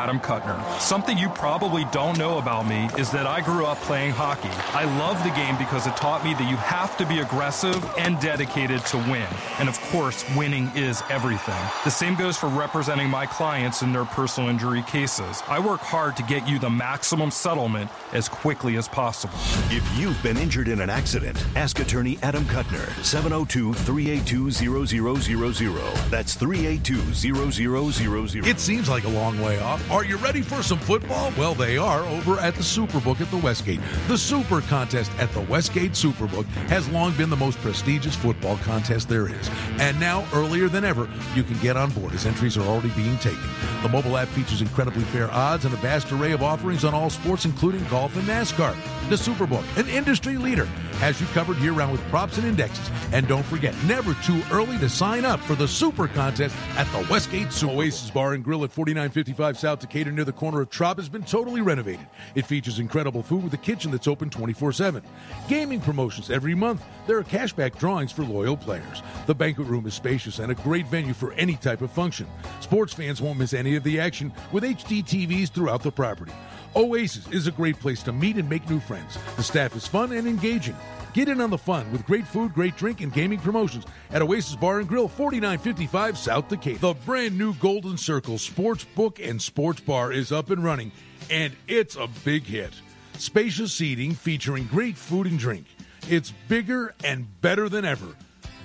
Adam 0.01 0.19
Kutner. 0.19 0.57
Something 0.79 1.15
you 1.15 1.29
probably 1.29 1.85
don't 1.91 2.17
know 2.17 2.39
about 2.39 2.65
me 2.65 2.89
is 2.97 3.11
that 3.11 3.27
I 3.27 3.39
grew 3.39 3.67
up 3.67 3.77
playing 3.81 4.09
hockey. 4.09 4.49
I 4.73 4.85
love 4.97 5.23
the 5.23 5.29
game 5.29 5.55
because 5.59 5.85
it 5.85 5.95
taught 5.95 6.23
me 6.23 6.33
that 6.33 6.49
you 6.49 6.55
have 6.57 6.97
to 6.97 7.05
be 7.05 7.19
aggressive 7.19 7.77
and 7.99 8.19
dedicated 8.19 8.83
to 8.87 8.97
win. 8.97 9.27
And 9.59 9.69
of 9.69 9.79
course, 9.91 10.25
winning 10.35 10.71
is 10.75 11.03
everything. 11.11 11.61
The 11.83 11.91
same 11.91 12.15
goes 12.15 12.35
for 12.35 12.47
representing 12.47 13.11
my 13.11 13.27
clients 13.27 13.83
in 13.83 13.93
their 13.93 14.05
personal 14.05 14.49
injury 14.49 14.81
cases. 14.81 15.43
I 15.47 15.59
work 15.59 15.81
hard 15.81 16.17
to 16.17 16.23
get 16.23 16.49
you 16.49 16.57
the 16.57 16.71
maximum 16.71 17.29
settlement 17.29 17.91
as 18.11 18.27
quickly 18.27 18.77
as 18.77 18.87
possible. 18.87 19.35
If 19.69 19.87
you've 19.99 20.21
been 20.23 20.37
injured 20.37 20.67
in 20.67 20.81
an 20.81 20.89
accident, 20.89 21.37
ask 21.55 21.79
attorney 21.79 22.17
Adam 22.23 22.45
Kutner, 22.45 22.89
702 23.03 23.75
382 23.75 24.49
0000. 24.49 26.09
That's 26.09 26.33
382 26.33 27.13
0000. 27.13 28.47
It 28.47 28.59
seems 28.59 28.89
like 28.89 29.03
a 29.03 29.09
long 29.09 29.39
way 29.39 29.59
off. 29.59 29.90
Are 29.91 30.05
you 30.05 30.15
ready 30.15 30.41
for 30.41 30.63
some 30.63 30.79
football? 30.79 31.33
Well, 31.37 31.53
they 31.53 31.77
are 31.77 31.99
over 32.03 32.39
at 32.39 32.55
the 32.55 32.61
Superbook 32.61 33.19
at 33.19 33.29
the 33.29 33.35
Westgate. 33.35 33.81
The 34.07 34.17
Super 34.17 34.61
Contest 34.61 35.11
at 35.19 35.29
the 35.33 35.41
Westgate 35.41 35.91
Superbook 35.91 36.45
has 36.69 36.87
long 36.87 37.11
been 37.17 37.29
the 37.29 37.35
most 37.35 37.57
prestigious 37.57 38.15
football 38.15 38.55
contest 38.59 39.09
there 39.09 39.27
is. 39.27 39.49
And 39.81 39.99
now, 39.99 40.25
earlier 40.33 40.69
than 40.69 40.85
ever, 40.85 41.09
you 41.35 41.43
can 41.43 41.59
get 41.59 41.75
on 41.75 41.89
board 41.89 42.13
as 42.13 42.25
entries 42.25 42.55
are 42.55 42.61
already 42.61 42.91
being 42.91 43.17
taken. 43.17 43.43
The 43.83 43.89
mobile 43.89 44.15
app 44.15 44.29
features 44.29 44.61
incredibly 44.61 45.03
fair 45.03 45.29
odds 45.29 45.65
and 45.65 45.73
a 45.73 45.77
vast 45.77 46.09
array 46.13 46.31
of 46.31 46.41
offerings 46.41 46.85
on 46.85 46.93
all 46.93 47.09
sports, 47.09 47.43
including 47.43 47.83
golf 47.89 48.15
and 48.15 48.25
NASCAR. 48.25 48.73
The 49.09 49.17
Superbook, 49.17 49.65
an 49.77 49.89
industry 49.89 50.37
leader, 50.37 50.69
has 50.95 51.19
you 51.19 51.27
covered 51.27 51.57
year 51.57 51.71
round 51.71 51.91
with 51.91 52.01
props 52.09 52.37
and 52.37 52.47
indexes. 52.47 52.89
And 53.11 53.27
don't 53.27 53.45
forget, 53.45 53.75
never 53.85 54.13
too 54.23 54.41
early 54.51 54.77
to 54.79 54.89
sign 54.89 55.25
up 55.25 55.39
for 55.39 55.55
the 55.55 55.67
Super 55.67 56.07
Contest 56.07 56.55
at 56.77 56.87
the 56.91 57.05
Westgate 57.09 57.51
Oasis 57.63 58.09
Bar 58.11 58.33
and 58.33 58.43
Grill 58.43 58.63
at 58.63 58.71
4955 58.71 59.57
South 59.57 59.79
Decatur 59.79 60.11
near 60.11 60.25
the 60.25 60.31
corner 60.31 60.61
of 60.61 60.69
Trop 60.69 60.97
has 60.97 61.09
been 61.09 61.23
totally 61.23 61.61
renovated. 61.61 62.07
It 62.35 62.45
features 62.45 62.79
incredible 62.79 63.23
food 63.23 63.43
with 63.43 63.53
a 63.53 63.57
kitchen 63.57 63.91
that's 63.91 64.07
open 64.07 64.29
24 64.29 64.71
7. 64.73 65.03
Gaming 65.47 65.81
promotions 65.81 66.29
every 66.29 66.55
month. 66.55 66.83
There 67.07 67.17
are 67.17 67.23
cashback 67.23 67.77
drawings 67.77 68.11
for 68.11 68.23
loyal 68.23 68.57
players. 68.57 69.01
The 69.25 69.35
banquet 69.35 69.67
room 69.67 69.85
is 69.87 69.93
spacious 69.93 70.39
and 70.39 70.51
a 70.51 70.55
great 70.55 70.87
venue 70.87 71.13
for 71.13 71.33
any 71.33 71.55
type 71.55 71.81
of 71.81 71.91
function. 71.91 72.27
Sports 72.59 72.93
fans 72.93 73.21
won't 73.21 73.39
miss 73.39 73.53
any 73.53 73.75
of 73.75 73.83
the 73.83 73.99
action 73.99 74.31
with 74.51 74.63
HD 74.63 75.03
TVs 75.03 75.49
throughout 75.49 75.83
the 75.83 75.91
property. 75.91 76.31
Oasis 76.75 77.27
is 77.29 77.47
a 77.47 77.51
great 77.51 77.77
place 77.79 78.01
to 78.03 78.13
meet 78.13 78.37
and 78.37 78.49
make 78.49 78.69
new 78.69 78.79
friends. 78.79 79.17
The 79.35 79.43
staff 79.43 79.75
is 79.75 79.87
fun 79.87 80.13
and 80.13 80.25
engaging. 80.25 80.75
Get 81.13 81.27
in 81.27 81.41
on 81.41 81.49
the 81.49 81.57
fun 81.57 81.91
with 81.91 82.05
great 82.05 82.25
food, 82.25 82.53
great 82.53 82.77
drink, 82.77 83.01
and 83.01 83.11
gaming 83.11 83.39
promotions 83.39 83.85
at 84.11 84.21
Oasis 84.21 84.55
Bar 84.55 84.79
and 84.79 84.87
Grill, 84.87 85.09
4955 85.09 86.17
South 86.17 86.47
Decatur. 86.47 86.79
The 86.79 86.93
brand 86.93 87.37
new 87.37 87.53
Golden 87.55 87.97
Circle 87.97 88.37
Sports 88.37 88.85
Book 88.95 89.19
and 89.19 89.41
Sports 89.41 89.81
Bar 89.81 90.13
is 90.13 90.31
up 90.31 90.49
and 90.49 90.63
running, 90.63 90.93
and 91.29 91.53
it's 91.67 91.97
a 91.97 92.07
big 92.23 92.43
hit. 92.43 92.71
Spacious 93.17 93.73
seating 93.73 94.13
featuring 94.13 94.65
great 94.67 94.95
food 94.95 95.27
and 95.27 95.37
drink. 95.37 95.65
It's 96.09 96.31
bigger 96.47 96.95
and 97.03 97.27
better 97.41 97.67
than 97.67 97.83
ever. 97.83 98.07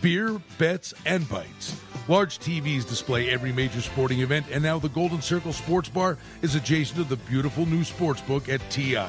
Beer, 0.01 0.41
bets, 0.59 0.95
and 1.05 1.29
bites. 1.29 1.81
Large 2.09 2.39
TVs 2.39 2.89
display 2.89 3.31
every 3.31 3.53
major 3.53 3.81
sporting 3.81 4.21
event, 4.21 4.47
and 4.53 4.63
now 4.63 4.79
the 4.79 4.89
Golden 4.89 5.21
Circle 5.21 5.53
Sports 5.53 5.89
Bar 5.89 6.17
is 6.41 6.55
adjacent 6.55 6.99
to 6.99 7.05
the 7.05 7.17
beautiful 7.29 7.67
new 7.67 7.83
sports 7.83 8.21
book 8.21 8.49
at 8.49 8.61
TI. 8.71 9.09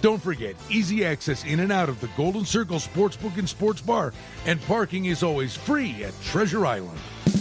Don't 0.00 0.20
forget, 0.20 0.56
easy 0.68 1.04
access 1.04 1.44
in 1.44 1.60
and 1.60 1.70
out 1.70 1.88
of 1.88 2.00
the 2.00 2.08
Golden 2.16 2.44
Circle 2.44 2.78
Sportsbook 2.78 3.38
and 3.38 3.48
Sports 3.48 3.80
Bar, 3.80 4.12
and 4.46 4.60
parking 4.62 5.06
is 5.06 5.22
always 5.22 5.56
free 5.56 6.02
at 6.02 6.12
Treasure 6.22 6.66
Island. 6.66 6.98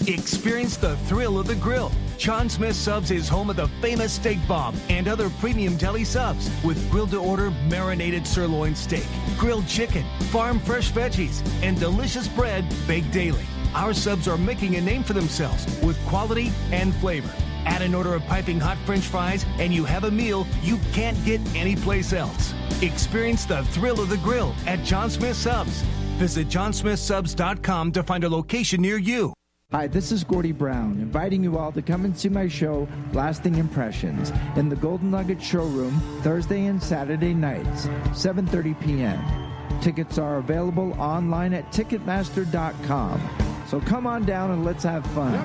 Experience 0.07 0.77
the 0.77 0.95
thrill 1.07 1.39
of 1.39 1.47
the 1.47 1.55
grill. 1.55 1.91
Jon 2.19 2.47
Smith 2.47 2.75
Subs 2.75 3.09
is 3.09 3.27
home 3.27 3.49
of 3.49 3.55
the 3.55 3.67
famous 3.81 4.13
steak 4.13 4.39
bomb 4.47 4.75
and 4.89 5.07
other 5.07 5.29
premium 5.39 5.75
deli 5.77 6.03
subs 6.03 6.49
with 6.63 6.91
grilled 6.91 7.11
to 7.11 7.17
order 7.17 7.51
marinated 7.67 8.27
sirloin 8.27 8.75
steak, 8.75 9.07
grilled 9.37 9.67
chicken, 9.67 10.05
farm 10.31 10.59
fresh 10.59 10.91
veggies, 10.91 11.41
and 11.63 11.79
delicious 11.79 12.27
bread 12.27 12.65
baked 12.87 13.11
daily. 13.11 13.45
Our 13.73 13.93
subs 13.93 14.27
are 14.27 14.37
making 14.37 14.75
a 14.75 14.81
name 14.81 15.03
for 15.03 15.13
themselves 15.13 15.65
with 15.81 15.97
quality 16.07 16.51
and 16.71 16.93
flavor. 16.95 17.31
Add 17.65 17.81
an 17.81 17.93
order 17.93 18.13
of 18.13 18.25
piping 18.25 18.59
hot 18.59 18.77
french 18.85 19.05
fries, 19.05 19.45
and 19.59 19.73
you 19.73 19.83
have 19.85 20.05
a 20.05 20.11
meal 20.11 20.47
you 20.63 20.79
can't 20.93 21.17
get 21.25 21.41
anyplace 21.55 22.13
else. 22.13 22.53
Experience 22.81 23.45
the 23.45 23.63
thrill 23.65 23.99
of 23.99 24.09
the 24.09 24.17
grill 24.17 24.53
at 24.65 24.83
Jon 24.83 25.09
Smith 25.09 25.35
Subs. 25.35 25.81
Visit 26.17 26.47
jonsmithsubs.com 26.47 27.91
to 27.91 28.03
find 28.03 28.23
a 28.23 28.29
location 28.29 28.81
near 28.81 28.97
you. 28.97 29.33
Hi, 29.73 29.85
this 29.85 30.13
is 30.13 30.23
Gordie 30.23 30.53
Brown, 30.53 30.93
inviting 30.93 31.43
you 31.43 31.57
all 31.57 31.73
to 31.73 31.81
come 31.81 32.05
and 32.05 32.17
see 32.17 32.29
my 32.29 32.47
show, 32.47 32.87
Lasting 33.11 33.55
Impressions, 33.55 34.31
in 34.55 34.69
the 34.69 34.77
Golden 34.77 35.11
Nugget 35.11 35.41
Showroom 35.41 35.99
Thursday 36.21 36.67
and 36.67 36.81
Saturday 36.81 37.33
nights, 37.33 37.87
7:30 38.13 38.79
p.m. 38.79 39.81
Tickets 39.81 40.17
are 40.17 40.37
available 40.37 40.93
online 40.93 41.53
at 41.53 41.69
Ticketmaster.com. 41.73 43.46
So 43.67 43.81
come 43.81 44.07
on 44.07 44.23
down 44.23 44.51
and 44.51 44.63
let's 44.63 44.83
have 44.83 45.05
fun. 45.07 45.35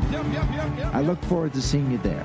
I 0.95 1.01
look 1.01 1.21
forward 1.25 1.53
to 1.55 1.61
seeing 1.61 1.91
you 1.91 1.99
there. 1.99 2.25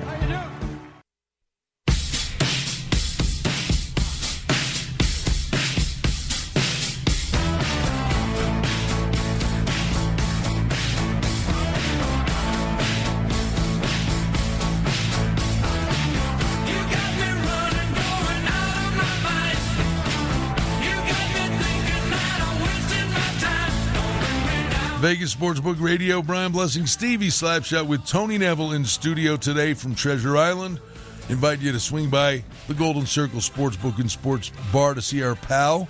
Vegas 25.08 25.34
Sportsbook 25.34 25.80
Radio, 25.80 26.20
Brian 26.20 26.52
Blessing, 26.52 26.84
Stevie 26.84 27.28
Slapshot 27.28 27.86
with 27.86 28.04
Tony 28.04 28.36
Neville 28.36 28.72
in 28.72 28.84
studio 28.84 29.38
today 29.38 29.72
from 29.72 29.94
Treasure 29.94 30.36
Island. 30.36 30.82
Invite 31.30 31.60
you 31.60 31.72
to 31.72 31.80
swing 31.80 32.10
by 32.10 32.44
the 32.66 32.74
Golden 32.74 33.06
Circle 33.06 33.40
Sportsbook 33.40 33.98
and 34.00 34.10
Sports 34.10 34.52
Bar 34.70 34.92
to 34.92 35.00
see 35.00 35.22
our 35.22 35.34
pal. 35.34 35.88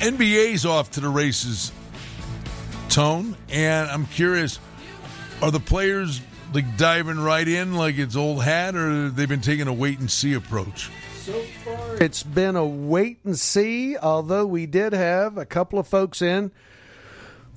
NBA's 0.00 0.66
off 0.66 0.90
to 0.90 1.00
the 1.00 1.08
races, 1.08 1.72
Tone, 2.90 3.34
and 3.48 3.88
I'm 3.88 4.04
curious, 4.04 4.60
are 5.40 5.50
the 5.50 5.58
players 5.58 6.20
like 6.52 6.76
diving 6.76 7.18
right 7.18 7.48
in 7.48 7.76
like 7.76 7.96
it's 7.96 8.14
old 8.14 8.44
hat, 8.44 8.74
or 8.74 9.08
they've 9.08 9.26
been 9.26 9.40
taking 9.40 9.68
a 9.68 9.72
wait 9.72 10.00
and 10.00 10.10
see 10.10 10.34
approach? 10.34 10.90
So 11.20 11.32
far, 11.64 11.96
it's 11.96 12.24
been 12.24 12.56
a 12.56 12.66
wait 12.66 13.20
and 13.24 13.38
see. 13.38 13.96
Although 13.96 14.44
we 14.44 14.66
did 14.66 14.92
have 14.92 15.38
a 15.38 15.46
couple 15.46 15.78
of 15.78 15.88
folks 15.88 16.20
in 16.20 16.52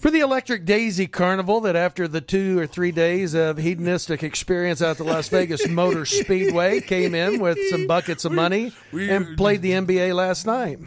for 0.02 0.10
the 0.10 0.20
Electric 0.20 0.66
Daisy 0.66 1.06
Carnival, 1.06 1.62
that 1.62 1.76
after 1.76 2.08
the 2.08 2.22
two 2.22 2.58
or 2.58 2.66
three 2.66 2.92
days 2.92 3.36
of 3.36 3.58
hedonistic 3.58 4.24
experience 4.24 4.82
out 4.82 4.98
the 4.98 5.04
Las 5.04 5.30
Vegas 5.30 5.68
Motor 5.68 6.06
Speedway, 6.08 6.82
came 6.82 7.14
in 7.14 7.40
with 7.40 7.58
some 7.70 7.86
buckets 7.86 8.26
of 8.26 8.32
money 8.32 8.74
and 8.92 9.38
played 9.38 9.62
the 9.62 9.72
NBA 9.72 10.16
last 10.16 10.48
night. 10.48 10.80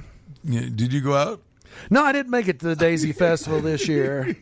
Did 0.44 0.92
you 0.92 1.00
go 1.00 1.14
out? 1.14 1.40
No, 1.90 2.02
I 2.02 2.12
didn't 2.12 2.30
make 2.30 2.48
it 2.48 2.58
to 2.60 2.66
the 2.66 2.76
Daisy 2.76 3.12
Festival 3.14 3.60
this 3.60 3.86
year, 3.86 4.36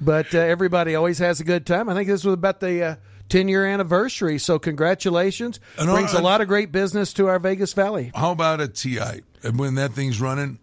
but 0.00 0.34
uh, 0.34 0.38
everybody 0.38 0.94
always 0.94 1.18
has 1.18 1.40
a 1.40 1.44
good 1.44 1.66
time. 1.66 1.88
I 1.88 1.94
think 1.94 2.08
this 2.08 2.24
was 2.24 2.34
about 2.34 2.60
the 2.60 2.82
uh, 2.84 2.96
10 3.30 3.48
year 3.48 3.64
anniversary, 3.64 4.38
so 4.38 4.58
congratulations. 4.58 5.58
And, 5.78 5.88
Brings 5.88 6.12
a 6.12 6.20
lot 6.20 6.42
of 6.42 6.48
great 6.48 6.70
business 6.70 7.14
to 7.14 7.28
our 7.28 7.38
Vegas 7.38 7.72
Valley. 7.72 8.12
How 8.14 8.32
about 8.32 8.60
a 8.60 8.68
TI? 8.68 9.22
And 9.42 9.58
when 9.58 9.74
that 9.76 9.92
thing's 9.92 10.20
running, 10.20 10.58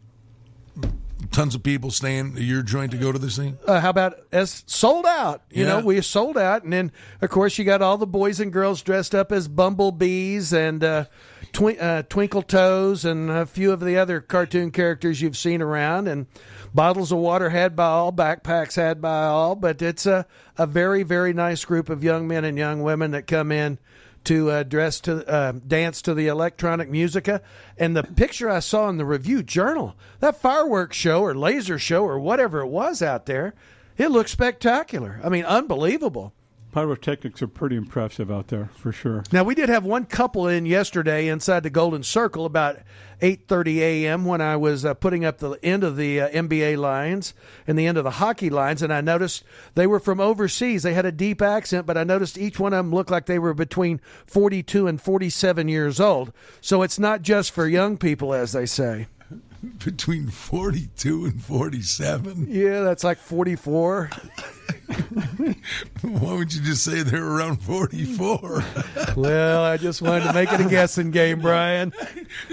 tons 1.32 1.56
of 1.56 1.64
people 1.64 1.92
staying 1.92 2.34
at 2.36 2.42
your 2.42 2.62
joint 2.64 2.92
to 2.92 2.98
go 2.98 3.12
to 3.12 3.20
this 3.20 3.38
thing? 3.38 3.58
Uh, 3.68 3.80
how 3.80 3.90
about 3.90 4.20
as 4.32 4.64
sold 4.68 5.06
out? 5.06 5.44
You 5.52 5.64
Yeah. 5.66 5.80
know, 5.80 5.86
we 5.86 6.02
sold 6.02 6.38
out, 6.38 6.64
and 6.64 6.74
then 6.74 6.92
of 7.22 7.30
course 7.30 7.58
you 7.58 7.66
got 7.66 7.82
all 7.82 7.98
the 7.98 8.08
boys 8.08 8.40
and 8.40 8.52
girls 8.52 8.82
dressed 8.82 9.14
up 9.14 9.32
as 9.32 9.48
bumblebees 9.48 10.54
and 10.54 10.84
uh, 10.84 11.06
twin, 11.54 11.80
uh, 11.80 12.04
twinkle 12.10 12.42
toes 12.42 13.06
and 13.06 13.30
a 13.30 13.46
few 13.46 13.72
of 13.72 13.80
the 13.80 13.98
other 13.98 14.20
cartoon 14.22 14.72
characters 14.72 15.22
you've 15.22 15.38
seen 15.38 15.62
around, 15.62 16.08
and 16.08 16.26
bottles 16.74 17.12
of 17.12 17.18
water 17.20 17.50
had 17.50 17.76
by 17.76 17.86
all, 17.86 18.12
backpacks 18.12 18.76
had 18.76 19.02
by 19.02 19.26
all. 19.26 19.56
But 19.56 19.82
it's 19.82 20.06
a 20.06 20.26
a 20.58 20.66
very 20.68 21.04
very 21.04 21.34
nice 21.34 21.64
group 21.66 21.90
of 21.90 22.04
young 22.04 22.28
men 22.28 22.44
and 22.44 22.58
young 22.58 22.82
women 22.84 23.12
that 23.12 23.28
come 23.28 23.52
in 23.52 23.78
to 24.30 24.52
uh, 24.52 24.62
dress 24.62 25.00
to 25.00 25.28
uh, 25.28 25.54
dance 25.68 26.04
to 26.04 26.14
the 26.14 26.28
electronic 26.28 26.88
musica. 26.88 27.42
And 27.80 27.98
the 27.98 28.04
picture 28.04 28.48
I 28.48 28.60
saw 28.60 28.88
in 28.88 28.98
the 28.98 29.06
Review 29.06 29.42
Journal, 29.42 29.96
that 30.20 30.40
fireworks 30.40 30.96
show 30.96 31.24
or 31.24 31.34
laser 31.34 31.80
show 31.80 32.04
or 32.04 32.20
whatever 32.20 32.60
it 32.60 32.68
was 32.68 33.02
out 33.02 33.26
there, 33.26 33.56
it 33.98 34.12
looked 34.12 34.30
spectacular. 34.30 35.20
I 35.24 35.30
mean, 35.30 35.46
unbelievable. 35.46 36.36
Pyrotechnics 36.72 37.42
are 37.42 37.48
pretty 37.48 37.76
impressive 37.76 38.30
out 38.30 38.50
there 38.50 38.70
for 38.76 38.92
sure. 38.92 39.24
Now 39.32 39.44
we 39.44 39.56
did 39.56 39.70
have 39.70 39.84
one 39.84 40.06
couple 40.06 40.48
in 40.48 40.68
yesterday 40.68 41.28
inside 41.28 41.64
the 41.64 41.72
Golden 41.72 42.04
Circle 42.04 42.46
about 42.46 42.78
8:30 43.22 43.78
a.m. 43.78 44.26
when 44.26 44.40
I 44.40 44.56
was 44.56 44.86
uh, 44.86 44.94
putting 44.94 45.26
up 45.26 45.40
the 45.40 45.58
end 45.64 45.84
of 45.84 45.98
the 45.98 46.22
uh, 46.22 46.30
NBA 46.30 46.78
lines 46.78 47.34
and 47.66 47.78
the 47.78 47.88
end 47.88 47.98
of 47.98 48.04
the 48.04 48.12
hockey 48.12 48.52
lines, 48.52 48.84
and 48.84 48.94
I 48.94 49.02
noticed 49.02 49.44
they 49.74 49.88
were 49.88 50.00
from 50.00 50.20
overseas. 50.20 50.84
They 50.84 50.94
had 50.94 51.06
a 51.06 51.12
deep 51.12 51.42
accent, 51.42 51.88
but 51.88 51.98
I 51.98 52.04
noticed 52.04 52.38
each 52.38 52.60
one 52.60 52.74
of 52.74 52.86
them 52.86 52.94
looked 52.94 53.12
like 53.12 53.26
they 53.26 53.40
were 53.40 53.56
between 53.56 54.00
42 54.28 54.88
and 54.88 55.02
47 55.02 55.68
years 55.68 56.00
old. 56.00 56.32
So 56.62 56.84
it's 56.84 57.00
not 57.00 57.24
just 57.24 57.52
for 57.52 57.68
young 57.68 57.98
people, 57.98 58.34
as 58.34 58.52
they 58.52 58.68
say. 58.68 59.08
Between 59.84 60.30
42 60.30 61.26
and 61.26 61.44
47. 61.44 62.48
Yeah, 62.50 62.82
that's 62.82 63.04
like 63.04 63.18
44. 63.18 64.10
Why 66.02 66.34
would 66.34 66.54
you 66.54 66.62
just 66.62 66.84
say 66.84 67.04
they're 67.04 67.24
around 67.24 67.62
44? 67.62 68.64
well, 69.18 69.64
I 69.64 69.78
just 69.78 70.02
wanted 70.02 70.24
to 70.26 70.34
make 70.34 70.52
it 70.52 70.62
a 70.62 70.70
guessing 70.70 71.12
game, 71.12 71.42
Brian. 71.42 71.94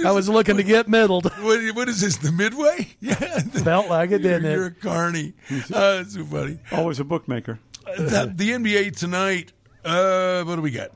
I 0.04 0.10
was 0.10 0.28
looking 0.28 0.56
to 0.56 0.62
get 0.62 0.88
middled. 0.88 1.26
What, 1.40 1.74
what 1.76 1.88
is 1.88 2.00
this, 2.00 2.16
the 2.16 2.32
Midway? 2.32 2.88
Yeah. 3.00 3.14
Felt 3.14 3.88
like 3.88 4.10
it, 4.10 4.18
didn't 4.18 4.42
you're, 4.44 4.52
it? 4.52 4.54
You're 4.54 4.66
a 4.66 4.70
carny. 4.72 5.34
Uh, 5.72 6.04
so 6.04 6.24
funny. 6.24 6.58
Always 6.72 6.98
a 6.98 7.04
bookmaker. 7.04 7.60
Uh, 7.86 8.26
the 8.34 8.50
NBA 8.50 8.96
tonight, 8.96 9.52
uh, 9.84 10.42
what 10.42 10.56
do 10.56 10.62
we 10.62 10.72
got? 10.72 10.90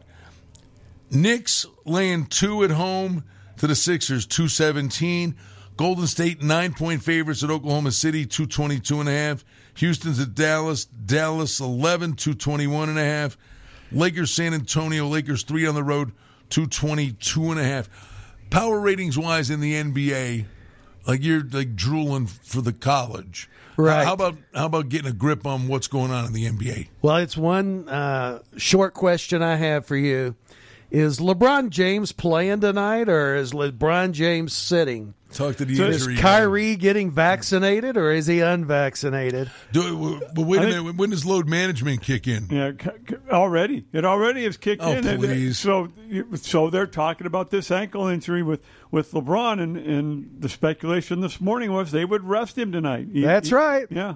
Knicks 1.10 1.66
laying 1.84 2.26
two 2.26 2.64
at 2.64 2.70
home 2.70 3.24
to 3.58 3.66
the 3.66 3.74
Sixers, 3.74 4.26
217. 4.26 5.36
Golden 5.80 6.06
State, 6.06 6.42
nine 6.42 6.74
point 6.74 7.02
favorites 7.02 7.42
at 7.42 7.48
Oklahoma 7.48 7.90
City, 7.90 8.26
222 8.26 9.00
and 9.00 9.08
a 9.08 9.12
half. 9.12 9.46
Houston's 9.76 10.20
at 10.20 10.34
Dallas, 10.34 10.84
Dallas 10.84 11.58
11, 11.58 12.16
221 12.16 12.90
and 12.90 12.98
a 12.98 13.02
half. 13.02 13.38
Lakers, 13.90 14.30
San 14.30 14.52
Antonio, 14.52 15.06
Lakers 15.06 15.42
three 15.42 15.66
on 15.66 15.74
the 15.74 15.82
road, 15.82 16.12
222 16.50 17.50
and 17.52 17.58
a 17.58 17.64
half. 17.64 17.88
Power 18.50 18.78
ratings 18.78 19.16
wise 19.16 19.48
in 19.48 19.60
the 19.60 19.72
NBA, 19.72 20.44
like 21.06 21.22
you're 21.22 21.44
like 21.50 21.74
drooling 21.76 22.26
for 22.26 22.60
the 22.60 22.74
college. 22.74 23.48
Right. 23.78 24.04
How 24.04 24.12
about 24.12 24.36
how 24.54 24.66
about 24.66 24.90
getting 24.90 25.08
a 25.08 25.14
grip 25.14 25.46
on 25.46 25.66
what's 25.66 25.86
going 25.86 26.10
on 26.10 26.26
in 26.26 26.34
the 26.34 26.44
NBA? 26.44 26.88
Well, 27.00 27.16
it's 27.16 27.38
one 27.38 27.88
uh, 27.88 28.40
short 28.58 28.92
question 28.92 29.42
I 29.42 29.56
have 29.56 29.86
for 29.86 29.96
you. 29.96 30.36
Is 30.90 31.20
LeBron 31.20 31.70
James 31.70 32.12
playing 32.12 32.60
tonight 32.60 33.08
or 33.08 33.34
is 33.34 33.52
LeBron 33.52 34.12
James 34.12 34.52
sitting? 34.52 35.14
Talk 35.32 35.56
to 35.56 35.64
the 35.64 35.76
So 35.76 35.84
injury. 35.86 36.14
is 36.14 36.20
Kyrie 36.20 36.74
getting 36.76 37.10
vaccinated 37.10 37.96
or 37.96 38.10
is 38.10 38.26
he 38.26 38.40
unvaccinated? 38.40 39.50
Do, 39.72 40.20
but 40.34 40.42
wait 40.42 40.58
a 40.58 40.60
I 40.62 40.64
think- 40.70 40.76
minute. 40.84 40.96
When 40.96 41.10
does 41.10 41.24
load 41.24 41.48
management 41.48 42.02
kick 42.02 42.26
in? 42.26 42.48
Yeah, 42.50 42.72
c- 42.72 42.90
c- 43.08 43.16
already. 43.30 43.84
It 43.92 44.04
already 44.04 44.42
has 44.44 44.56
kicked 44.56 44.82
Oh, 44.82 44.90
in. 44.90 45.06
And- 45.06 45.22
uh, 45.22 45.26
please. 45.28 45.56
So, 45.58 45.88
so 46.34 46.68
they're 46.68 46.86
talking 46.88 47.26
about 47.28 47.50
this 47.50 47.70
ankle 47.70 48.08
injury 48.08 48.42
with, 48.42 48.60
with 48.90 49.12
LeBron, 49.12 49.60
and, 49.60 49.76
and 49.76 50.30
the 50.40 50.48
speculation 50.48 51.20
this 51.20 51.40
morning 51.40 51.72
was 51.72 51.92
they 51.92 52.04
would 52.04 52.24
rest 52.24 52.58
him 52.58 52.72
tonight. 52.72 53.06
He- 53.12 53.22
That's 53.22 53.50
he- 53.50 53.54
right. 53.54 53.86
Yeah. 53.88 54.14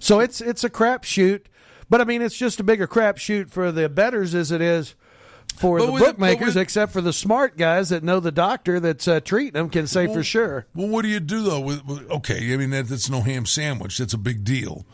So 0.00 0.18
it's 0.20 0.40
it's 0.40 0.64
a 0.64 0.68
crapshoot, 0.70 1.42
but 1.88 2.00
I 2.00 2.04
mean 2.04 2.20
it's 2.20 2.36
just 2.36 2.58
a 2.60 2.64
bigger 2.64 2.86
crapshoot 2.88 3.50
for 3.50 3.70
the 3.70 3.88
betters 3.88 4.34
as 4.34 4.50
it 4.50 4.60
is 4.60 4.96
for 5.56 5.78
But 5.78 5.86
the 5.86 5.92
bookmakers. 5.98 6.46
with- 6.48 6.56
except 6.58 6.92
for 6.92 7.00
the 7.00 7.12
smart 7.12 7.56
guys 7.56 7.88
that 7.90 8.02
know 8.02 8.20
the 8.20 8.32
doctor 8.32 8.80
that's 8.80 9.06
uh, 9.08 9.20
treating 9.20 9.52
them 9.54 9.70
can 9.70 9.86
say 9.86 10.06
for 10.06 10.22
sure. 10.22 10.66
Well, 10.74 10.88
what 10.88 11.02
do 11.02 11.08
you 11.08 11.20
do 11.20 11.42
though? 11.42 11.60
With, 11.60 11.84
with- 11.84 12.10
okay, 12.10 12.52
I 12.52 12.56
mean 12.56 12.70
that, 12.70 12.88
that's 12.88 13.08
no 13.08 13.20
ham 13.22 13.46
sandwich. 13.46 13.98
That's 13.98 14.14
a 14.14 14.18
big 14.18 14.44
deal. 14.44 14.84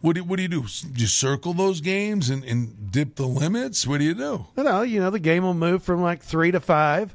What 0.00 0.16
do, 0.16 0.24
what 0.24 0.36
do 0.36 0.42
you 0.42 0.48
do? 0.48 0.64
You 0.96 1.06
circle 1.06 1.54
those 1.54 1.80
games 1.80 2.28
and, 2.28 2.42
and 2.44 2.90
dip 2.90 3.14
the 3.14 3.26
limits? 3.26 3.86
What 3.86 3.98
do 3.98 4.04
you 4.04 4.14
do? 4.14 4.46
Know, 4.56 4.82
you 4.82 4.98
know 4.98 5.10
the 5.10 5.20
game 5.20 5.44
will 5.44 5.54
move 5.54 5.84
from 5.84 6.02
like 6.02 6.22
three 6.22 6.50
to 6.50 6.58
five, 6.58 7.14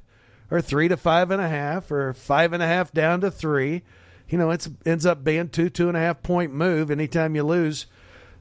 or 0.50 0.62
three 0.62 0.88
to 0.88 0.96
five 0.96 1.30
and 1.30 1.42
a 1.42 1.50
half, 1.50 1.92
or 1.92 2.14
five 2.14 2.54
and 2.54 2.64
a 2.64 2.68
half 2.68 2.94
down 2.94 3.20
to 3.22 3.30
three. 3.30 3.84
You 4.30 4.38
know, 4.38 4.52
it 4.52 4.66
ends 4.86 5.06
up 5.06 5.22
being 5.26 5.50
two 5.50 5.70
two 5.70 5.90
and 5.90 5.98
a 5.98 6.00
half 6.00 6.24
point 6.24 6.54
move 6.54 6.90
anytime 6.90 7.36
you 7.36 7.44
lose 7.44 7.88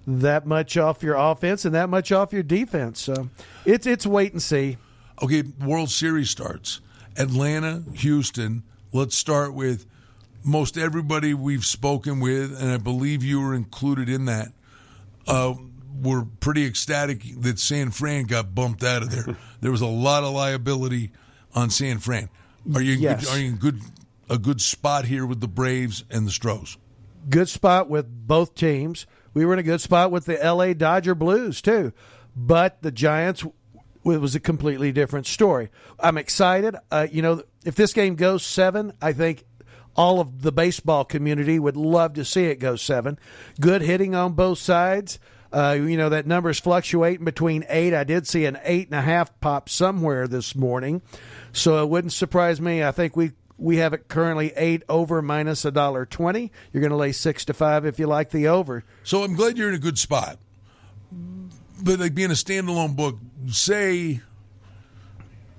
that 0.07 0.47
much 0.47 0.77
off 0.77 1.03
your 1.03 1.17
offense 1.17 1.65
and 1.65 1.75
that 1.75 1.89
much 1.89 2.13
off 2.13 2.33
your 2.33 2.43
defense. 2.43 3.01
So 3.01 3.29
it's 3.65 3.87
it's 3.87 4.07
wait 4.07 4.33
and 4.33 4.43
see. 4.43 4.77
Okay, 5.23 5.43
World 5.65 5.91
Series 5.91 6.31
starts. 6.31 6.81
Atlanta, 7.17 7.83
Houston. 7.95 8.63
Let's 8.93 9.17
start 9.17 9.55
with 9.55 9.87
most 10.45 10.77
everybody 10.79 11.35
we've 11.35 11.65
spoken 11.65 12.21
with, 12.21 12.61
and 12.61 12.71
I 12.71 12.77
believe 12.77 13.25
you 13.25 13.41
were 13.41 13.55
included 13.55 14.09
in 14.09 14.27
that. 14.27 14.53
Uh, 15.27 15.55
we're 16.03 16.25
pretty 16.41 16.67
ecstatic 16.67 17.23
that 17.41 17.59
San 17.59 17.91
Fran 17.91 18.25
got 18.25 18.55
bumped 18.55 18.85
out 18.85 19.03
of 19.03 19.11
there. 19.11 19.37
there 19.61 19.71
was 19.71 19.81
a 19.81 19.87
lot 19.87 20.23
of 20.23 20.33
liability 20.35 21.11
on 21.55 21.71
San 21.71 21.99
Fran. 21.99 22.29
Are 22.75 22.83
you 22.83 22.93
Yes. 22.95 23.25
good, 23.25 23.35
are 23.35 23.39
you 23.39 23.49
in 23.49 23.57
good 23.57 23.81
a 24.29 24.39
good 24.39 24.61
spot 24.61 25.05
here 25.07 25.25
with 25.25 25.41
the 25.41 25.49
Braves 25.49 26.05
and 26.11 26.27
the 26.27 26.31
Stros? 26.31 26.77
good 27.29 27.49
spot 27.49 27.89
with 27.89 28.07
both 28.29 28.55
teams. 28.55 29.05
We 29.37 29.45
were 29.45 29.53
in 29.53 29.59
a 29.59 29.63
good 29.63 29.83
spot 29.83 30.11
with 30.11 30.25
the 30.25 30.39
LA 30.43 30.73
Dodger 30.73 31.15
Blues 31.15 31.61
too, 31.61 31.93
but 32.35 32.81
the 32.81 32.91
Giants 32.91 33.45
it 33.45 33.51
was 34.03 34.35
a 34.35 34.41
completely 34.41 34.93
different 34.93 35.27
story. 35.27 35.69
I'm 36.01 36.17
excited. 36.17 36.75
Uh, 36.91 37.07
you 37.13 37.21
know, 37.21 37.43
if 37.63 37.75
this 37.75 37.93
game 37.93 38.15
goes 38.15 38.43
seven, 38.43 38.95
I 39.03 39.13
think 39.13 39.45
all 39.95 40.21
of 40.21 40.41
the 40.41 40.53
baseball 40.53 41.05
community 41.05 41.59
would 41.59 41.77
love 41.77 42.15
to 42.15 42.25
see 42.25 42.45
it 42.45 42.61
go 42.61 42.77
seven. 42.77 43.19
Good 43.61 43.83
hitting 43.83 44.15
on 44.15 44.33
both 44.33 44.57
sides. 44.57 45.19
Uh, 45.53 45.77
you 45.79 45.99
know 45.99 46.09
that 46.09 46.27
number's 46.27 46.59
fluctuating 46.59 47.27
between 47.27 47.67
eight. 47.69 47.93
I 47.93 48.05
did 48.05 48.27
see 48.27 48.47
an 48.47 48.59
eight 48.65 48.89
and 48.89 48.99
a 48.99 49.03
half 49.03 49.39
pop 49.41 49.69
somewhere 49.69 50.27
this 50.27 50.57
morning, 50.57 51.03
so 51.53 51.83
it 51.83 51.91
wouldn't 51.91 52.15
surprise 52.15 52.59
me. 52.59 52.83
I 52.83 52.91
think 52.91 53.17
we 53.17 53.33
we 53.59 53.79
have 53.79 53.93
it 53.93 54.09
currently 54.09 54.53
eight 54.57 54.83
over 54.89 55.23
minus 55.23 55.65
a 55.65 55.71
dollar 55.71 56.05
twenty. 56.05 56.53
You're 56.73 56.81
going 56.81 56.91
to 56.91 56.97
lay 56.97 57.13
six 57.13 57.45
to 57.47 57.55
five 57.55 57.85
if 57.85 57.99
you 57.99 58.07
like 58.07 58.31
the 58.31 58.49
over. 58.49 58.85
So 59.03 59.23
I'm 59.23 59.35
glad 59.35 59.57
you're 59.57 59.69
in 59.69 59.75
a 59.75 59.79
good 59.79 59.99
spot. 59.99 60.39
But 61.83 61.99
like 61.99 62.15
being 62.15 62.31
a 62.31 62.35
standalone 62.35 62.97
book, 62.97 63.19
say, 63.49 64.21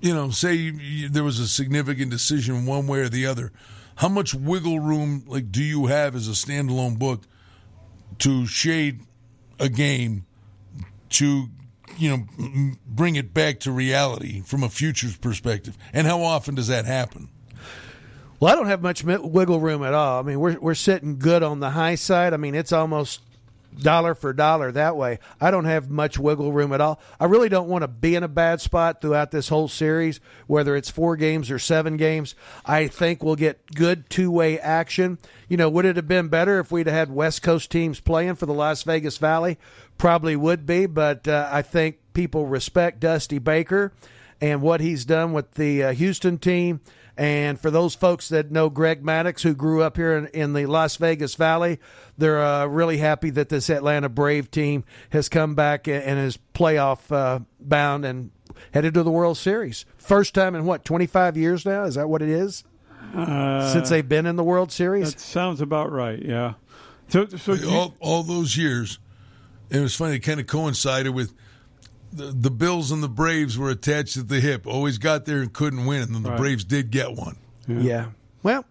you 0.01 0.13
know, 0.13 0.29
say 0.29 0.53
you, 0.53 0.73
you, 0.73 1.09
there 1.09 1.23
was 1.23 1.39
a 1.39 1.47
significant 1.47 2.11
decision 2.11 2.65
one 2.65 2.87
way 2.87 2.99
or 2.99 3.09
the 3.09 3.25
other. 3.25 3.51
How 3.95 4.09
much 4.09 4.33
wiggle 4.33 4.79
room 4.79 5.23
like 5.27 5.51
do 5.51 5.63
you 5.63 5.87
have 5.87 6.15
as 6.15 6.27
a 6.27 6.31
standalone 6.31 6.99
book 6.99 7.23
to 8.19 8.45
shade 8.45 9.01
a 9.59 9.69
game 9.69 10.25
to 11.09 11.47
you 11.97 12.09
know 12.09 12.73
bring 12.85 13.15
it 13.15 13.33
back 13.33 13.59
to 13.61 13.71
reality 13.71 14.41
from 14.41 14.61
a 14.61 14.69
futures 14.69 15.17
perspective? 15.17 15.77
And 15.93 16.05
how 16.05 16.21
often 16.21 16.53
does 16.53 16.67
that 16.67 16.85
happen? 16.85 17.29
Well, 18.39 18.53
I 18.53 18.55
don't 18.55 18.67
have 18.67 18.81
much 18.81 19.03
wiggle 19.03 19.59
room 19.59 19.83
at 19.83 19.93
all. 19.93 20.19
I 20.19 20.23
mean, 20.23 20.39
we're 20.39 20.59
we're 20.59 20.75
sitting 20.75 21.17
good 21.17 21.41
on 21.41 21.59
the 21.59 21.71
high 21.71 21.95
side. 21.95 22.33
I 22.33 22.37
mean, 22.37 22.53
it's 22.53 22.71
almost 22.71 23.21
dollar 23.81 24.15
for 24.15 24.33
dollar 24.33 24.71
that 24.71 24.95
way. 24.95 25.19
I 25.41 25.51
don't 25.51 25.65
have 25.65 25.89
much 25.89 26.19
wiggle 26.19 26.51
room 26.51 26.73
at 26.73 26.81
all. 26.81 26.99
I 27.19 27.25
really 27.25 27.49
don't 27.49 27.67
want 27.67 27.83
to 27.83 27.87
be 27.87 28.15
in 28.15 28.23
a 28.23 28.27
bad 28.27 28.61
spot 28.61 29.01
throughout 29.01 29.31
this 29.31 29.49
whole 29.49 29.67
series, 29.67 30.19
whether 30.47 30.75
it's 30.75 30.89
four 30.89 31.15
games 31.15 31.49
or 31.49 31.59
seven 31.59 31.97
games. 31.97 32.35
I 32.65 32.87
think 32.87 33.23
we'll 33.23 33.35
get 33.35 33.73
good 33.73 34.09
two 34.09 34.29
way 34.29 34.59
action. 34.59 35.17
You 35.47 35.57
know, 35.57 35.69
would 35.69 35.85
it 35.85 35.95
have 35.95 36.07
been 36.07 36.27
better 36.27 36.59
if 36.59 36.71
we'd 36.71 36.87
had 36.87 37.11
West 37.11 37.41
Coast 37.41 37.71
teams 37.71 37.99
playing 37.99 38.35
for 38.35 38.45
the 38.45 38.53
Las 38.53 38.83
Vegas 38.83 39.17
Valley? 39.17 39.57
Probably 39.97 40.35
would 40.35 40.65
be, 40.65 40.85
but 40.85 41.27
uh, 41.27 41.49
I 41.51 41.63
think 41.63 41.97
people 42.13 42.45
respect 42.45 42.99
Dusty 42.99 43.39
Baker 43.39 43.93
and 44.39 44.61
what 44.61 44.81
he's 44.81 45.05
done 45.05 45.33
with 45.33 45.55
the 45.55 45.83
uh, 45.83 45.93
Houston 45.93 46.37
team. 46.37 46.81
And 47.17 47.59
for 47.59 47.71
those 47.71 47.95
folks 47.95 48.29
that 48.29 48.51
know 48.51 48.69
Greg 48.69 49.03
Maddux, 49.03 49.41
who 49.41 49.55
grew 49.55 49.81
up 49.81 49.97
here 49.97 50.15
in, 50.15 50.27
in 50.27 50.53
the 50.53 50.67
Las 50.67 50.97
Vegas 50.97 51.33
Valley, 51.33 51.79
they're 52.17 52.43
uh, 52.43 52.67
really 52.67 52.97
happy 52.97 53.31
that 53.31 53.49
this 53.49 53.69
Atlanta 53.71 54.07
Brave 54.07 54.51
team 54.51 54.83
has 55.09 55.27
come 55.27 55.55
back 55.55 55.87
and, 55.87 56.03
and 56.03 56.19
is 56.19 56.37
playoff 56.53 57.11
uh, 57.11 57.39
bound 57.59 58.05
and 58.05 58.29
headed 58.71 58.93
to 58.93 59.03
the 59.03 59.11
World 59.11 59.37
Series. 59.37 59.85
First 59.97 60.35
time 60.35 60.53
in 60.53 60.65
what, 60.65 60.85
25 60.85 61.37
years 61.37 61.65
now? 61.65 61.85
Is 61.85 61.95
that 61.95 62.07
what 62.07 62.21
it 62.21 62.29
is? 62.29 62.63
Uh, 63.15 63.71
Since 63.73 63.89
they've 63.89 64.07
been 64.07 64.27
in 64.27 64.35
the 64.35 64.43
World 64.43 64.71
Series? 64.71 65.13
That 65.13 65.19
sounds 65.19 65.59
about 65.59 65.91
right. 65.91 66.21
Yeah. 66.21 66.53
So, 67.07 67.25
so 67.27 67.53
Like, 67.53 67.65
all, 67.65 67.95
all 67.99 68.23
those 68.23 68.55
years, 68.55 68.99
it 69.69 69.79
was 69.79 69.95
funny. 69.95 70.17
It 70.17 70.19
kind 70.19 70.39
of 70.39 70.45
coincided 70.45 71.15
with 71.15 71.33
the, 72.11 72.25
the 72.27 72.51
Bills 72.51 72.91
and 72.91 73.01
the 73.03 73.09
Braves 73.09 73.57
were 73.57 73.69
attached 73.69 74.17
at 74.17 74.27
the 74.27 74.39
hip. 74.39 74.65
Always 74.67 74.97
got 74.97 75.25
there 75.25 75.41
and 75.41 75.51
couldn't 75.51 75.85
win, 75.85 76.03
and 76.03 76.15
then 76.15 76.23
the 76.23 76.29
Right. 76.31 76.39
Braves 76.39 76.63
did 76.63 76.91
get 76.91 77.13
one. 77.13 77.37
Yeah. 77.67 78.07
Well, 78.43 78.65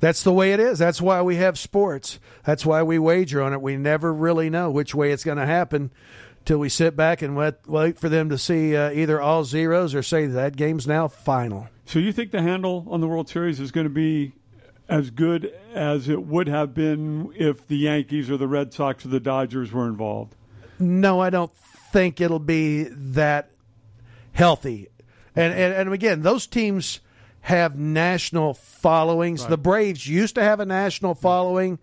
that's 0.00 0.22
the 0.22 0.32
way 0.32 0.52
it 0.52 0.60
is. 0.60 0.78
That's 0.78 1.00
why 1.00 1.22
we 1.22 1.36
have 1.36 1.58
sports. 1.58 2.18
That's 2.44 2.66
why 2.66 2.82
we 2.82 2.98
wager 2.98 3.40
on 3.42 3.52
it. 3.52 3.62
We 3.62 3.76
never 3.76 4.12
really 4.12 4.50
know 4.50 4.70
which 4.70 4.94
way 4.94 5.12
it's 5.12 5.24
going 5.24 5.38
to 5.38 5.46
happen 5.46 5.90
till 6.44 6.58
we 6.58 6.68
sit 6.68 6.94
back 6.94 7.22
and 7.22 7.36
wait, 7.36 7.54
wait 7.66 7.98
for 7.98 8.10
them 8.10 8.28
to 8.28 8.36
see 8.36 8.76
uh, 8.76 8.90
either 8.90 9.20
all 9.20 9.44
zeros 9.44 9.94
or 9.94 10.02
say 10.02 10.26
that 10.26 10.56
game's 10.56 10.86
now 10.86 11.08
final. 11.08 11.68
So 11.86 11.98
you 11.98 12.12
think 12.12 12.32
the 12.32 12.42
handle 12.42 12.86
on 12.90 13.00
the 13.00 13.08
World 13.08 13.28
Series 13.30 13.60
is 13.60 13.70
going 13.70 13.86
to 13.86 13.92
be 13.92 14.32
as 14.88 15.08
good 15.08 15.54
as 15.72 16.08
it 16.10 16.26
would 16.26 16.46
have 16.48 16.74
been 16.74 17.32
if 17.36 17.66
the 17.66 17.76
Yankees 17.76 18.30
or 18.30 18.36
the 18.36 18.48
Red 18.48 18.74
Sox 18.74 19.06
or 19.06 19.08
the 19.08 19.20
Dodgers 19.20 19.72
were 19.72 19.86
involved? 19.86 20.34
No, 20.78 21.20
I 21.20 21.30
don't 21.30 21.54
think 21.94 22.20
it'll 22.20 22.38
be 22.40 22.82
that 22.90 23.50
healthy. 24.32 24.88
And 25.36 25.52
and, 25.54 25.72
and 25.74 25.92
again, 25.92 26.22
those 26.22 26.46
teams 26.46 27.00
have 27.40 27.78
national 27.78 28.54
followings. 28.54 29.42
Right. 29.42 29.50
The 29.50 29.58
Braves 29.58 30.06
used 30.06 30.34
to 30.34 30.42
have 30.42 30.60
a 30.60 30.66
national 30.66 31.14
following. 31.14 31.78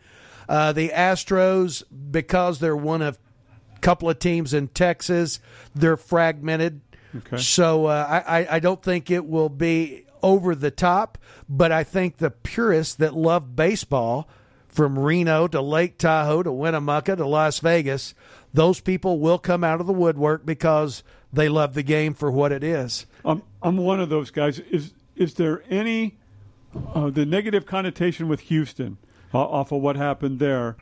Uh, 0.49 0.73
the 0.73 0.89
Astros, 0.89 1.81
because 2.11 2.59
they're 2.59 2.75
one 2.75 3.01
of 3.01 3.17
a 3.75 3.79
couple 3.79 4.09
of 4.09 4.19
teams 4.19 4.53
in 4.53 4.67
Texas, 4.67 5.39
they're 5.73 5.95
fragmented. 5.97 6.81
Okay. 7.15 7.37
So 7.37 7.85
uh, 7.85 8.23
I, 8.27 8.39
I- 8.41 8.55
I 8.55 8.59
don't 8.59 8.81
think 8.83 9.09
it 9.09 9.25
will 9.25 9.49
be 9.49 10.05
over 10.23 10.53
the 10.55 10.71
top, 10.71 11.17
but 11.47 11.71
I 11.71 11.83
think 11.85 12.17
the 12.17 12.31
purists 12.31 12.95
that 12.95 13.13
love 13.15 13.55
baseball, 13.55 14.27
from 14.67 14.97
Reno 14.97 15.47
to 15.47 15.61
Lake 15.61 15.97
Tahoe 15.97 16.43
to 16.43 16.51
Winnemucca 16.51 17.15
to 17.17 17.25
Las 17.25 17.59
Vegas, 17.59 18.13
those 18.53 18.79
people 18.79 19.19
will 19.19 19.37
come 19.37 19.63
out 19.63 19.79
of 19.81 19.87
the 19.87 19.93
woodwork 19.93 20.45
because 20.45 21.03
they 21.31 21.49
love 21.49 21.73
the 21.73 21.83
game 21.83 22.13
for 22.13 22.29
what 22.29 22.51
it 22.51 22.63
is. 22.63 23.05
I'm 23.23 23.43
I'm 23.61 23.77
one 23.77 23.99
of 23.99 24.09
those 24.09 24.31
guys. 24.31 24.59
Is 24.59 24.93
is 25.15 25.35
there 25.35 25.63
any 25.69 26.17
uh, 26.93 27.09
the 27.09 27.25
negative 27.25 27.65
connotation 27.65 28.27
with 28.27 28.41
Houston 28.41 28.97
uh, 29.33 29.39
off 29.39 29.71
of 29.71 29.81
what 29.81 29.95
happened 29.95 30.39
there? 30.39 30.77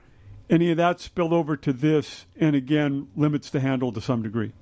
Any 0.49 0.71
of 0.71 0.77
that 0.77 0.99
spilled 0.99 1.33
over 1.33 1.55
to 1.57 1.71
this, 1.71 2.25
and 2.39 2.55
again 2.55 3.07
limits 3.15 3.49
the 3.51 3.59
handle 3.59 3.91
to 3.91 4.01
some 4.01 4.23
degree. 4.23 4.53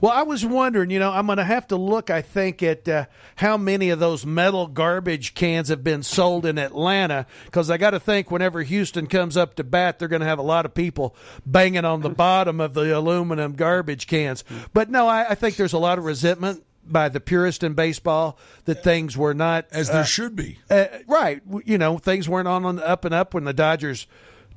Well, 0.00 0.12
I 0.12 0.22
was 0.22 0.44
wondering, 0.44 0.90
you 0.90 0.98
know, 0.98 1.10
I'm 1.10 1.26
going 1.26 1.38
to 1.38 1.44
have 1.44 1.66
to 1.68 1.76
look, 1.76 2.10
I 2.10 2.22
think, 2.22 2.62
at 2.62 2.88
uh, 2.88 3.06
how 3.36 3.56
many 3.56 3.90
of 3.90 3.98
those 3.98 4.26
metal 4.26 4.66
garbage 4.66 5.34
cans 5.34 5.68
have 5.68 5.82
been 5.82 6.02
sold 6.02 6.46
in 6.46 6.58
Atlanta, 6.58 7.26
because 7.46 7.70
I 7.70 7.76
got 7.76 7.90
to 7.90 8.00
think 8.00 8.30
whenever 8.30 8.62
Houston 8.62 9.06
comes 9.06 9.36
up 9.36 9.54
to 9.56 9.64
bat, 9.64 9.98
they're 9.98 10.08
going 10.08 10.20
to 10.20 10.26
have 10.26 10.38
a 10.38 10.42
lot 10.42 10.66
of 10.66 10.74
people 10.74 11.16
banging 11.46 11.84
on 11.84 12.00
the 12.00 12.10
bottom 12.10 12.60
of 12.60 12.74
the 12.74 12.96
aluminum 12.96 13.52
garbage 13.54 14.06
cans. 14.06 14.44
But 14.72 14.90
no, 14.90 15.08
I, 15.08 15.30
I 15.30 15.34
think 15.34 15.56
there's 15.56 15.72
a 15.72 15.78
lot 15.78 15.98
of 15.98 16.04
resentment 16.04 16.64
by 16.84 17.08
the 17.08 17.20
purist 17.20 17.62
in 17.62 17.74
baseball 17.74 18.38
that 18.64 18.82
things 18.82 19.16
were 19.16 19.34
not 19.34 19.66
As 19.70 19.88
there 19.88 20.04
should 20.04 20.34
be. 20.34 20.58
uh, 20.68 20.86
right. 21.06 21.40
You 21.64 21.78
know, 21.78 21.98
things 21.98 22.28
weren't 22.28 22.48
on, 22.48 22.64
on 22.64 22.76
the 22.76 22.88
up 22.88 23.04
and 23.04 23.14
up 23.14 23.34
when 23.34 23.44
the 23.44 23.52
Dodgers 23.52 24.06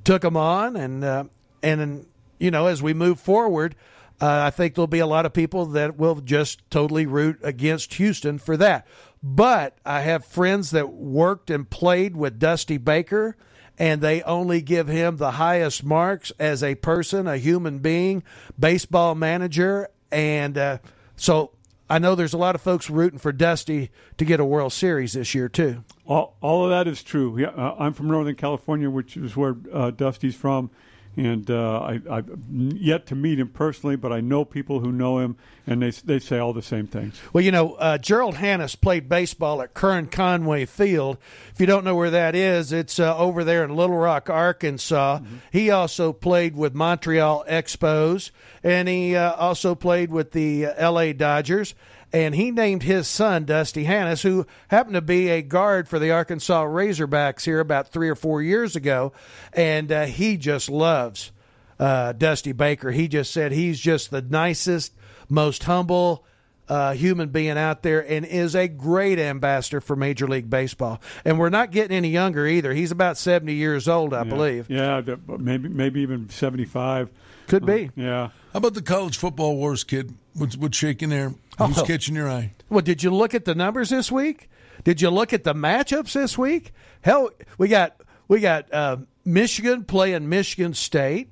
took 0.04 0.24
them 0.24 0.36
on, 0.38 0.76
and 0.76 1.04
uh, 1.04 1.24
and 1.62 2.06
you 2.40 2.52
know, 2.52 2.68
as 2.68 2.82
we 2.82 2.94
move 2.94 3.20
forward, 3.20 3.76
uh, 4.22 4.44
I 4.46 4.50
think 4.50 4.76
there'll 4.76 4.88
be 4.88 5.00
a 5.00 5.08
lot 5.08 5.26
of 5.26 5.34
people 5.34 5.66
that 5.68 5.98
will 5.98 6.16
just 6.16 6.70
totally 6.70 7.06
root 7.06 7.40
against 7.44 7.96
Houston 7.96 8.38
for 8.40 8.58
that. 8.58 8.88
But 9.22 9.78
I 9.86 10.02
have 10.02 10.26
friends 10.26 10.72
that 10.72 10.90
worked 10.90 11.50
and 11.50 11.70
played 11.70 12.16
with 12.16 12.40
Dusty 12.40 12.78
Baker. 12.78 13.36
And 13.78 14.00
they 14.00 14.22
only 14.22 14.62
give 14.62 14.88
him 14.88 15.18
the 15.18 15.32
highest 15.32 15.84
marks 15.84 16.32
as 16.40 16.64
a 16.64 16.76
person, 16.76 17.28
a 17.28 17.36
human 17.36 17.80
being, 17.80 18.24
baseball 18.58 19.16
manager, 19.16 19.90
and 20.12 20.58
uh, 20.58 20.78
so 21.18 21.52
I 21.90 22.00
know 22.00 22.16
there's 22.16 22.34
a 22.34 22.38
lot 22.38 22.56
of 22.56 22.62
folks 22.62 22.90
rooting 22.90 23.20
for 23.20 23.32
Dusty 23.32 23.92
to 24.18 24.26
get 24.26 24.40
a 24.40 24.46
World 24.46 24.74
Series 24.74 25.14
this 25.14 25.36
year 25.36 25.50
too. 25.50 25.84
All, 26.06 26.38
all 26.42 26.64
of 26.64 26.70
that 26.70 26.88
is 26.88 27.04
true. 27.04 27.38
Yeah, 27.38 27.50
uh, 27.50 27.76
I'm 27.78 27.94
from 27.94 28.08
Northern 28.08 28.36
California, 28.36 28.90
which 28.90 29.18
is 29.18 29.36
where 29.36 29.56
uh, 29.74 29.92
Dusty's 29.92 30.36
from, 30.36 30.72
and 31.18 31.50
uh, 31.50 31.80
I, 31.80 32.02
I've 32.10 32.30
yet 32.50 33.06
to 33.08 33.16
meet 33.16 33.40
him 33.40 33.50
personally, 33.50 33.96
but 33.96 34.12
I 34.12 34.22
know 34.22 34.44
people 34.46 34.80
who 34.80 34.92
know 34.92 35.20
him, 35.20 35.38
and 35.66 35.82
they 35.82 35.92
they 35.92 36.20
say 36.20 36.40
all 36.40 36.54
the 36.54 36.62
same 36.62 36.88
things. 36.88 37.20
Well, 37.34 37.44
you 37.44 37.52
know, 37.52 37.74
uh, 37.74 37.98
Gerald 37.98 38.36
Hannahs 38.36 38.80
played 38.80 39.08
baseball 39.08 39.62
at 39.62 39.74
Kern 39.74 40.08
Conway 40.08 40.66
Field. 40.66 41.18
If 41.54 41.60
you 41.60 41.66
don't 41.66 41.84
know 41.86 41.96
where 41.96 42.12
that 42.12 42.36
is, 42.36 42.72
it's 42.72 43.00
uh, 43.00 43.18
over 43.18 43.44
there 43.44 43.64
in 43.64 43.76
Little 43.76 43.98
Rock, 43.98 44.30
Arkansas. 44.30 45.20
He 45.52 45.72
also 45.72 46.12
played 46.14 46.56
with 46.56 46.74
Montreal 46.74 47.46
Expos, 47.50 48.32
and 48.64 48.88
he 48.88 49.16
uh, 49.16 49.34
also 49.34 49.76
played 49.76 50.12
with 50.12 50.32
the 50.32 50.68
uh, 50.68 50.74
L.A. 50.78 51.14
Dodgers. 51.14 51.76
And 52.14 52.34
he 52.36 52.52
named 52.52 52.84
his 52.84 53.08
son 53.08 53.44
Dusty 53.46 53.84
Hannahs, 53.86 54.22
who 54.22 54.46
happened 54.70 54.96
to 54.96 55.02
be 55.02 55.30
a 55.30 55.42
guard 55.42 55.88
for 55.90 56.00
the 56.00 56.12
Arkansas 56.12 56.64
Razorbacks 56.66 57.44
here 57.44 57.60
about 57.60 57.90
three 57.90 58.10
or 58.10 58.16
four 58.16 58.42
years 58.42 58.76
ago. 58.76 59.12
And 59.54 59.92
uh, 59.92 60.06
he 60.06 60.38
just 60.38 60.70
loves 60.70 61.32
uh, 61.80 62.14
Dusty 62.14 62.54
Baker. 62.54 62.92
He 62.92 63.08
just 63.10 63.32
said 63.32 63.52
he's 63.52 63.80
just 63.80 64.12
the 64.12 64.22
nicest, 64.22 64.94
most 65.28 65.64
humble 65.64 66.26
uh, 66.68 66.94
human 66.94 67.30
being 67.30 67.58
out 67.58 67.84
there 67.84 68.00
and 68.10 68.26
is 68.26 68.56
a 68.56 68.68
great 68.68 69.20
ambassador 69.20 69.80
for 69.82 69.96
Major 69.96 70.28
League 70.28 70.50
Baseball. 70.50 71.00
And 71.24 71.38
we're 71.38 71.50
not 71.50 71.72
getting 71.72 71.96
any 71.96 72.10
younger 72.10 72.48
either. 72.48 72.74
He's 72.74 72.92
about 72.92 73.18
70 73.18 73.54
years 73.54 73.88
old, 73.88 74.14
I 74.14 74.20
Yeah. 74.24 74.30
believe. 74.30 74.70
Yeah, 74.70 75.02
maybe 75.38 75.70
maybe 75.70 76.02
even 76.02 76.30
75. 76.30 77.10
Could 77.48 77.66
be. 77.68 77.92
Yeah. 77.96 78.30
How 78.54 78.58
about 78.58 78.74
the 78.74 78.82
college 78.82 79.18
football 79.18 79.58
wars, 79.58 79.84
kid? 79.84 80.16
What's, 80.34 80.58
what's 80.58 80.76
shaking 80.78 81.10
there? 81.10 81.36
Who's 81.58 81.78
Oh. 81.80 81.86
catching 81.86 82.16
your 82.16 82.30
eye? 82.30 82.54
Well, 82.70 82.82
did 82.82 83.04
you 83.04 83.12
look 83.12 83.34
at 83.34 83.46
the 83.46 83.56
numbers 83.56 83.90
this 83.90 84.12
week? 84.12 84.50
Did 84.84 85.02
you 85.02 85.10
look 85.10 85.34
at 85.34 85.44
the 85.44 85.54
matchups 85.54 86.14
this 86.14 86.38
week? 86.38 86.74
Hell, 87.02 87.30
we 87.58 87.68
got 87.68 87.96
we 88.28 88.40
got 88.40 88.72
uh, 88.74 88.98
Michigan 89.24 89.84
playing 89.86 90.28
Michigan 90.30 90.74
State. 90.74 91.30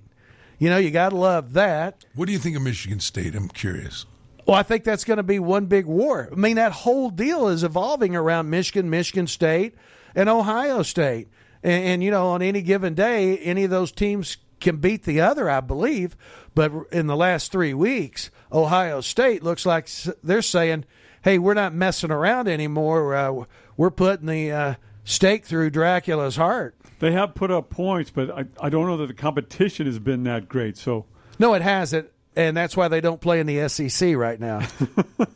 You 0.59 0.69
know, 0.69 0.77
you 0.77 0.91
got 0.91 1.09
to 1.09 1.15
love 1.17 1.53
that. 1.53 2.05
What 2.15 2.27
do 2.27 2.31
you 2.31 2.39
think 2.39 2.55
of 2.55 2.61
Michigan 2.61 2.99
State? 2.99 3.35
I'm 3.35 3.49
curious. 3.49 4.05
Well, 4.45 4.55
I 4.55 4.63
think 4.63 4.83
that's 4.83 5.03
going 5.03 5.17
to 5.17 5.23
be 5.23 5.39
one 5.39 5.65
big 5.65 5.85
war. 5.85 6.29
I 6.31 6.35
mean, 6.35 6.55
that 6.57 6.71
whole 6.71 7.09
deal 7.09 7.47
is 7.47 7.63
evolving 7.63 8.15
around 8.15 8.49
Michigan, 8.49 8.89
Michigan 8.89 9.27
State, 9.27 9.75
and 10.15 10.29
Ohio 10.29 10.83
State. 10.83 11.29
And, 11.63 11.83
and, 11.85 12.03
you 12.03 12.11
know, 12.11 12.27
on 12.27 12.41
any 12.41 12.61
given 12.61 12.93
day, 12.93 13.37
any 13.39 13.63
of 13.63 13.71
those 13.71 13.91
teams 13.91 14.37
can 14.59 14.77
beat 14.77 15.03
the 15.03 15.21
other, 15.21 15.49
I 15.49 15.61
believe. 15.61 16.15
But 16.55 16.71
in 16.91 17.07
the 17.07 17.15
last 17.15 17.51
three 17.51 17.73
weeks, 17.73 18.29
Ohio 18.53 19.01
State 19.01 19.43
looks 19.43 19.65
like 19.65 19.89
they're 20.23 20.41
saying, 20.41 20.85
hey, 21.23 21.39
we're 21.39 21.53
not 21.53 21.73
messing 21.73 22.11
around 22.11 22.47
anymore. 22.47 23.15
Uh, 23.15 23.45
we're 23.77 23.89
putting 23.89 24.27
the 24.27 24.51
uh, 24.51 24.75
stake 25.03 25.45
through 25.45 25.71
Dracula's 25.71 26.35
heart. 26.35 26.75
They 26.99 27.11
have 27.11 27.35
put 27.35 27.51
up 27.51 27.69
points, 27.69 28.11
but 28.11 28.29
I, 28.31 28.45
I 28.61 28.69
don't 28.69 28.85
know 28.85 28.97
that 28.97 29.07
the 29.07 29.13
competition 29.13 29.87
has 29.87 29.99
been 29.99 30.23
that 30.23 30.47
great. 30.47 30.77
So 30.77 31.05
No, 31.39 31.53
it 31.53 31.61
hasn't. 31.61 32.09
And 32.35 32.57
that's 32.57 32.75
why 32.75 32.87
they 32.87 32.99
don't 33.01 33.21
play 33.21 33.39
in 33.39 33.45
the 33.45 33.67
SEC 33.69 34.15
right 34.15 34.39
now. 34.39 34.67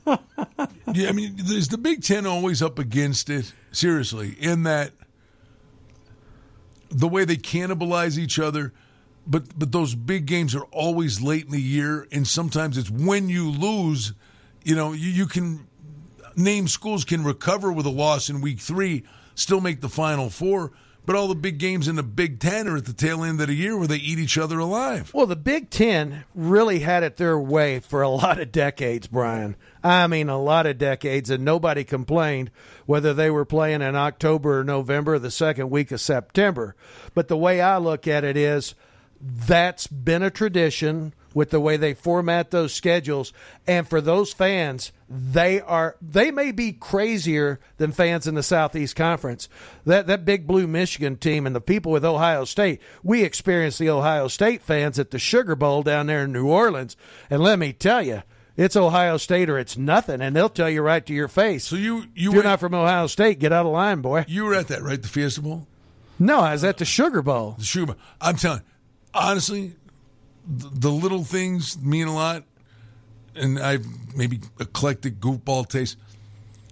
Yeah, 0.93 1.09
I 1.09 1.11
mean, 1.11 1.35
is 1.37 1.67
the 1.67 1.77
Big 1.77 2.01
Ten 2.01 2.25
always 2.25 2.61
up 2.61 2.79
against 2.79 3.29
it? 3.29 3.53
Seriously, 3.71 4.35
in 4.39 4.63
that 4.63 4.93
the 6.89 7.07
way 7.07 7.25
they 7.25 7.35
cannibalize 7.35 8.17
each 8.17 8.39
other, 8.39 8.73
but 9.29 9.57
but 9.57 9.71
those 9.71 9.95
big 9.95 10.25
games 10.25 10.55
are 10.55 10.65
always 10.65 11.21
late 11.21 11.45
in 11.45 11.51
the 11.51 11.61
year, 11.61 12.07
and 12.11 12.27
sometimes 12.27 12.77
it's 12.77 12.89
when 12.89 13.29
you 13.29 13.49
lose. 13.49 14.13
You 14.63 14.75
know, 14.75 14.91
you, 14.91 15.09
you 15.09 15.27
can 15.27 15.67
name 16.35 16.67
schools 16.67 17.03
can 17.03 17.23
recover 17.23 17.71
with 17.71 17.85
a 17.85 17.91
loss 17.91 18.29
in 18.29 18.41
week 18.41 18.59
three, 18.59 19.03
still 19.35 19.59
make 19.59 19.81
the 19.81 19.89
final 19.89 20.29
four. 20.29 20.71
But 21.05 21.15
all 21.15 21.29
the 21.29 21.35
big 21.35 21.57
games 21.57 21.87
in 21.87 21.95
the 21.95 22.03
Big 22.03 22.37
Ten 22.37 22.67
are 22.67 22.75
at 22.75 22.83
the 22.83 22.91
tail 22.91 23.23
end 23.23 23.39
of 23.39 23.47
the 23.47 23.53
year 23.53 23.77
where 23.77 23.87
they 23.87 23.95
eat 23.95 24.19
each 24.19 24.37
other 24.37 24.59
alive. 24.59 25.13
Well, 25.13 25.25
the 25.25 25.37
Big 25.37 25.69
Ten 25.69 26.25
really 26.35 26.79
had 26.79 27.01
it 27.01 27.15
their 27.15 27.39
way 27.39 27.79
for 27.79 28.01
a 28.01 28.09
lot 28.09 28.41
of 28.41 28.51
decades, 28.51 29.07
Brian. 29.07 29.55
I 29.81 30.07
mean, 30.07 30.27
a 30.27 30.37
lot 30.37 30.65
of 30.65 30.77
decades, 30.77 31.29
and 31.29 31.45
nobody 31.45 31.85
complained 31.85 32.51
whether 32.85 33.13
they 33.13 33.31
were 33.31 33.45
playing 33.45 33.81
in 33.81 33.95
October 33.95 34.59
or 34.59 34.63
November, 34.65 35.13
or 35.13 35.19
the 35.19 35.31
second 35.31 35.69
week 35.69 35.93
of 35.93 36.01
September. 36.01 36.75
But 37.13 37.29
the 37.29 37.37
way 37.37 37.61
I 37.61 37.77
look 37.77 38.05
at 38.05 38.25
it 38.25 38.35
is 38.35 38.75
that's 39.21 39.87
been 39.87 40.23
a 40.23 40.29
tradition 40.29 41.13
with 41.33 41.51
the 41.51 41.59
way 41.59 41.77
they 41.77 41.93
format 41.93 42.51
those 42.51 42.73
schedules. 42.73 43.31
And 43.67 43.87
for 43.87 44.01
those 44.01 44.33
fans 44.33 44.91
they 45.09 45.61
are 45.61 45.95
they 46.01 46.31
may 46.31 46.51
be 46.51 46.73
crazier 46.73 47.59
than 47.77 47.91
fans 47.91 48.27
in 48.27 48.35
the 48.35 48.43
southeast 48.43 48.95
conference. 48.95 49.47
That 49.85 50.07
that 50.07 50.25
big 50.25 50.47
blue 50.47 50.67
michigan 50.67 51.15
team 51.15 51.45
and 51.45 51.55
the 51.55 51.61
people 51.61 51.91
with 51.91 52.03
ohio 52.03 52.43
state 52.43 52.81
we 53.03 53.23
experienced 53.23 53.79
the 53.79 53.89
ohio 53.89 54.27
state 54.27 54.61
fans 54.61 54.99
at 54.99 55.11
the 55.11 55.19
sugar 55.19 55.55
bowl 55.55 55.83
down 55.83 56.07
there 56.07 56.23
in 56.23 56.33
new 56.33 56.47
orleans. 56.47 56.97
And 57.29 57.41
let 57.41 57.59
me 57.59 57.71
tell 57.71 58.01
you 58.01 58.23
it's 58.57 58.75
ohio 58.75 59.17
state 59.17 59.49
or 59.49 59.59
it's 59.59 59.77
nothing 59.77 60.21
and 60.21 60.35
they'll 60.35 60.49
tell 60.49 60.69
you 60.69 60.81
right 60.81 61.05
to 61.05 61.13
your 61.13 61.27
face. 61.27 61.65
So 61.65 61.75
you 61.75 62.05
you 62.15 62.33
you're 62.33 62.43
not 62.43 62.59
from 62.59 62.73
ohio 62.73 63.07
state. 63.07 63.39
Get 63.39 63.53
out 63.53 63.65
of 63.65 63.71
line 63.71 64.01
boy. 64.01 64.25
You 64.27 64.45
were 64.45 64.55
at 64.55 64.67
that 64.69 64.81
right, 64.81 65.01
the 65.01 65.07
Fiesta 65.07 65.41
Bowl. 65.41 65.67
no 66.19 66.39
i 66.39 66.51
was 66.51 66.63
at 66.63 66.79
the 66.79 66.85
sugar 66.85 67.21
bowl. 67.21 67.55
The 67.59 67.63
Schumer. 67.63 67.95
I'm 68.19 68.35
telling 68.35 68.61
honestly, 69.17 69.73
the, 70.47 70.91
little 70.91 71.23
things 71.23 71.77
mean 71.79 72.07
a 72.07 72.13
lot. 72.13 72.43
And 73.35 73.59
I've 73.59 73.85
maybe 74.15 74.39
eclectic 74.59 75.19
goofball 75.19 75.67
taste. 75.67 75.97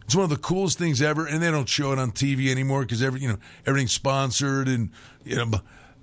It's 0.05 0.15
one 0.15 0.23
of 0.23 0.29
the 0.29 0.37
coolest 0.37 0.77
things 0.77 1.01
ever, 1.01 1.27
and 1.27 1.41
they 1.41 1.51
don't 1.51 1.69
show 1.69 1.91
it 1.91 1.99
on 1.99 2.11
TV 2.11 2.49
anymore 2.49 2.81
because 2.81 3.03
every 3.03 3.21
you 3.21 3.27
know 3.27 3.37
everything's 3.65 3.91
sponsored 3.91 4.67
and 4.67 4.89
you 5.23 5.35
know. 5.35 5.51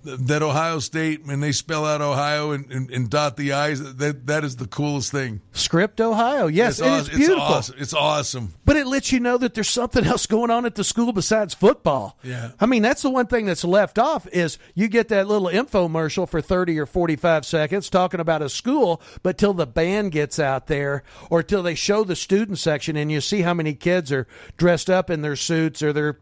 That 0.05 0.43
Ohio 0.43 0.79
State, 0.79 1.25
and 1.25 1.43
they 1.43 1.53
spell 1.53 1.85
out 1.85 2.01
Ohio 2.01 2.51
and, 2.51 2.71
and, 2.71 2.91
and, 2.91 3.09
dot 3.09 3.37
the 3.37 3.53
I's, 3.53 3.95
that 3.97 4.27
that 4.27 4.45
is 4.45 4.57
the 4.57 4.67
coolest 4.67 5.13
thing. 5.13 5.41
Script 5.53 6.01
Ohio, 6.01 6.47
yes, 6.47 6.79
it's, 6.79 6.89
awesome. 6.89 7.07
it's 7.07 7.17
beautiful. 7.17 7.43
It's 7.43 7.51
awesome. 7.51 7.77
it's 7.79 7.95
awesome. 7.95 8.55
But 8.65 8.77
it 8.77 8.87
lets 8.87 9.13
you 9.13 9.21
know 9.21 9.39
that 9.39 9.55
there's 9.55 9.69
something 9.69 10.05
else 10.05 10.27
going 10.27 10.51
on 10.51 10.67
at 10.67 10.75
the 10.75 10.85
school 10.85 11.13
besides 11.13 11.55
football. 11.55 12.19
Yeah, 12.23 12.53
I 12.61 12.67
mean 12.67 12.83
that's 12.83 13.03
the 13.03 13.11
one 13.11 13.27
thing 13.27 13.47
that's 13.47 13.65
left 13.65 13.99
off 13.99 14.27
is 14.29 14.59
you 14.75 14.89
get 14.89 15.09
that 15.09 15.29
little 15.29 15.49
infomercial 15.49 16.29
for 16.29 16.41
30 16.41 16.79
or 16.79 16.87
45 16.87 17.47
seconds 17.47 17.89
talking 17.89 18.21
about 18.21 18.43
a 18.43 18.49
school, 18.49 19.01
but 19.23 19.39
till 19.39 19.55
the 19.55 19.67
band 19.67 20.13
gets 20.13 20.39
out 20.39 20.67
there 20.67 21.03
or 21.31 21.43
till 21.43 21.63
they 21.63 21.75
show 21.75 22.05
the 22.05 22.17
student 22.17 22.59
section 22.59 22.97
and 22.97 23.13
you 23.13 23.21
see 23.21 23.43
how 23.43 23.55
many 23.55 23.75
kids 23.75 24.11
are 24.11 24.27
dressed 24.57 24.91
up 24.91 25.11
in 25.11 25.23
their 25.23 25.37
suits 25.37 25.83
or 25.83 25.93
their 25.93 26.19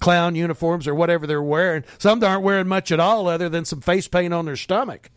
clown 0.00 0.34
uniforms 0.34 0.86
or 0.86 0.94
whatever 0.94 1.26
they're 1.26 1.42
wearing. 1.42 1.84
Some 1.98 2.22
aren't 2.22 2.42
wearing 2.42 2.68
much 2.68 2.92
at 2.92 3.00
all 3.00 3.28
other 3.28 3.48
than 3.48 3.64
some 3.64 3.80
face 3.80 4.08
paint 4.08 4.32
on 4.34 4.44
their 4.44 4.56
stomach. 4.56 5.10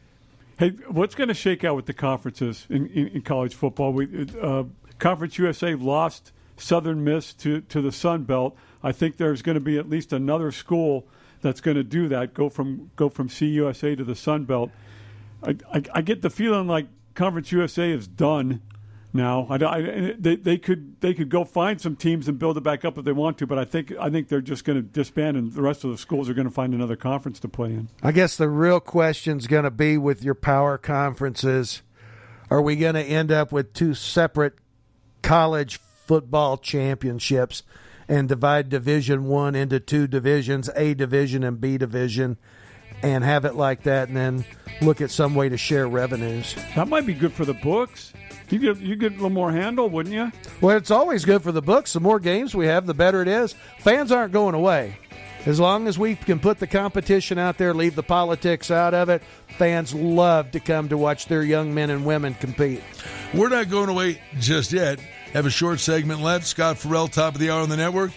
Hey, 0.57 0.71
what's 0.89 1.15
going 1.15 1.29
to 1.29 1.33
shake 1.33 1.63
out 1.63 1.75
with 1.75 1.85
the 1.85 1.93
conferences 1.93 2.65
in, 2.69 2.87
in, 2.87 3.07
in 3.07 3.21
college 3.21 3.55
football? 3.55 3.93
We, 3.93 4.27
uh, 4.41 4.63
Conference 4.97 5.37
USA 5.37 5.75
lost 5.75 6.33
Southern 6.57 7.03
Miss 7.03 7.33
to, 7.35 7.61
to 7.61 7.81
the 7.81 7.91
Sun 7.91 8.23
Belt. 8.23 8.57
I 8.83 8.91
think 8.91 9.17
there's 9.17 9.41
going 9.41 9.55
to 9.55 9.61
be 9.61 9.77
at 9.77 9.89
least 9.89 10.11
another 10.11 10.51
school 10.51 11.07
that's 11.41 11.61
going 11.61 11.77
to 11.77 11.83
do 11.83 12.09
that. 12.09 12.33
Go 12.33 12.49
from 12.49 12.91
go 12.95 13.09
from 13.09 13.29
CUSA 13.29 13.97
to 13.97 14.03
the 14.03 14.15
Sun 14.15 14.45
Belt. 14.45 14.71
I, 15.41 15.55
I, 15.73 15.83
I 15.95 16.01
get 16.01 16.21
the 16.21 16.29
feeling 16.29 16.67
like 16.67 16.87
Conference 17.15 17.51
USA 17.51 17.91
is 17.91 18.07
done 18.07 18.61
now. 19.13 19.47
I, 19.49 19.55
I, 19.55 20.15
they, 20.17 20.35
they 20.35 20.57
could 20.57 20.99
they 21.01 21.13
could 21.13 21.29
go 21.29 21.43
find 21.43 21.79
some 21.79 21.95
teams 21.95 22.27
and 22.27 22.37
build 22.37 22.57
it 22.57 22.61
back 22.61 22.85
up 22.85 22.97
if 22.97 23.05
they 23.05 23.11
want 23.11 23.37
to, 23.39 23.47
but 23.47 23.57
I 23.57 23.65
think 23.65 23.93
I 23.99 24.09
think 24.09 24.27
they're 24.27 24.41
just 24.41 24.65
going 24.65 24.77
to 24.77 24.81
disband, 24.81 25.37
and 25.37 25.53
the 25.53 25.61
rest 25.61 25.83
of 25.83 25.91
the 25.91 25.97
schools 25.97 26.29
are 26.29 26.33
going 26.33 26.47
to 26.47 26.53
find 26.53 26.73
another 26.73 26.95
conference 26.95 27.39
to 27.41 27.47
play 27.47 27.69
in. 27.69 27.89
I 28.03 28.11
guess 28.11 28.35
the 28.35 28.49
real 28.49 28.79
question 28.79 29.37
is 29.37 29.47
going 29.47 29.63
to 29.63 29.71
be 29.71 29.97
with 29.97 30.23
your 30.23 30.35
power 30.35 30.77
conferences: 30.77 31.81
Are 32.49 32.61
we 32.61 32.75
going 32.75 32.95
to 32.95 33.03
end 33.03 33.31
up 33.31 33.51
with 33.51 33.73
two 33.73 33.93
separate 33.93 34.55
college 35.21 35.77
football 35.77 36.57
championships 36.57 37.63
and 38.07 38.27
divide 38.27 38.69
Division 38.69 39.25
One 39.25 39.55
into 39.55 39.79
two 39.79 40.07
divisions, 40.07 40.69
A 40.75 40.93
division 40.93 41.43
and 41.43 41.59
B 41.59 41.77
division? 41.77 42.37
and 43.01 43.23
have 43.23 43.45
it 43.45 43.55
like 43.55 43.83
that, 43.83 44.09
and 44.09 44.17
then 44.17 44.45
look 44.81 44.99
at 44.99 45.11
some 45.11 45.35
way 45.35 45.47
to 45.47 45.57
share 45.57 45.87
revenues. 45.87 46.55
That 46.75 46.87
might 46.87 47.05
be 47.05 47.13
good 47.13 47.33
for 47.33 47.45
the 47.45 47.53
books. 47.53 48.13
You 48.49 48.59
get 48.59 48.77
you 48.79 48.95
get 48.95 49.11
a 49.11 49.15
little 49.15 49.29
more 49.29 49.51
handle, 49.51 49.89
wouldn't 49.89 50.15
you? 50.15 50.31
Well, 50.61 50.77
it's 50.77 50.91
always 50.91 51.25
good 51.25 51.43
for 51.43 51.51
the 51.51 51.61
books. 51.61 51.93
The 51.93 51.99
more 51.99 52.19
games 52.19 52.55
we 52.55 52.65
have, 52.67 52.85
the 52.85 52.93
better 52.93 53.21
it 53.21 53.27
is. 53.27 53.53
Fans 53.79 54.11
aren't 54.11 54.33
going 54.33 54.55
away. 54.55 54.97
As 55.45 55.59
long 55.59 55.87
as 55.87 55.97
we 55.97 56.15
can 56.15 56.39
put 56.39 56.59
the 56.59 56.67
competition 56.67 57.37
out 57.37 57.57
there, 57.57 57.73
leave 57.73 57.95
the 57.95 58.03
politics 58.03 58.69
out 58.69 58.93
of 58.93 59.07
it, 59.07 59.23
fans 59.57 59.93
love 59.93 60.51
to 60.51 60.59
come 60.59 60.89
to 60.89 60.97
watch 60.97 61.27
their 61.27 61.43
young 61.43 61.73
men 61.73 61.89
and 61.89 62.05
women 62.05 62.33
compete. 62.33 62.83
We're 63.33 63.49
not 63.49 63.69
going 63.69 63.89
away 63.89 64.21
just 64.39 64.73
yet. 64.73 64.99
Have 65.33 65.45
a 65.45 65.49
short 65.49 65.79
segment 65.79 66.21
left. 66.21 66.45
Scott 66.45 66.77
Ferrall, 66.77 67.07
top 67.07 67.35
of 67.35 67.39
the 67.39 67.51
hour 67.51 67.61
on 67.61 67.69
the 67.69 67.77
network. 67.77 68.11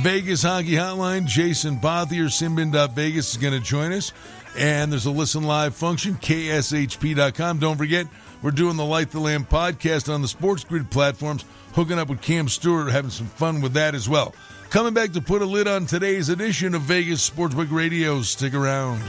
Vegas 0.00 0.42
Hockey 0.42 0.72
Hotline. 0.72 1.26
Jason 1.26 1.76
Pothier, 1.76 2.26
Sinbin.Vegas 2.26 3.32
is 3.32 3.36
going 3.36 3.52
to 3.52 3.60
join 3.60 3.92
us. 3.92 4.12
And 4.56 4.90
there's 4.90 5.06
a 5.06 5.10
listen 5.10 5.42
live 5.42 5.74
function, 5.74 6.14
kshp.com. 6.14 7.58
Don't 7.58 7.76
forget, 7.76 8.06
we're 8.44 8.50
doing 8.50 8.76
the 8.76 8.84
Light 8.84 9.10
the 9.10 9.20
Lamp 9.20 9.48
podcast 9.48 10.12
on 10.12 10.20
the 10.20 10.28
Sports 10.28 10.64
Grid 10.64 10.90
platforms, 10.90 11.46
hooking 11.72 11.98
up 11.98 12.10
with 12.10 12.20
Cam 12.20 12.46
Stewart, 12.50 12.92
having 12.92 13.10
some 13.10 13.26
fun 13.26 13.62
with 13.62 13.72
that 13.72 13.94
as 13.94 14.06
well. 14.06 14.34
Coming 14.68 14.92
back 14.92 15.12
to 15.12 15.22
put 15.22 15.40
a 15.40 15.46
lid 15.46 15.66
on 15.66 15.86
today's 15.86 16.28
edition 16.28 16.74
of 16.74 16.82
Vegas 16.82 17.28
Sportsbook 17.28 17.72
Radio. 17.72 18.20
Stick 18.20 18.52
around. 18.52 19.00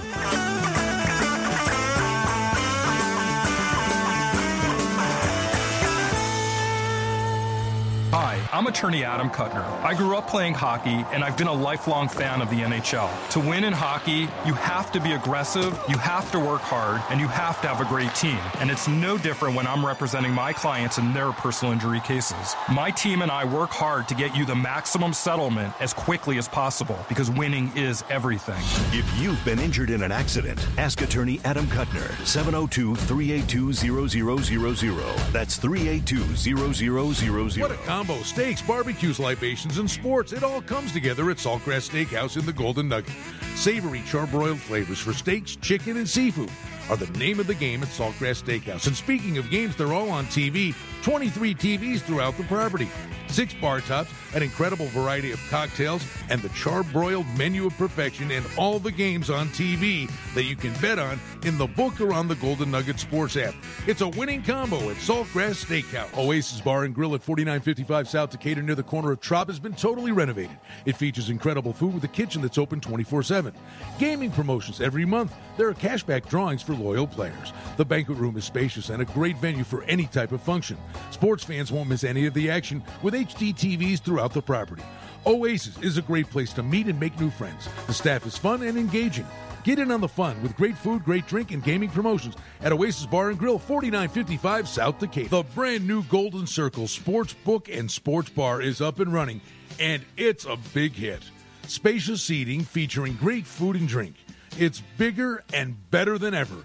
I'm 8.56 8.68
attorney 8.68 9.04
Adam 9.04 9.30
Kutner. 9.30 9.66
I 9.84 9.94
grew 9.94 10.16
up 10.16 10.30
playing 10.30 10.54
hockey, 10.54 11.06
and 11.12 11.26
I've 11.26 11.38
been 11.38 11.48
a 11.48 11.54
lifelong 11.54 12.08
fan 12.08 12.42
of 12.42 12.50
the 12.50 12.62
NHL. 12.62 13.10
To 13.32 13.42
win 13.42 13.66
in 13.66 13.74
hockey, 13.74 14.30
you 14.46 14.54
have 14.54 14.94
to 14.94 15.02
be 15.02 15.12
aggressive, 15.12 15.78
you 15.90 15.98
have 15.98 16.32
to 16.32 16.40
work 16.40 16.62
hard, 16.62 17.02
and 17.10 17.20
you 17.20 17.28
have 17.28 17.60
to 17.64 17.68
have 17.68 17.86
a 17.86 17.90
great 17.90 18.16
team. 18.16 18.40
And 18.62 18.72
it's 18.72 18.88
no 18.88 19.18
different 19.18 19.58
when 19.58 19.68
I'm 19.68 19.86
representing 19.86 20.32
my 20.32 20.54
clients 20.54 20.98
in 20.98 21.12
their 21.12 21.34
personal 21.34 21.74
injury 21.74 22.00
cases. 22.00 22.56
My 22.72 22.92
team 22.92 23.24
and 23.24 23.30
I 23.30 23.44
work 23.44 23.72
hard 23.72 24.08
to 24.08 24.16
get 24.16 24.34
you 24.38 24.46
the 24.46 24.56
maximum 24.56 25.12
settlement 25.12 25.74
as 25.82 25.94
quickly 25.94 26.38
as 26.38 26.48
possible 26.48 26.98
because 27.10 27.30
winning 27.30 27.74
is 27.76 28.06
everything. 28.10 28.64
If 28.98 29.20
you've 29.20 29.44
been 29.44 29.60
injured 29.60 29.90
in 29.90 30.02
an 30.02 30.14
accident, 30.14 30.66
ask 30.78 31.02
attorney 31.02 31.42
Adam 31.44 31.66
Kutner, 31.66 32.10
702 32.26 32.96
382 32.96 33.74
0000. 33.74 35.34
That's 35.34 35.58
382 35.58 36.38
0000. 36.38 37.62
What 37.62 37.72
a 37.72 37.76
combo. 37.84 38.16
Stay 38.24 38.45
steaks, 38.46 38.62
barbecues, 38.62 39.20
libations, 39.20 39.80
and 39.80 39.90
sports. 39.90 40.32
It 40.32 40.44
all 40.44 40.62
comes 40.62 40.92
together 40.92 41.32
at 41.32 41.38
Saltgrass 41.38 41.90
Steakhouse 41.90 42.38
in 42.38 42.46
the 42.46 42.54
Golden 42.54 42.88
Nugget. 42.88 43.16
Savory 43.56 44.02
charbroiled 44.02 44.58
flavors 44.58 45.00
for 45.00 45.14
steaks, 45.14 45.56
chicken, 45.56 45.98
and 45.98 46.08
seafood 46.08 46.52
are 46.90 46.98
the 46.98 47.08
name 47.18 47.40
of 47.40 47.48
the 47.48 47.56
game 47.56 47.84
at 47.84 47.90
Saltgrass 47.90 48.44
Steakhouse. 48.44 48.88
And 48.88 48.96
speaking 48.96 49.38
of 49.38 49.50
games, 49.50 49.76
they're 49.76 49.94
all 49.94 50.10
on 50.10 50.26
TV 50.26 50.76
23 51.04 51.56
TVs 51.56 52.02
throughout 52.02 52.38
the 52.38 52.44
property 52.44 52.90
six 53.36 53.54
bar 53.56 53.82
tops, 53.82 54.10
an 54.34 54.44
incredible 54.44 54.88
variety 54.88 55.32
of 55.32 55.40
cocktails, 55.50 56.06
and 56.30 56.42
the 56.42 56.50
charbroiled 56.50 57.26
menu 57.38 57.66
of 57.66 57.78
perfection, 57.78 58.32
and 58.32 58.46
all 58.58 58.80
the 58.80 58.92
games 58.92 59.30
on 59.30 59.48
TV 59.50 60.10
that 60.34 60.44
you 60.44 60.56
can 60.56 60.74
bet 60.82 61.00
on 61.00 61.20
in 61.44 61.58
the 61.58 61.68
book 61.68 62.00
or 62.00 62.14
on 62.14 62.28
the 62.28 62.36
Golden 62.36 62.72
Nugget 62.72 63.00
Sports 63.00 63.36
app. 63.36 63.54
It's 63.88 64.02
a 64.02 64.08
winning 64.08 64.42
combo 64.42 64.90
at 64.90 64.98
Saltgrass 64.98 65.66
Steakhouse. 65.66 66.18
Oasis 66.18 66.62
Bar 66.62 66.86
and 66.86 66.96
Grill 66.96 67.14
at 67.16 67.24
4955 67.24 68.08
South 68.08 68.30
Decatur 68.30 68.62
near 68.62 68.76
the 68.76 68.84
corner 68.84 69.12
of 69.12 69.20
Trop 69.20 69.48
has 69.48 69.60
been 69.60 69.76
totally 69.76 70.14
renovated. 70.14 70.58
It 70.86 70.96
features 70.96 71.30
incredible 71.30 71.74
food 71.74 71.94
with 71.94 72.04
a 72.06 72.10
kitchen 72.10 72.42
that's 72.42 72.58
open 72.58 72.80
24 72.80 73.24
7. 73.24 73.54
Gaming 74.00 74.32
promotions 74.32 74.80
every 74.80 75.06
month. 75.06 75.34
There 75.58 75.68
are 75.68 75.74
cashback 75.74 76.28
drawings 76.28 76.62
for 76.62 76.74
loyal 76.76 77.08
players. 77.08 77.54
The 77.78 77.86
banquet 77.86 78.18
room 78.18 78.38
is 78.38 78.46
spacious 78.46 78.90
and 78.90 79.02
a 79.02 79.06
great 79.06 79.38
venue 79.38 79.64
for 79.64 79.84
any 79.84 80.06
type 80.06 80.32
of 80.32 80.42
function. 80.42 80.78
Sports 81.12 81.44
fans 81.44 81.72
won't 81.72 81.90
miss 81.90 82.04
any 82.04 82.26
of 82.26 82.34
the 82.34 82.50
action 82.50 82.84
with 83.02 83.14
HD 83.14 83.54
TVs 83.54 84.00
throughout 84.00 84.34
the 84.34 84.42
property. 84.42 84.84
Oasis 85.26 85.78
is 85.80 85.98
a 85.98 86.02
great 86.02 86.30
place 86.30 86.54
to 86.54 86.64
meet 86.64 86.88
and 86.88 87.00
make 87.00 87.20
new 87.20 87.32
friends. 87.32 87.68
The 87.88 87.94
staff 87.94 88.26
is 88.26 88.38
fun 88.38 88.62
and 88.62 88.78
engaging. 88.78 89.26
Get 89.64 89.80
in 89.80 89.90
on 89.90 90.00
the 90.00 90.08
fun 90.08 90.40
with 90.44 90.56
great 90.56 90.78
food, 90.78 91.04
great 91.04 91.26
drink, 91.26 91.50
and 91.50 91.64
gaming 91.64 91.90
promotions 91.90 92.36
at 92.62 92.72
Oasis 92.72 93.08
Bar 93.08 93.32
and 93.32 93.40
Grill, 93.40 93.58
4955 93.58 94.70
South 94.70 95.00
Decatur. 95.00 95.30
The 95.30 95.44
brand 95.56 95.88
new 95.88 96.04
Golden 96.04 96.46
Circle 96.46 96.88
Sports 96.88 97.34
Book 97.34 97.68
and 97.68 97.90
Sports 97.90 98.30
Bar 98.30 98.62
is 98.62 98.80
up 98.80 99.00
and 99.00 99.12
running, 99.12 99.42
and 99.80 100.04
it's 100.18 100.46
a 100.46 100.58
big 100.76 100.94
hit. 100.94 101.24
Spacious 101.66 102.22
seating 102.22 102.64
featuring 102.64 103.14
great 103.14 103.48
food 103.48 103.76
and 103.76 103.88
drink. 103.88 104.25
It's 104.58 104.82
bigger 104.98 105.44
and 105.54 105.76
better 105.92 106.18
than 106.18 106.34
ever. 106.34 106.56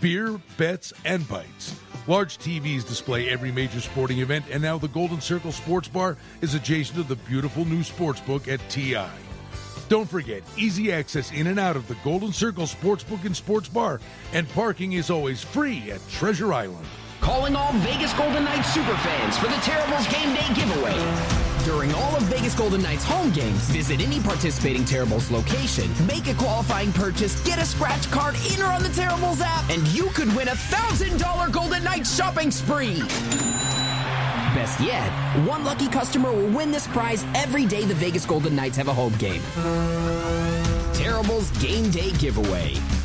Beer, 0.00 0.38
bets, 0.58 0.92
and 1.06 1.26
bites. 1.26 1.74
Large 2.06 2.36
TVs 2.36 2.86
display 2.86 3.30
every 3.30 3.50
major 3.50 3.80
sporting 3.80 4.18
event, 4.18 4.44
and 4.50 4.62
now 4.62 4.76
the 4.76 4.88
Golden 4.88 5.22
Circle 5.22 5.52
Sports 5.52 5.88
Bar 5.88 6.18
is 6.42 6.54
adjacent 6.54 6.98
to 6.98 7.02
the 7.02 7.16
beautiful 7.16 7.64
new 7.64 7.82
sports 7.82 8.20
book 8.20 8.46
at 8.46 8.60
TI. 8.68 9.06
Don't 9.88 10.08
forget, 10.08 10.42
easy 10.56 10.92
access 10.92 11.32
in 11.32 11.46
and 11.46 11.58
out 11.58 11.76
of 11.76 11.88
the 11.88 11.96
Golden 12.04 12.32
Circle 12.32 12.66
Sportsbook 12.66 13.24
and 13.24 13.34
Sports 13.34 13.68
Bar, 13.68 14.00
and 14.34 14.48
parking 14.50 14.92
is 14.92 15.10
always 15.10 15.42
free 15.42 15.90
at 15.90 16.06
Treasure 16.10 16.52
Island. 16.52 16.86
Calling 17.20 17.54
all 17.54 17.72
Vegas 17.74 18.12
Golden 18.14 18.44
Knights 18.44 18.74
superfans 18.74 19.34
for 19.34 19.46
the 19.46 19.60
Terribles 19.60 20.06
Game 20.08 20.34
Day 20.34 20.54
giveaway. 20.54 20.96
During 21.64 21.92
all 21.92 22.16
of 22.16 22.22
Vegas 22.22 22.54
Golden 22.54 22.80
Knights 22.80 23.04
home 23.04 23.30
games, 23.30 23.60
visit 23.68 24.00
any 24.00 24.20
participating 24.20 24.84
Terribles 24.86 25.30
location, 25.30 25.90
make 26.06 26.26
a 26.28 26.34
qualifying 26.34 26.92
purchase, 26.92 27.38
get 27.44 27.58
a 27.58 27.64
scratch 27.64 28.10
card 28.10 28.36
in 28.50 28.62
or 28.62 28.66
on 28.66 28.82
the 28.82 28.88
Terribles 28.88 29.42
app, 29.42 29.68
and 29.68 29.86
you 29.88 30.08
could 30.14 30.34
win 30.34 30.48
a 30.48 30.52
$1,000 30.52 31.52
Golden 31.52 31.84
Knights 31.84 32.16
shopping 32.16 32.50
spree. 32.50 33.00
Best 34.54 34.80
yet, 34.80 35.10
one 35.46 35.62
lucky 35.62 35.88
customer 35.88 36.32
will 36.32 36.48
win 36.48 36.70
this 36.70 36.86
prize 36.88 37.24
every 37.34 37.66
day 37.66 37.84
the 37.84 37.94
Vegas 37.94 38.24
Golden 38.24 38.56
Knights 38.56 38.78
have 38.78 38.88
a 38.88 38.94
home 38.94 39.14
game. 39.18 39.42
Terribles 40.94 41.50
Game 41.62 41.90
Day 41.90 42.12
Giveaway. 42.12 42.74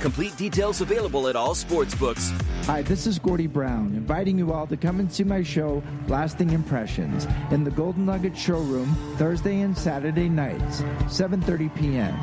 Complete 0.00 0.36
details 0.36 0.80
available 0.80 1.28
at 1.28 1.36
all 1.36 1.54
sports 1.54 1.94
books. 1.94 2.32
Hi, 2.64 2.82
this 2.82 3.06
is 3.06 3.18
Gordie 3.18 3.46
Brown, 3.46 3.94
inviting 3.94 4.38
you 4.38 4.52
all 4.52 4.66
to 4.66 4.76
come 4.76 5.00
and 5.00 5.12
see 5.12 5.24
my 5.24 5.42
show, 5.42 5.82
Lasting 6.08 6.50
Impressions, 6.50 7.26
in 7.50 7.64
the 7.64 7.70
Golden 7.70 8.06
Nugget 8.06 8.36
Showroom 8.36 8.94
Thursday 9.16 9.60
and 9.60 9.76
Saturday 9.76 10.28
nights, 10.28 10.82
7:30 11.06 11.74
p.m. 11.76 12.14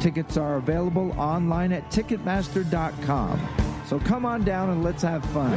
Tickets 0.00 0.36
are 0.36 0.56
available 0.56 1.12
online 1.18 1.72
at 1.72 1.90
Ticketmaster.com. 1.90 3.40
So 3.86 4.00
come 4.00 4.26
on 4.26 4.42
down 4.44 4.70
and 4.70 4.82
let's 4.82 5.02
have 5.02 5.24
fun. 5.26 5.52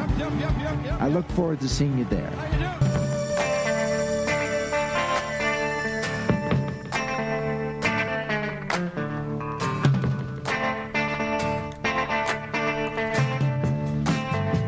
I 0.99 1.07
look 1.07 1.27
forward 1.31 1.59
to 1.61 1.67
seeing 1.69 1.97
you 1.97 2.05
there. 2.05 3.18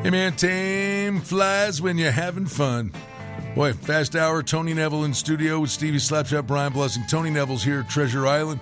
Hey 0.04 0.10
man, 0.10 0.36
time 0.36 1.22
flies 1.22 1.80
when 1.80 2.00
you're 2.00 2.10
having 2.10 2.48
fun. 2.48 2.92
Boy, 3.54 3.74
fast 3.74 4.16
hour. 4.16 4.42
Tony 4.42 4.74
Neville 4.74 5.04
in 5.04 5.14
studio 5.14 5.60
with 5.60 5.70
Stevie 5.70 6.00
Slapshot, 6.00 6.48
Brian 6.48 6.74
Blessing. 6.74 7.04
Tony 7.08 7.30
Neville's 7.30 7.64
here 7.64 7.82
at 7.82 7.90
Treasure 7.90 8.26
Island. 8.26 8.60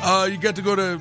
Uh, 0.00 0.26
you 0.32 0.38
got 0.38 0.56
to 0.56 0.62
go 0.62 0.74
to 0.74 0.98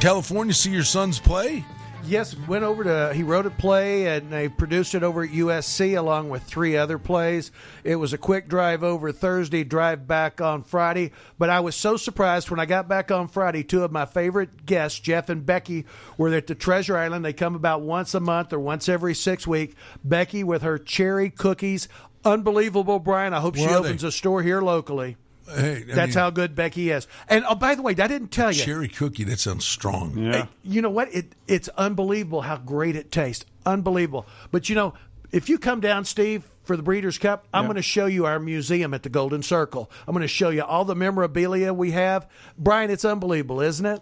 California 0.00 0.52
see 0.52 0.72
your 0.72 0.82
sons 0.82 1.20
play. 1.20 1.64
Yes, 2.06 2.36
went 2.46 2.64
over 2.64 2.84
to 2.84 3.12
he 3.14 3.22
wrote 3.22 3.46
a 3.46 3.50
play 3.50 4.06
and 4.06 4.32
they 4.32 4.48
produced 4.48 4.94
it 4.94 5.02
over 5.02 5.22
at 5.22 5.30
USC 5.30 5.96
along 5.96 6.28
with 6.28 6.42
three 6.42 6.76
other 6.76 6.98
plays. 6.98 7.50
It 7.82 7.96
was 7.96 8.12
a 8.12 8.18
quick 8.18 8.48
drive 8.48 8.82
over 8.82 9.10
Thursday, 9.12 9.64
drive 9.64 10.06
back 10.06 10.40
on 10.40 10.62
Friday. 10.62 11.12
But 11.38 11.50
I 11.50 11.60
was 11.60 11.74
so 11.74 11.96
surprised 11.96 12.50
when 12.50 12.60
I 12.60 12.66
got 12.66 12.88
back 12.88 13.10
on 13.10 13.28
Friday. 13.28 13.62
Two 13.62 13.84
of 13.84 13.92
my 13.92 14.04
favorite 14.06 14.66
guests, 14.66 15.00
Jeff 15.00 15.28
and 15.28 15.46
Becky, 15.46 15.86
were 16.18 16.32
at 16.34 16.46
the 16.46 16.54
Treasure 16.54 16.96
Island. 16.96 17.24
They 17.24 17.32
come 17.32 17.54
about 17.54 17.82
once 17.82 18.14
a 18.14 18.20
month 18.20 18.52
or 18.52 18.60
once 18.60 18.88
every 18.88 19.14
six 19.14 19.46
week. 19.46 19.74
Becky 20.02 20.44
with 20.44 20.62
her 20.62 20.78
cherry 20.78 21.30
cookies, 21.30 21.88
unbelievable. 22.24 22.98
Brian, 22.98 23.32
I 23.32 23.40
hope 23.40 23.56
Where 23.56 23.68
she 23.68 23.74
opens 23.74 24.02
they? 24.02 24.08
a 24.08 24.12
store 24.12 24.42
here 24.42 24.60
locally. 24.60 25.16
Hey, 25.48 25.84
I 25.90 25.94
That's 25.94 26.14
mean, 26.14 26.22
how 26.22 26.30
good 26.30 26.54
Becky 26.54 26.90
is. 26.90 27.06
And 27.28 27.44
oh, 27.48 27.54
by 27.54 27.74
the 27.74 27.82
way, 27.82 27.92
I 27.92 28.06
didn't 28.06 28.28
tell 28.28 28.50
you. 28.50 28.62
cherry 28.62 28.88
cookie. 28.88 29.24
That 29.24 29.38
sounds 29.38 29.64
strong. 29.64 30.16
Yeah. 30.16 30.46
You 30.62 30.80
know 30.82 30.90
what? 30.90 31.12
It 31.14 31.34
it's 31.46 31.68
unbelievable 31.70 32.40
how 32.42 32.56
great 32.56 32.96
it 32.96 33.10
tastes. 33.12 33.44
Unbelievable. 33.66 34.26
But 34.50 34.68
you 34.68 34.74
know, 34.74 34.94
if 35.32 35.48
you 35.48 35.58
come 35.58 35.80
down, 35.80 36.04
Steve, 36.06 36.44
for 36.64 36.76
the 36.76 36.82
Breeders' 36.82 37.18
Cup, 37.18 37.46
I'm 37.52 37.64
Yeah. 37.64 37.66
going 37.68 37.76
to 37.76 37.82
show 37.82 38.06
you 38.06 38.24
our 38.24 38.38
museum 38.38 38.94
at 38.94 39.02
the 39.02 39.08
Golden 39.10 39.42
Circle. 39.42 39.90
I'm 40.06 40.14
going 40.14 40.22
to 40.22 40.28
show 40.28 40.48
you 40.48 40.62
all 40.62 40.84
the 40.86 40.94
memorabilia 40.94 41.74
we 41.74 41.90
have. 41.90 42.26
Brian, 42.56 42.90
it's 42.90 43.04
unbelievable, 43.04 43.60
isn't 43.60 43.84
it? 43.84 44.00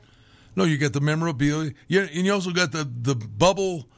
No, 0.54 0.62
you 0.64 0.78
got 0.78 0.92
the 0.92 1.00
memorabilia. 1.00 1.72
Yeah, 1.88 2.02
and 2.02 2.24
you 2.26 2.32
also 2.32 2.50
got 2.52 2.70
the 2.72 2.84
the 2.84 3.14
bubble 3.16 3.88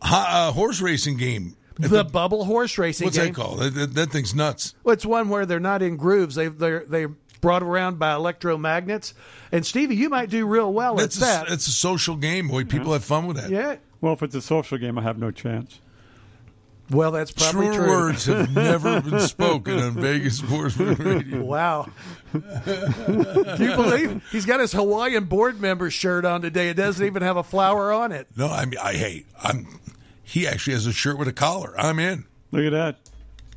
uh, 0.00 0.52
horse 0.52 0.80
racing 0.80 1.16
game. 1.18 1.56
The, 1.78 2.04
bubble 2.04 2.44
horse 2.44 2.76
racing 2.76 3.06
What's 3.06 3.16
game. 3.16 3.28
that 3.28 3.34
called? 3.34 3.60
That, 3.60 3.74
that, 3.74 3.94
that 3.94 4.10
thing's 4.10 4.34
nuts. 4.34 4.74
Well, 4.84 4.92
it's 4.92 5.06
one 5.06 5.28
where 5.28 5.46
they're 5.46 5.60
not 5.60 5.80
in 5.82 5.96
grooves. 5.96 6.34
They 6.34 6.48
they're 6.48 6.84
they 6.84 7.06
brought 7.40 7.62
around 7.62 7.98
by 7.98 8.12
electromagnets. 8.12 9.14
And 9.50 9.64
Stevie, 9.64 9.96
you 9.96 10.08
might 10.10 10.28
do 10.30 10.46
real 10.46 10.72
well 10.72 10.96
That's 10.96 11.20
at 11.22 11.42
a, 11.42 11.44
that. 11.46 11.52
it's 11.54 11.66
a 11.66 11.72
social 11.72 12.16
game. 12.16 12.48
Boy, 12.48 12.64
people 12.64 12.92
have 12.92 13.04
fun 13.04 13.26
with 13.26 13.38
that. 13.38 13.50
yeah. 13.50 13.76
Well, 14.02 14.12
if 14.12 14.22
it's 14.22 14.34
a 14.34 14.42
social 14.42 14.78
game, 14.78 14.98
I 14.98 15.02
have 15.02 15.18
no 15.18 15.30
chance. 15.30 15.80
Well, 16.90 17.12
that's 17.12 17.30
probably 17.30 17.66
Truer 17.68 17.78
true. 17.78 17.88
words 17.88 18.26
have 18.26 18.52
never 18.54 19.00
been 19.00 19.20
spoken 19.20 19.78
on 19.78 19.92
Vegas 19.94 20.38
Sportsman 20.38 20.94
Radio. 20.96 21.40
Wow. 21.42 21.88
Do 22.32 22.40
you 23.58 23.76
believe 23.76 24.22
he's 24.32 24.44
got 24.44 24.58
his 24.60 24.72
Hawaiian 24.72 25.24
board 25.24 25.60
member 25.60 25.88
shirt 25.90 26.24
on 26.24 26.42
today? 26.42 26.68
It 26.70 26.74
doesn't 26.74 27.04
even 27.04 27.22
have 27.22 27.36
a 27.36 27.44
flower 27.44 27.92
on 27.92 28.10
it. 28.12 28.26
No, 28.36 28.48
I 28.48 28.64
mean, 28.64 28.78
I 28.82 28.94
hate. 28.94 29.26
I'm. 29.42 29.66
He 30.30 30.46
actually 30.46 30.74
has 30.74 30.86
a 30.86 30.92
shirt 30.92 31.18
with 31.18 31.26
a 31.26 31.32
collar. 31.32 31.74
I'm 31.76 31.98
in. 31.98 32.24
Look 32.52 32.64
at 32.64 32.70
that. 32.70 32.98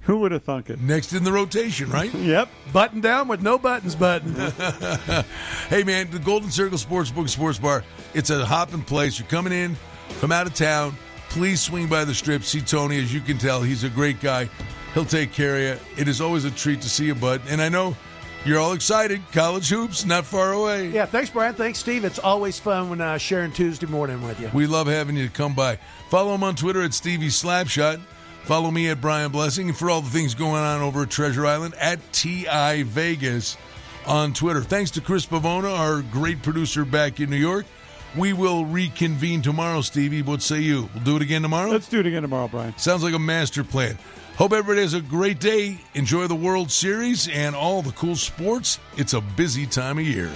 Who 0.01 0.17
would 0.21 0.31
have 0.31 0.41
thunk 0.41 0.71
it? 0.71 0.81
Next 0.81 1.13
in 1.13 1.23
the 1.23 1.31
rotation, 1.31 1.87
right? 1.91 2.11
Yep. 2.15 2.49
Button 2.73 2.99
down 2.99 3.27
with 3.27 3.43
no 3.43 3.59
buttons 3.59 3.95
button. 3.95 4.33
hey, 5.69 5.83
man, 5.83 6.09
the 6.09 6.17
Golden 6.17 6.49
Circle 6.49 6.79
Sportsbook 6.79 7.29
Sports 7.29 7.59
Bar. 7.59 7.83
It's 8.15 8.31
a 8.31 8.43
hopping 8.43 8.81
place. 8.81 9.19
You're 9.19 9.27
coming 9.27 9.53
in 9.53 9.75
from 10.07 10.31
out 10.31 10.47
of 10.47 10.55
town. 10.55 10.95
Please 11.29 11.61
swing 11.61 11.87
by 11.87 12.05
the 12.05 12.13
strip. 12.15 12.41
See 12.41 12.59
Tony. 12.59 12.99
As 12.99 13.13
you 13.13 13.21
can 13.21 13.37
tell, 13.37 13.61
he's 13.61 13.83
a 13.83 13.89
great 13.89 14.19
guy. 14.19 14.49
He'll 14.95 15.05
take 15.05 15.31
care 15.31 15.55
of 15.55 15.61
you. 15.79 16.01
It 16.01 16.07
is 16.07 16.21
always 16.21 16.43
a 16.43 16.51
treat 16.51 16.81
to 16.81 16.89
see 16.89 17.05
you, 17.05 17.13
bud. 17.13 17.41
And 17.49 17.61
I 17.61 17.69
know 17.69 17.95
you're 18.45 18.59
all 18.59 18.73
excited. 18.73 19.21
College 19.31 19.69
hoops, 19.69 20.05
not 20.05 20.25
far 20.25 20.51
away. 20.53 20.89
yeah, 20.89 21.05
thanks, 21.05 21.29
Brian. 21.29 21.53
Thanks, 21.53 21.79
Steve. 21.79 22.03
It's 22.03 22.19
always 22.19 22.59
fun 22.59 22.89
when 22.89 22.99
uh, 23.01 23.17
sharing 23.17 23.51
Tuesday 23.51 23.85
morning 23.87 24.21
with 24.21 24.39
you. 24.39 24.49
We 24.53 24.67
love 24.67 24.87
having 24.87 25.15
you 25.15 25.29
come 25.29 25.53
by. 25.53 25.77
Follow 26.09 26.33
him 26.35 26.43
on 26.43 26.55
Twitter 26.55 26.81
at 26.81 26.93
Stevie 26.93 27.27
Slapshot. 27.27 28.01
Follow 28.43 28.69
me 28.71 28.89
at 28.89 28.99
Brian 28.99 29.31
Blessing. 29.31 29.69
And 29.69 29.77
for 29.77 29.89
all 29.89 30.01
the 30.01 30.09
things 30.09 30.35
going 30.35 30.61
on 30.61 30.81
over 30.81 31.03
at 31.03 31.09
Treasure 31.09 31.45
Island, 31.45 31.73
at 31.79 31.99
TI 32.11 32.83
Vegas 32.83 33.55
on 34.05 34.33
Twitter. 34.33 34.61
Thanks 34.61 34.91
to 34.91 35.01
Chris 35.01 35.25
Pavona, 35.25 35.77
our 35.77 36.01
great 36.01 36.41
producer 36.43 36.83
back 36.83 37.21
in 37.21 37.29
New 37.29 37.37
York. 37.37 37.65
We 38.17 38.33
will 38.33 38.65
reconvene 38.65 39.41
tomorrow, 39.41 39.81
Stevie. 39.81 40.21
What 40.21 40.41
say 40.41 40.59
you? 40.59 40.89
We'll 40.93 41.03
do 41.03 41.15
it 41.15 41.21
again 41.21 41.41
tomorrow? 41.41 41.71
Let's 41.71 41.87
do 41.87 41.99
it 42.01 42.05
again 42.05 42.21
tomorrow, 42.21 42.47
Brian. 42.47 42.77
Sounds 42.77 43.01
like 43.03 43.13
a 43.13 43.19
master 43.19 43.63
plan. 43.63 43.97
Hope 44.35 44.51
everybody 44.51 44.81
has 44.81 44.95
a 44.95 45.01
great 45.01 45.39
day. 45.39 45.77
Enjoy 45.93 46.25
the 46.25 46.33
World 46.33 46.71
Series 46.71 47.27
and 47.27 47.55
all 47.55 47.83
the 47.83 47.91
cool 47.91 48.15
sports. 48.15 48.79
It's 48.97 49.13
a 49.13 49.21
busy 49.21 49.67
time 49.67 49.99
of 49.99 50.05
year. 50.07 50.31